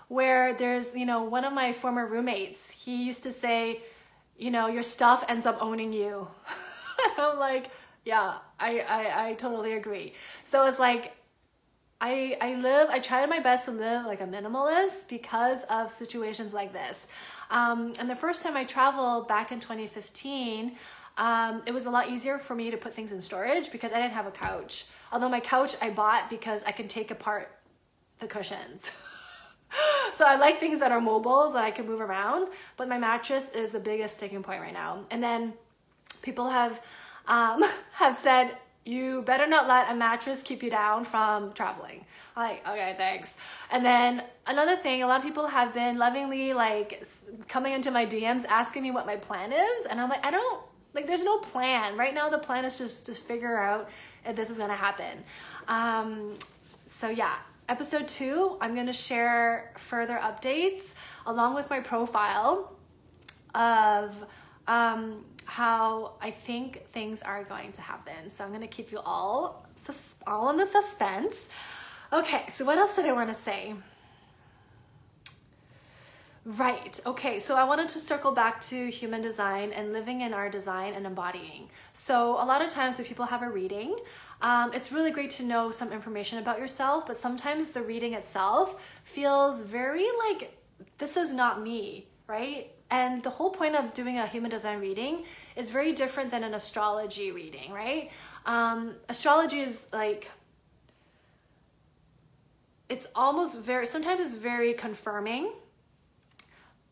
Where 0.09 0.53
there's, 0.53 0.95
you 0.95 1.07
know, 1.07 1.23
one 1.23 1.45
of 1.45 1.53
my 1.55 1.73
former 1.73 2.07
roommates, 2.07 2.71
he 2.71 3.05
used 3.05 3.23
to 3.23 3.33
say, 3.33 3.81
you 4.37 4.51
know, 4.51 4.67
your 4.67 4.83
stuff 4.83 5.25
ends 5.29 5.47
up 5.47 5.59
owning 5.63 5.93
you. 5.93 6.29
and 7.05 7.13
I'm 7.19 7.39
like, 7.39 7.71
yeah, 8.05 8.35
I, 8.61 8.81
I, 8.81 9.29
I 9.29 9.35
totally 9.35 9.73
agree. 9.73 10.13
So 10.45 10.67
it's 10.67 10.79
like, 10.79 11.15
I, 12.01 12.37
I 12.41 12.57
live, 12.57 12.91
I 12.91 12.99
try 12.99 13.25
my 13.25 13.39
best 13.39 13.65
to 13.65 13.71
live 13.71 14.05
like 14.05 14.21
a 14.21 14.27
minimalist 14.27 15.09
because 15.09 15.65
of 15.65 15.91
situations 15.91 16.53
like 16.53 16.73
this. 16.73 17.07
Um, 17.51 17.93
and 17.99 18.11
the 18.11 18.17
first 18.17 18.43
time 18.43 18.57
I 18.57 18.65
traveled 18.65 19.27
back 19.27 19.53
in 19.53 19.61
2015, 19.61 20.73
um, 21.17 21.63
it 21.67 21.73
was 21.73 21.87
a 21.87 21.91
lot 21.91 22.11
easier 22.11 22.39
for 22.39 22.55
me 22.55 22.71
to 22.71 22.77
put 22.77 22.95
things 22.95 23.13
in 23.13 23.21
storage 23.21 23.71
because 23.71 23.93
I 23.93 24.01
didn't 24.01 24.15
have 24.15 24.27
a 24.27 24.33
couch. 24.33 24.87
Although 25.13 25.29
my 25.29 25.41
couch 25.41 25.77
I 25.81 25.91
bought 25.91 26.29
because 26.29 26.65
I 26.65 26.73
can 26.73 26.89
take 26.89 27.11
apart 27.11 27.57
the 28.19 28.27
cushions. 28.27 28.91
so 30.15 30.25
I 30.25 30.37
like 30.37 30.59
things 30.59 30.81
that 30.81 30.91
are 30.91 31.01
mobile 31.01 31.51
that 31.51 31.65
I 31.65 31.71
can 31.71 31.87
move 31.87 32.01
around, 32.01 32.49
but 32.77 32.89
my 32.89 32.99
mattress 32.99 33.49
is 33.51 33.73
the 33.73 33.81
biggest 33.81 34.17
sticking 34.17 34.43
point 34.43 34.61
right 34.61 34.73
now. 34.73 35.05
And 35.11 35.23
then 35.23 35.55
people 36.23 36.49
have 36.49 36.83
um, 37.27 37.65
have 37.93 38.17
said 38.17 38.57
you 38.87 39.23
better 39.23 39.47
not 39.47 39.67
let 39.67 39.91
a 39.91 39.95
mattress 39.95 40.43
keep 40.43 40.63
you 40.63 40.69
down 40.69 41.05
from 41.05 41.53
traveling. 41.55 42.05
I'm 42.37 42.51
like, 42.51 42.69
okay, 42.69 42.95
thanks. 42.99 43.37
And 43.71 43.85
then 43.85 44.25
another 44.47 44.77
thing, 44.77 45.03
a 45.03 45.07
lot 45.07 45.19
of 45.19 45.23
people 45.23 45.47
have 45.47 45.73
been 45.73 45.97
lovingly 45.97 46.53
like 46.53 47.07
coming 47.49 47.73
into 47.73 47.91
my 47.91 48.05
DMs 48.05 48.45
asking 48.45 48.83
me 48.83 48.91
what 48.91 49.07
my 49.07 49.17
plan 49.17 49.53
is, 49.53 49.87
and 49.87 50.01
I'm 50.01 50.11
like, 50.11 50.25
I 50.27 50.31
don't 50.31 50.63
like 50.95 51.07
there's 51.07 51.25
no 51.25 51.39
plan. 51.39 51.97
Right 51.97 52.15
now 52.15 52.29
the 52.29 52.39
plan 52.39 52.65
is 52.65 52.79
just 52.79 53.07
to 53.07 53.13
figure 53.13 53.59
out 53.59 53.91
if 54.25 54.37
this 54.37 54.49
is 54.51 54.59
gonna 54.59 54.75
happen. 54.75 55.25
Um, 55.69 56.39
so 56.87 57.09
yeah, 57.11 57.35
episode 57.69 58.09
two, 58.09 58.57
I'm 58.61 58.75
gonna 58.75 58.93
share 58.93 59.73
further 59.77 60.19
updates 60.23 60.95
along 61.27 61.55
with 61.55 61.69
my 61.69 61.81
profile 61.81 62.73
of 63.55 64.25
um, 64.67 65.25
how 65.45 66.15
I 66.21 66.31
think 66.31 66.87
things 66.93 67.23
are 67.23 67.45
going 67.45 67.73
to 67.73 67.81
happen. 67.83 68.31
So 68.31 68.45
I'm 68.45 68.53
gonna 68.53 68.67
keep 68.67 68.93
you 68.93 69.01
all 69.05 69.67
all 70.27 70.51
in 70.51 70.57
the 70.57 70.67
suspense. 70.67 71.49
Okay, 72.13 72.45
so 72.49 72.65
what 72.65 72.79
else 72.79 72.97
did 72.97 73.07
I 73.07 73.13
want 73.13 73.29
to 73.29 73.35
say? 73.35 73.75
Right. 76.47 77.01
Okay. 77.07 77.41
So 77.41 77.57
I 77.57 77.65
wanted 77.65 77.89
to 77.91 77.99
circle 77.99 78.31
back 78.31 78.61
to 78.63 78.91
human 78.91 79.23
design 79.23 79.73
and 79.73 79.95
living 79.95 80.21
in 80.21 80.35
our 80.35 80.51
design 80.51 80.93
and 80.93 81.07
embodying. 81.07 81.71
So 81.95 82.33
a 82.33 82.45
lot 82.45 82.61
of 82.63 82.71
times 82.71 82.99
when 82.99 83.07
people 83.07 83.25
have 83.25 83.43
a 83.43 83.49
reading, 83.49 83.97
um, 84.43 84.71
it's 84.75 84.93
really 84.93 85.11
great 85.11 85.31
to 85.31 85.43
know 85.43 85.71
some 85.71 85.91
information 85.91 86.39
about 86.39 86.59
yourself, 86.59 87.07
but 87.07 87.17
sometimes 87.17 87.73
the 87.73 87.81
reading 87.81 88.13
itself 88.13 88.79
feels 89.05 89.63
very 89.63 90.07
like 90.29 90.55
this 90.99 91.17
is 91.17 91.33
not 91.33 91.63
me, 91.63 92.09
right? 92.27 92.71
And 92.91 93.23
the 93.23 93.31
whole 93.31 93.51
point 93.51 93.75
of 93.75 93.95
doing 93.95 94.19
a 94.19 94.27
human 94.27 94.51
design 94.51 94.81
reading 94.81 95.25
is 95.57 95.71
very 95.71 95.93
different 95.93 96.31
than 96.31 96.45
an 96.45 96.53
astrology 96.53 97.31
reading, 97.31 97.73
right? 97.73 98.11
Um, 98.45 98.97
astrology 99.09 99.61
is 99.61 99.87
like 99.95 100.31
it's 102.91 103.07
almost 103.15 103.63
very 103.63 103.87
sometimes 103.87 104.21
it's 104.21 104.35
very 104.35 104.75
confirming 104.75 105.51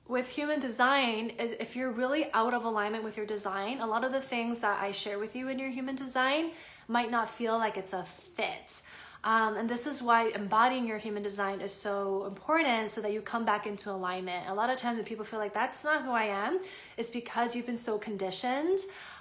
with 0.09 0.28
human 0.28 0.61
design 0.61 1.30
is 1.38 1.53
if 1.61 1.76
you're 1.76 1.90
really 1.90 2.30
out 2.32 2.53
of 2.55 2.64
alignment 2.64 3.05
with 3.05 3.16
your 3.16 3.26
design 3.26 3.80
a 3.80 3.86
lot 3.86 4.05
of 4.05 4.12
the 4.12 4.20
things 4.20 4.61
that 4.61 4.82
i 4.82 4.92
share 4.92 5.18
with 5.18 5.34
you 5.36 5.48
in 5.48 5.59
your 5.59 5.70
human 5.70 5.94
design 5.94 6.50
might 6.88 7.11
not 7.11 7.28
feel 7.28 7.59
like 7.59 7.76
it's 7.76 7.92
a 7.92 8.05
fit. 8.05 8.82
Um, 9.24 9.57
and 9.57 9.70
this 9.70 9.86
is 9.86 10.03
why 10.03 10.30
embodying 10.34 10.86
your 10.86 10.98
human 10.98 11.22
design 11.22 11.61
is 11.61 11.72
so 11.72 12.24
important 12.26 12.90
so 12.90 13.00
that 13.03 13.12
you 13.12 13.20
come 13.20 13.44
back 13.44 13.66
into 13.66 13.90
alignment. 13.90 14.48
A 14.48 14.55
lot 14.55 14.68
of 14.68 14.76
times 14.76 14.96
when 14.96 15.07
people 15.07 15.24
feel 15.24 15.38
like 15.38 15.55
that's 15.55 15.84
not 15.84 16.03
who 16.03 16.11
i 16.11 16.24
am 16.24 16.61
it's 16.96 17.09
because 17.09 17.55
you've 17.55 17.66
been 17.66 17.76
so 17.76 17.98
conditioned 17.98 18.80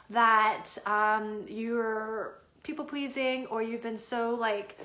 that 0.09 0.65
um, 0.86 1.45
you're 1.47 2.34
people 2.63 2.84
pleasing 2.84 3.45
or 3.47 3.61
you've 3.61 3.84
been 3.84 3.97
so 3.97 4.36
like 4.36 4.77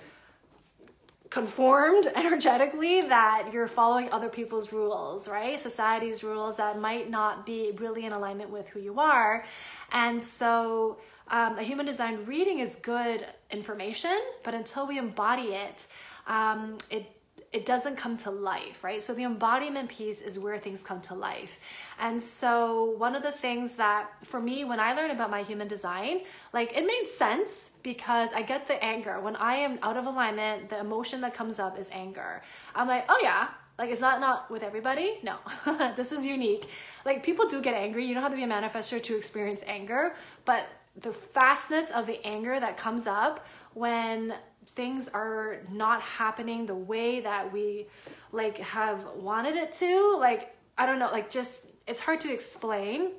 conformed 1.37 2.07
energetically 2.17 3.03
that 3.03 3.51
you're 3.53 3.69
following 3.69 4.11
other 4.11 4.31
people's 4.31 4.73
rules, 4.73 5.29
right? 5.29 5.61
Society's 5.61 6.25
rules 6.25 6.57
that 6.57 6.81
might 6.81 7.11
not 7.11 7.45
be 7.45 7.73
really 7.77 8.07
in 8.07 8.13
alignment 8.13 8.49
with 8.49 8.67
who 8.69 8.81
you 8.81 8.99
are. 8.99 9.45
And 9.93 10.25
so 10.25 10.97
um, 11.29 11.59
a 11.59 11.63
human 11.63 11.85
design 11.85 12.25
reading 12.25 12.61
is 12.61 12.77
good 12.77 13.27
information, 13.51 14.19
but 14.45 14.55
until 14.55 14.87
we 14.87 14.97
embody 14.97 15.49
it, 15.67 15.87
um, 16.27 16.79
it 16.89 17.16
it 17.53 17.65
doesn't 17.65 17.97
come 17.97 18.17
to 18.19 18.31
life, 18.31 18.83
right? 18.83 19.03
So 19.03 19.15
the 19.15 19.25
embodiment 19.25 19.89
piece 19.89 20.21
is 20.21 20.39
where 20.39 20.59
things 20.59 20.83
come 20.83 21.01
to 21.03 21.15
life. 21.15 21.59
And 21.99 22.21
so 22.21 22.95
one 22.99 23.15
of 23.15 23.23
the 23.23 23.33
things 23.33 23.77
that 23.77 24.11
for 24.25 24.41
me 24.41 24.65
when 24.65 24.81
I 24.81 24.95
learned 24.95 25.13
about 25.13 25.31
my 25.31 25.43
human 25.43 25.69
design, 25.69 26.21
like 26.53 26.77
it 26.77 26.85
made 26.85 27.07
sense 27.07 27.71
because 27.83 28.33
I 28.33 28.43
get 28.43 28.67
the 28.67 28.83
anger. 28.85 29.21
When 29.21 29.37
I 29.37 29.57
am 29.57 29.79
out 29.83 29.97
of 29.97 30.07
alignment, 30.07 30.69
the 30.69 30.81
emotion 30.81 31.21
that 31.23 31.35
comes 31.35 31.59
up 31.59 31.79
is 31.79 31.89
anger. 31.93 32.43
I'm 32.75 32.89
like, 32.89 33.05
"Oh 33.09 33.19
yeah, 33.23 33.49
like 33.79 33.91
is 33.91 34.01
that 34.01 34.21
not 34.21 34.51
with 34.51 34.63
everybody? 34.63 35.19
No. 35.23 35.37
this 35.97 36.13
is 36.13 36.25
unique. 36.25 36.69
Like 37.05 37.23
people 37.23 37.47
do 37.47 37.61
get 37.61 37.75
angry. 37.75 38.05
You 38.07 38.15
don't 38.15 38.23
have 38.23 38.33
to 38.33 38.37
be 38.37 38.45
a 38.45 38.49
manifester 38.49 39.03
to 39.03 39.17
experience 39.17 39.63
anger, 39.67 40.15
but 40.45 40.69
the 41.01 41.13
fastness 41.13 41.91
of 41.91 42.07
the 42.07 42.25
anger 42.27 42.59
that 42.59 42.77
comes 42.77 43.07
up 43.07 43.47
when 43.75 44.35
things 44.77 45.09
are 45.09 45.59
not 45.73 46.01
happening 46.03 46.67
the 46.67 46.75
way 46.75 47.21
that 47.21 47.53
we 47.53 47.87
like 48.31 48.59
have 48.59 49.05
wanted 49.17 49.57
it 49.57 49.73
to 49.73 50.17
like 50.21 50.55
i 50.79 50.87
don't 50.87 50.99
know 50.99 51.11
like 51.11 51.31
just 51.31 51.67
it's 51.87 52.01
hard 52.01 52.21
to 52.21 52.33
explain 52.33 53.11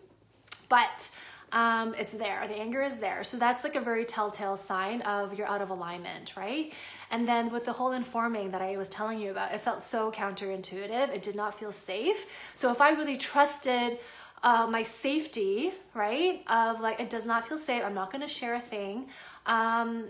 but 0.70 1.10
um, 1.54 1.96
it's 1.98 2.12
there. 2.12 2.46
The 2.46 2.60
anger 2.60 2.82
is 2.82 3.00
there. 3.00 3.24
So 3.24 3.38
that's 3.38 3.64
like 3.64 3.78
a 3.78 3.80
very 3.80 4.04
telltale 4.04 4.58
sign 4.58 5.02
of 5.04 5.38
you're 5.38 5.48
out 5.48 5.62
of 5.62 5.70
alignment 5.70 6.34
right? 6.36 6.74
And 7.10 7.26
then 7.26 7.52
with 7.52 7.64
the 7.64 7.72
whole 7.72 7.94
informing 7.94 8.52
that 8.52 8.62
i 8.62 8.76
was 8.76 8.90
telling 8.90 9.20
you 9.20 9.32
about 9.32 9.54
it 9.54 9.62
felt 9.62 9.82
so 9.82 10.12
counterintuitive. 10.12 11.10
It 11.10 11.24
did 11.24 11.36
not 11.36 11.58
feel 11.58 11.72
safe. 11.72 12.26
So 12.56 12.70
if 12.72 12.82
i 12.82 12.90
really 12.92 13.18
trusted 13.18 13.98
uh, 14.44 14.68
my 14.70 14.84
safety 14.84 15.72
right 15.94 16.44
of 16.48 16.80
like 16.80 17.00
it 17.00 17.10
does 17.10 17.26
not 17.26 17.48
feel 17.48 17.58
safe 17.58 17.84
i'm 17.84 17.96
not 17.96 18.12
going 18.12 18.22
to 18.22 18.28
share 18.28 18.54
a 18.54 18.62
thing 18.62 19.08
um, 19.48 20.06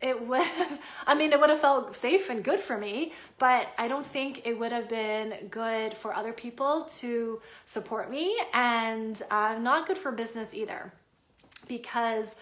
it 0.00 0.26
would 0.26 0.42
have, 0.42 0.80
I 1.06 1.14
mean, 1.14 1.32
it 1.32 1.40
would 1.40 1.50
have 1.50 1.60
felt 1.60 1.94
safe 1.96 2.30
and 2.30 2.44
good 2.44 2.60
for 2.60 2.78
me, 2.78 3.12
but 3.38 3.68
I 3.78 3.88
don't 3.88 4.06
think 4.06 4.46
it 4.46 4.58
would 4.58 4.72
have 4.72 4.88
been 4.88 5.48
good 5.50 5.94
for 5.94 6.14
other 6.14 6.32
people 6.32 6.84
to 6.98 7.40
support 7.64 8.10
me 8.10 8.38
and 8.54 9.20
uh, 9.30 9.58
not 9.60 9.86
good 9.86 9.98
for 9.98 10.12
business 10.12 10.54
either 10.54 10.92
because 11.66 12.36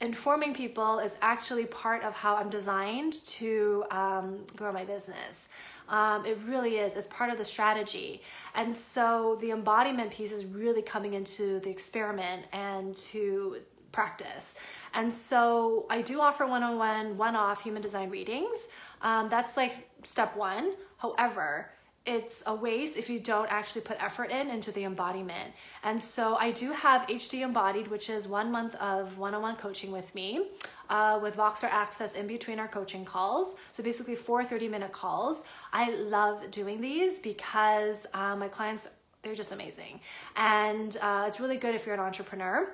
informing 0.00 0.52
people 0.52 0.98
is 0.98 1.16
actually 1.22 1.64
part 1.66 2.02
of 2.02 2.14
how 2.14 2.36
I'm 2.36 2.50
designed 2.50 3.14
to 3.24 3.84
um, 3.90 4.44
grow 4.54 4.72
my 4.72 4.84
business. 4.84 5.48
Um, 5.88 6.26
it 6.26 6.38
really 6.44 6.78
is. 6.78 6.96
It's 6.96 7.06
part 7.06 7.30
of 7.30 7.38
the 7.38 7.44
strategy. 7.44 8.22
And 8.54 8.74
so 8.74 9.38
the 9.40 9.52
embodiment 9.52 10.10
piece 10.10 10.32
is 10.32 10.44
really 10.44 10.82
coming 10.82 11.14
into 11.14 11.60
the 11.60 11.70
experiment 11.70 12.44
and 12.52 12.96
to 12.96 13.58
practice. 13.96 14.54
And 14.92 15.10
so 15.10 15.86
I 15.88 16.02
do 16.02 16.20
offer 16.20 16.46
one 16.46 16.62
on 16.62 16.76
one, 16.76 17.16
one 17.16 17.34
off 17.34 17.62
human 17.62 17.80
design 17.80 18.10
readings. 18.10 18.68
Um, 19.00 19.30
that's 19.30 19.56
like 19.56 19.88
step 20.04 20.36
one. 20.36 20.74
However, 20.98 21.70
it's 22.04 22.42
a 22.46 22.54
waste 22.54 22.96
if 22.96 23.10
you 23.10 23.18
don't 23.18 23.50
actually 23.50 23.80
put 23.80 23.96
effort 24.00 24.30
in 24.30 24.48
into 24.50 24.70
the 24.70 24.84
embodiment. 24.84 25.48
And 25.82 26.00
so 26.00 26.36
I 26.36 26.52
do 26.52 26.70
have 26.72 27.06
HD 27.08 27.40
Embodied, 27.40 27.88
which 27.88 28.08
is 28.10 28.28
one 28.28 28.52
month 28.52 28.74
of 28.76 29.18
one 29.18 29.34
on 29.34 29.42
one 29.42 29.56
coaching 29.56 29.90
with 29.90 30.14
me 30.14 30.48
uh, 30.88 31.18
with 31.20 31.34
Voxer 31.36 31.70
Access 31.84 32.14
in 32.14 32.26
between 32.26 32.60
our 32.60 32.68
coaching 32.68 33.04
calls. 33.04 33.56
So 33.72 33.82
basically, 33.82 34.14
four 34.14 34.44
30 34.44 34.68
minute 34.68 34.92
calls. 34.92 35.42
I 35.72 35.90
love 35.94 36.50
doing 36.50 36.80
these 36.80 37.18
because 37.18 38.06
uh, 38.14 38.36
my 38.36 38.48
clients, 38.48 38.88
they're 39.22 39.34
just 39.34 39.52
amazing. 39.52 40.00
And 40.36 40.96
uh, 41.00 41.24
it's 41.26 41.40
really 41.40 41.56
good 41.56 41.74
if 41.74 41.86
you're 41.86 41.94
an 41.94 42.06
entrepreneur. 42.12 42.68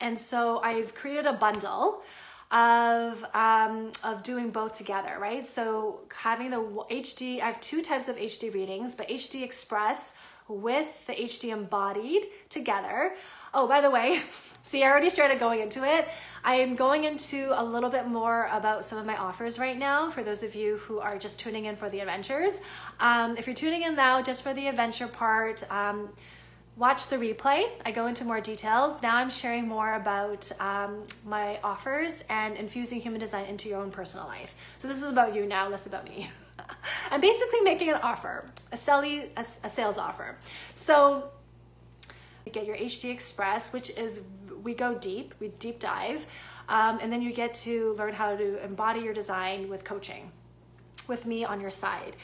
And 0.00 0.18
so 0.18 0.60
I've 0.60 0.94
created 0.94 1.26
a 1.26 1.32
bundle 1.32 2.02
of 2.50 3.24
um, 3.34 3.92
of 4.04 4.22
doing 4.22 4.50
both 4.50 4.76
together, 4.76 5.16
right? 5.20 5.44
So 5.44 6.00
having 6.14 6.50
the 6.50 6.60
HD, 6.90 7.40
I 7.40 7.46
have 7.46 7.60
two 7.60 7.82
types 7.82 8.08
of 8.08 8.16
HD 8.16 8.52
readings, 8.52 8.94
but 8.94 9.08
HD 9.08 9.42
Express 9.42 10.14
with 10.48 11.06
the 11.06 11.12
HD 11.12 11.50
Embodied 11.52 12.26
together. 12.48 13.14
Oh, 13.52 13.68
by 13.68 13.80
the 13.82 13.90
way, 13.90 14.20
see, 14.62 14.82
I 14.82 14.90
already 14.90 15.10
started 15.10 15.38
going 15.38 15.60
into 15.60 15.84
it. 15.84 16.08
I 16.42 16.56
am 16.56 16.74
going 16.74 17.04
into 17.04 17.50
a 17.52 17.62
little 17.62 17.90
bit 17.90 18.06
more 18.06 18.48
about 18.50 18.84
some 18.84 18.98
of 18.98 19.04
my 19.04 19.16
offers 19.16 19.58
right 19.58 19.78
now 19.78 20.10
for 20.10 20.22
those 20.22 20.42
of 20.42 20.54
you 20.54 20.78
who 20.78 21.00
are 21.00 21.18
just 21.18 21.38
tuning 21.38 21.66
in 21.66 21.76
for 21.76 21.90
the 21.90 22.00
adventures. 22.00 22.60
Um, 23.00 23.36
if 23.36 23.46
you're 23.46 23.56
tuning 23.56 23.82
in 23.82 23.94
now 23.94 24.22
just 24.22 24.42
for 24.42 24.54
the 24.54 24.68
adventure 24.68 25.08
part, 25.08 25.70
um, 25.70 26.08
watch 26.78 27.08
the 27.08 27.16
replay. 27.16 27.68
I 27.84 27.90
go 27.90 28.06
into 28.06 28.24
more 28.24 28.40
details. 28.40 29.02
Now 29.02 29.16
I'm 29.16 29.30
sharing 29.30 29.66
more 29.66 29.94
about 29.94 30.50
um, 30.60 31.04
my 31.26 31.58
offers 31.64 32.22
and 32.28 32.56
infusing 32.56 33.00
human 33.00 33.20
design 33.20 33.46
into 33.46 33.68
your 33.68 33.80
own 33.80 33.90
personal 33.90 34.26
life. 34.26 34.54
So 34.78 34.86
this 34.86 35.02
is 35.02 35.10
about 35.10 35.34
you 35.34 35.44
now, 35.44 35.68
less 35.68 35.86
about 35.86 36.04
me. 36.04 36.30
I'm 37.10 37.20
basically 37.20 37.62
making 37.62 37.88
an 37.88 37.96
offer, 37.96 38.44
a, 38.70 38.76
selly, 38.76 39.28
a, 39.36 39.44
a 39.64 39.70
sales 39.70 39.98
offer. 39.98 40.36
So 40.72 41.30
you 42.46 42.52
get 42.52 42.64
your 42.64 42.76
HD 42.76 43.10
Express, 43.10 43.72
which 43.72 43.90
is 43.90 44.20
we 44.62 44.72
go 44.72 44.94
deep, 44.94 45.34
we 45.40 45.48
deep 45.58 45.80
dive, 45.80 46.26
um, 46.68 46.98
and 47.02 47.12
then 47.12 47.22
you 47.22 47.32
get 47.32 47.54
to 47.54 47.94
learn 47.94 48.14
how 48.14 48.36
to 48.36 48.64
embody 48.64 49.00
your 49.00 49.14
design 49.14 49.68
with 49.68 49.82
coaching, 49.82 50.30
with 51.08 51.26
me 51.26 51.44
on 51.44 51.60
your 51.60 51.70
side. 51.70 52.14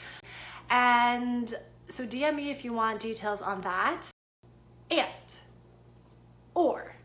And 0.69 1.53
so 1.89 2.07
DM 2.07 2.35
me 2.35 2.51
if 2.51 2.63
you 2.63 2.71
want 2.71 3.01
details 3.01 3.41
on 3.41 3.61
that. 3.61 4.11
And, 4.91 5.09
or, 6.53 6.95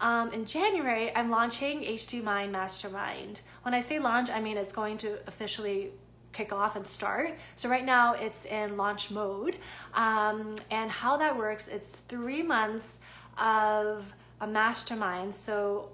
um, 0.00 0.32
in 0.32 0.44
January, 0.44 1.14
I'm 1.14 1.30
launching 1.30 1.82
HD 1.82 2.22
Mind 2.22 2.52
Mastermind. 2.52 3.40
When 3.62 3.74
I 3.74 3.80
say 3.80 3.98
launch, 3.98 4.30
I 4.30 4.40
mean 4.40 4.56
it's 4.56 4.72
going 4.72 4.96
to 4.98 5.18
officially 5.26 5.90
kick 6.32 6.52
off 6.52 6.76
and 6.76 6.86
start. 6.86 7.36
So 7.56 7.68
right 7.68 7.84
now 7.84 8.14
it's 8.14 8.44
in 8.44 8.76
launch 8.76 9.10
mode. 9.10 9.56
Um, 9.94 10.54
and 10.70 10.90
how 10.90 11.16
that 11.16 11.36
works, 11.36 11.66
it's 11.66 11.98
three 12.08 12.42
months 12.42 13.00
of 13.36 14.14
a 14.40 14.46
mastermind. 14.46 15.34
So 15.34 15.90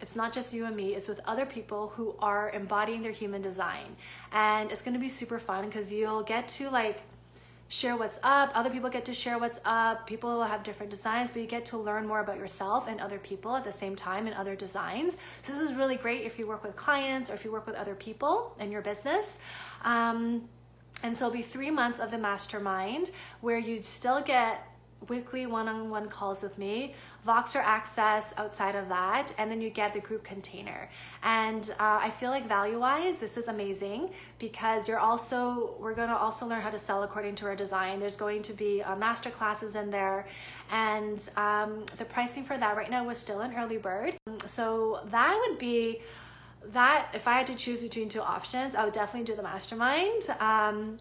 it's 0.00 0.16
not 0.16 0.32
just 0.32 0.54
you 0.54 0.64
and 0.64 0.74
me, 0.74 0.94
it's 0.94 1.08
with 1.08 1.20
other 1.26 1.44
people 1.44 1.88
who 1.88 2.14
are 2.20 2.50
embodying 2.50 3.02
their 3.02 3.12
human 3.12 3.42
design. 3.42 3.96
And 4.32 4.72
it's 4.72 4.82
gonna 4.82 4.98
be 4.98 5.10
super 5.10 5.38
fun 5.38 5.66
because 5.66 5.92
you'll 5.92 6.22
get 6.22 6.48
to 6.48 6.70
like 6.70 7.02
share 7.72 7.96
what's 7.96 8.20
up. 8.22 8.50
Other 8.54 8.68
people 8.68 8.90
get 8.90 9.06
to 9.06 9.14
share 9.14 9.38
what's 9.38 9.58
up. 9.64 10.06
People 10.06 10.28
will 10.28 10.44
have 10.44 10.62
different 10.62 10.90
designs, 10.90 11.30
but 11.30 11.40
you 11.40 11.48
get 11.48 11.64
to 11.66 11.78
learn 11.78 12.06
more 12.06 12.20
about 12.20 12.36
yourself 12.36 12.86
and 12.86 13.00
other 13.00 13.18
people 13.18 13.56
at 13.56 13.64
the 13.64 13.72
same 13.72 13.96
time 13.96 14.26
and 14.26 14.36
other 14.36 14.54
designs. 14.54 15.16
So 15.40 15.54
this 15.54 15.62
is 15.62 15.72
really 15.72 15.96
great 15.96 16.26
if 16.26 16.38
you 16.38 16.46
work 16.46 16.62
with 16.62 16.76
clients 16.76 17.30
or 17.30 17.34
if 17.34 17.46
you 17.46 17.50
work 17.50 17.66
with 17.66 17.74
other 17.76 17.94
people 17.94 18.54
in 18.60 18.70
your 18.70 18.82
business. 18.82 19.38
Um, 19.84 20.50
and 21.02 21.16
so 21.16 21.26
it'll 21.26 21.34
be 21.34 21.42
three 21.42 21.70
months 21.70 21.98
of 21.98 22.10
the 22.10 22.18
mastermind 22.18 23.10
where 23.40 23.58
you'd 23.58 23.86
still 23.86 24.20
get 24.20 24.68
weekly 25.08 25.46
one-on-one 25.46 26.08
calls 26.08 26.42
with 26.42 26.58
me, 26.58 26.94
Voxer 27.26 27.62
access 27.62 28.32
outside 28.36 28.74
of 28.74 28.88
that, 28.88 29.32
and 29.38 29.50
then 29.50 29.60
you 29.60 29.70
get 29.70 29.94
the 29.94 30.00
group 30.00 30.24
container. 30.24 30.88
And 31.22 31.68
uh, 31.78 31.98
I 32.02 32.10
feel 32.10 32.30
like 32.30 32.46
value-wise, 32.48 33.18
this 33.18 33.36
is 33.36 33.48
amazing 33.48 34.10
because 34.38 34.88
you're 34.88 34.98
also, 34.98 35.74
we're 35.78 35.94
gonna 35.94 36.16
also 36.16 36.46
learn 36.46 36.60
how 36.60 36.70
to 36.70 36.78
sell 36.78 37.02
according 37.02 37.34
to 37.36 37.46
our 37.46 37.56
design. 37.56 38.00
There's 38.00 38.16
going 38.16 38.42
to 38.42 38.52
be 38.52 38.82
uh, 38.82 38.96
master 38.96 39.30
classes 39.30 39.74
in 39.74 39.90
there 39.90 40.26
and 40.70 41.28
um, 41.36 41.84
the 41.98 42.04
pricing 42.04 42.44
for 42.44 42.56
that 42.56 42.76
right 42.76 42.90
now 42.90 43.04
was 43.04 43.18
still 43.18 43.40
an 43.40 43.54
early 43.56 43.78
bird. 43.78 44.16
So 44.46 45.00
that 45.10 45.46
would 45.46 45.58
be, 45.58 46.00
that 46.72 47.08
if 47.12 47.26
I 47.26 47.32
had 47.32 47.46
to 47.48 47.54
choose 47.54 47.82
between 47.82 48.08
two 48.08 48.20
options, 48.20 48.74
I 48.74 48.84
would 48.84 48.92
definitely 48.92 49.26
do 49.26 49.36
the 49.36 49.42
mastermind. 49.42 50.22
Um, 50.38 50.98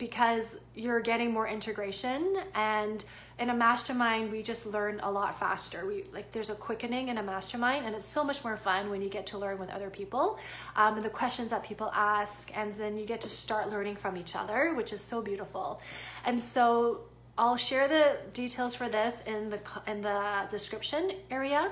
because 0.00 0.58
you're 0.74 0.98
getting 1.00 1.30
more 1.30 1.46
integration. 1.46 2.38
And 2.54 3.04
in 3.38 3.50
a 3.50 3.54
mastermind 3.54 4.32
we 4.32 4.42
just 4.42 4.66
learn 4.66 4.98
a 5.02 5.10
lot 5.10 5.38
faster. 5.38 5.86
We 5.86 6.04
like 6.12 6.32
there's 6.32 6.50
a 6.50 6.54
quickening 6.54 7.08
in 7.08 7.18
a 7.18 7.22
mastermind 7.22 7.86
and 7.86 7.94
it's 7.94 8.04
so 8.04 8.24
much 8.24 8.42
more 8.42 8.56
fun 8.56 8.90
when 8.90 9.00
you 9.00 9.08
get 9.08 9.26
to 9.26 9.38
learn 9.38 9.58
with 9.58 9.70
other 9.70 9.90
people. 9.90 10.38
Um, 10.74 10.96
and 10.96 11.04
the 11.04 11.10
questions 11.10 11.50
that 11.50 11.62
people 11.62 11.90
ask 11.94 12.50
and 12.56 12.74
then 12.74 12.98
you 12.98 13.06
get 13.06 13.20
to 13.20 13.28
start 13.28 13.70
learning 13.70 13.96
from 13.96 14.16
each 14.16 14.34
other 14.34 14.74
which 14.74 14.92
is 14.92 15.00
so 15.00 15.22
beautiful. 15.22 15.80
And 16.24 16.42
so 16.42 17.02
i'll 17.38 17.56
share 17.56 17.86
the 17.86 18.16
details 18.32 18.74
for 18.74 18.88
this 18.88 19.22
in 19.26 19.50
the 19.50 19.60
in 19.86 20.02
the 20.02 20.46
description 20.50 21.12
area. 21.30 21.70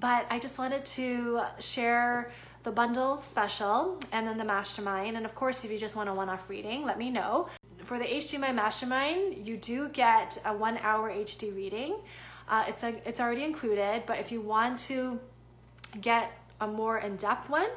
But 0.00 0.26
i 0.30 0.38
just 0.38 0.58
wanted 0.58 0.84
to 0.98 1.42
share 1.60 2.32
the 2.62 2.70
bundle 2.70 3.20
special 3.22 3.98
and 4.12 4.26
then 4.26 4.36
the 4.36 4.44
mastermind. 4.44 5.16
And 5.16 5.24
of 5.24 5.34
course, 5.34 5.64
if 5.64 5.70
you 5.70 5.78
just 5.78 5.96
want 5.96 6.08
a 6.08 6.12
one 6.12 6.28
off 6.28 6.48
reading, 6.48 6.84
let 6.84 6.98
me 6.98 7.10
know. 7.10 7.48
For 7.84 7.98
the 7.98 8.04
HD 8.04 8.38
Mind 8.38 8.56
mastermind, 8.56 9.46
you 9.46 9.56
do 9.56 9.88
get 9.88 10.40
a 10.44 10.54
one 10.54 10.78
hour 10.78 11.10
HD 11.10 11.54
reading. 11.54 11.96
Uh, 12.48 12.64
it's, 12.68 12.82
a, 12.82 12.94
it's 13.08 13.20
already 13.20 13.44
included, 13.44 14.04
but 14.06 14.18
if 14.18 14.32
you 14.32 14.40
want 14.40 14.78
to 14.80 15.18
get 16.00 16.32
a 16.60 16.66
more 16.66 16.98
in 16.98 17.16
depth 17.16 17.48
one, 17.48 17.68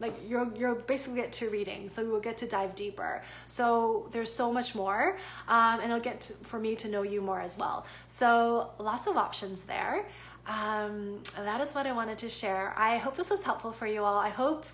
like 0.00 0.14
you're 0.28 0.50
you're 0.56 0.74
basically 0.74 1.20
get 1.20 1.32
two 1.32 1.48
readings 1.50 1.92
so 1.92 2.02
we 2.02 2.10
will 2.10 2.20
get 2.20 2.36
to 2.36 2.46
dive 2.46 2.74
deeper 2.74 3.22
so 3.48 4.08
there's 4.12 4.32
so 4.32 4.52
much 4.52 4.74
more 4.74 5.16
um, 5.48 5.80
and 5.80 5.84
it'll 5.84 6.00
get 6.00 6.20
to, 6.20 6.32
for 6.34 6.58
me 6.58 6.74
to 6.74 6.88
know 6.88 7.02
you 7.02 7.20
more 7.20 7.40
as 7.40 7.56
well 7.56 7.86
so 8.08 8.70
lots 8.78 9.06
of 9.06 9.16
options 9.16 9.62
there 9.62 10.06
um, 10.46 11.20
that 11.36 11.60
is 11.60 11.74
what 11.74 11.86
I 11.86 11.92
wanted 11.92 12.18
to 12.18 12.28
share. 12.28 12.74
I 12.76 12.98
hope 12.98 13.16
this 13.16 13.30
was 13.30 13.42
helpful 13.42 13.72
for 13.72 13.86
you 13.86 14.04
all. 14.04 14.18
I 14.18 14.28
hope 14.28 14.66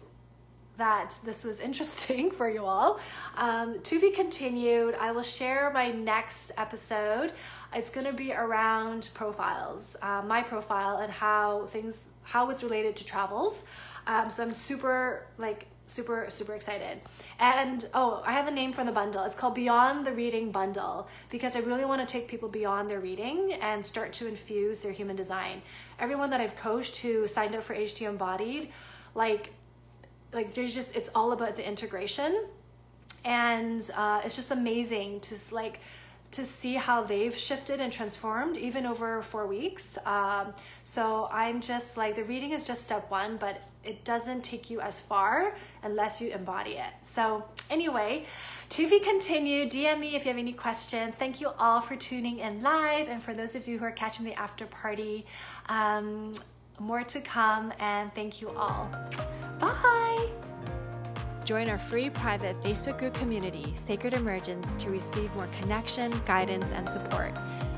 that 0.78 1.18
this 1.24 1.44
was 1.44 1.60
interesting 1.68 2.30
for 2.30 2.50
you 2.50 2.64
all. 2.64 2.98
Um, 3.36 3.80
to 3.82 4.00
be 4.00 4.10
continued, 4.10 4.96
I 5.00 5.12
will 5.12 5.22
share 5.22 5.70
my 5.72 5.92
next 5.92 6.52
episode. 6.56 7.32
It's 7.74 7.90
going 7.90 8.06
to 8.06 8.12
be 8.12 8.32
around 8.32 9.10
profiles, 9.14 9.96
uh, 10.02 10.22
my 10.26 10.42
profile, 10.42 10.98
and 10.98 11.12
how 11.12 11.66
things, 11.66 12.06
how 12.24 12.50
it's 12.50 12.62
related 12.62 12.96
to 12.96 13.04
travels. 13.04 13.62
Um, 14.06 14.30
so 14.30 14.42
I'm 14.42 14.54
super 14.54 15.26
like 15.38 15.66
super 15.90 16.26
super 16.28 16.54
excited. 16.54 17.00
And 17.38 17.86
oh 17.94 18.22
i 18.24 18.32
have 18.32 18.48
a 18.48 18.50
name 18.50 18.72
for 18.72 18.84
the 18.84 18.92
bundle. 18.92 19.24
It's 19.24 19.34
called 19.34 19.54
beyond 19.54 20.06
the 20.06 20.12
reading 20.12 20.50
bundle 20.50 21.08
because 21.30 21.56
i 21.56 21.60
really 21.60 21.84
want 21.84 22.06
to 22.06 22.10
take 22.10 22.28
people 22.28 22.48
beyond 22.48 22.88
their 22.88 23.00
reading 23.00 23.54
and 23.54 23.84
start 23.84 24.12
to 24.14 24.26
infuse 24.26 24.82
their 24.82 24.92
human 24.92 25.16
design. 25.16 25.62
Everyone 25.98 26.30
that 26.30 26.40
i've 26.40 26.56
coached 26.56 26.96
who 26.96 27.26
signed 27.26 27.54
up 27.54 27.62
for 27.62 27.74
HD 27.74 28.08
Embodied 28.08 28.68
like 29.14 29.52
like 30.32 30.54
there's 30.54 30.74
just 30.74 30.96
it's 30.96 31.10
all 31.14 31.32
about 31.32 31.56
the 31.56 31.66
integration. 31.66 32.44
And 33.24 33.88
uh, 33.96 34.22
it's 34.24 34.34
just 34.34 34.50
amazing 34.50 35.20
to 35.20 35.34
like 35.50 35.80
to 36.32 36.46
see 36.46 36.74
how 36.74 37.02
they've 37.02 37.36
shifted 37.36 37.80
and 37.80 37.92
transformed 37.92 38.56
even 38.56 38.86
over 38.86 39.20
four 39.22 39.46
weeks. 39.46 39.98
Um, 40.06 40.54
so 40.84 41.28
I'm 41.32 41.60
just 41.60 41.96
like, 41.96 42.14
the 42.14 42.24
reading 42.24 42.52
is 42.52 42.64
just 42.64 42.84
step 42.84 43.10
one, 43.10 43.36
but 43.36 43.60
it 43.84 44.04
doesn't 44.04 44.42
take 44.42 44.70
you 44.70 44.80
as 44.80 45.00
far 45.00 45.54
unless 45.82 46.20
you 46.20 46.30
embody 46.30 46.72
it. 46.72 46.92
So, 47.02 47.44
anyway, 47.70 48.26
to 48.70 48.88
be 48.88 49.00
continued, 49.00 49.70
DM 49.70 49.98
me 49.98 50.14
if 50.14 50.24
you 50.24 50.30
have 50.30 50.38
any 50.38 50.52
questions. 50.52 51.14
Thank 51.16 51.40
you 51.40 51.48
all 51.58 51.80
for 51.80 51.96
tuning 51.96 52.40
in 52.40 52.62
live. 52.62 53.08
And 53.08 53.22
for 53.22 53.34
those 53.34 53.56
of 53.56 53.66
you 53.66 53.78
who 53.78 53.84
are 53.84 53.90
catching 53.92 54.24
the 54.24 54.34
after 54.34 54.66
party, 54.66 55.26
um, 55.68 56.32
more 56.78 57.02
to 57.04 57.20
come, 57.20 57.72
and 57.78 58.14
thank 58.14 58.40
you 58.40 58.50
all. 58.50 58.90
Bye. 59.58 60.49
Join 61.50 61.68
our 61.68 61.78
free 61.78 62.08
private 62.08 62.54
Facebook 62.62 62.96
group 62.96 63.12
community, 63.12 63.72
Sacred 63.74 64.14
Emergence, 64.14 64.76
to 64.76 64.88
receive 64.88 65.34
more 65.34 65.48
connection, 65.60 66.12
guidance, 66.24 66.70
and 66.70 66.88
support. 66.88 67.32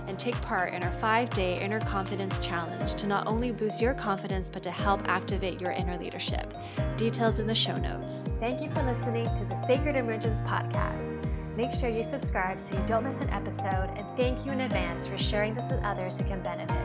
And 0.06 0.18
take 0.18 0.38
part 0.42 0.74
in 0.74 0.84
our 0.84 0.90
five 0.90 1.30
day 1.30 1.58
Inner 1.58 1.80
Confidence 1.80 2.36
Challenge 2.36 2.94
to 2.96 3.06
not 3.06 3.32
only 3.32 3.50
boost 3.50 3.80
your 3.80 3.94
confidence, 3.94 4.50
but 4.50 4.62
to 4.64 4.70
help 4.70 5.08
activate 5.08 5.58
your 5.58 5.70
inner 5.70 5.96
leadership. 5.96 6.52
Details 6.98 7.38
in 7.38 7.46
the 7.46 7.54
show 7.54 7.74
notes. 7.76 8.28
Thank 8.40 8.60
you 8.60 8.68
for 8.68 8.82
listening 8.82 9.24
to 9.24 9.44
the 9.46 9.56
Sacred 9.66 9.96
Emergence 9.96 10.40
podcast. 10.40 11.24
Make 11.56 11.72
sure 11.72 11.88
you 11.88 12.04
subscribe 12.04 12.60
so 12.60 12.78
you 12.78 12.84
don't 12.84 13.04
miss 13.04 13.22
an 13.22 13.30
episode, 13.30 13.90
and 13.96 14.06
thank 14.18 14.44
you 14.44 14.52
in 14.52 14.60
advance 14.60 15.06
for 15.06 15.16
sharing 15.16 15.54
this 15.54 15.70
with 15.70 15.82
others 15.82 16.18
who 16.18 16.24
can 16.24 16.42
benefit. 16.42 16.76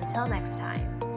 Until 0.00 0.26
next 0.26 0.58
time. 0.58 1.09